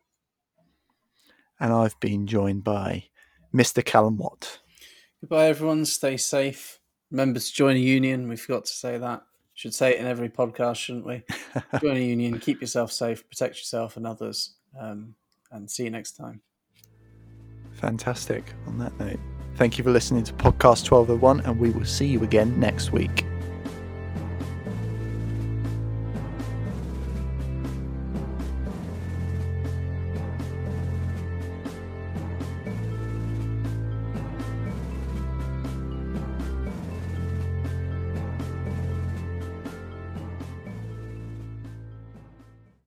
And 1.59 1.73
I've 1.73 1.99
been 1.99 2.27
joined 2.27 2.63
by 2.63 3.05
Mr. 3.55 3.83
Callum 3.83 4.19
Watt. 4.19 4.61
Goodbye, 5.23 5.47
everyone. 5.47 5.87
Stay 5.87 6.19
safe. 6.19 6.79
Remember 7.11 7.41
to 7.41 7.53
join 7.55 7.77
a 7.77 7.81
union. 7.81 8.29
We 8.29 8.37
forgot 8.37 8.67
to 8.67 8.73
say 8.73 8.99
that. 8.99 9.23
Should 9.55 9.75
say 9.75 9.95
it 9.95 10.01
in 10.01 10.07
every 10.07 10.29
podcast, 10.29 10.77
shouldn't 10.77 11.07
we? 11.07 11.23
join 11.81 11.97
a 11.97 12.01
union. 12.01 12.39
Keep 12.41 12.61
yourself 12.61 12.91
safe. 12.91 13.29
Protect 13.29 13.57
yourself 13.57 13.97
and 13.97 14.07
others. 14.07 14.55
Um, 14.79 15.15
and 15.53 15.71
see 15.71 15.85
you 15.85 15.91
next 15.91 16.13
time. 16.13 16.41
Fantastic. 17.75 18.53
On 18.67 18.79
that 18.79 18.99
note, 18.99 19.21
thank 19.57 19.79
you 19.79 19.85
for 19.85 19.91
listening 19.91 20.25
to 20.25 20.33
Podcast 20.33 20.91
1201, 20.91 21.41
and 21.41 21.59
we 21.59 21.71
will 21.71 21.85
see 21.85 22.07
you 22.07 22.23
again 22.25 22.59
next 22.59 22.93
week. 22.93 23.25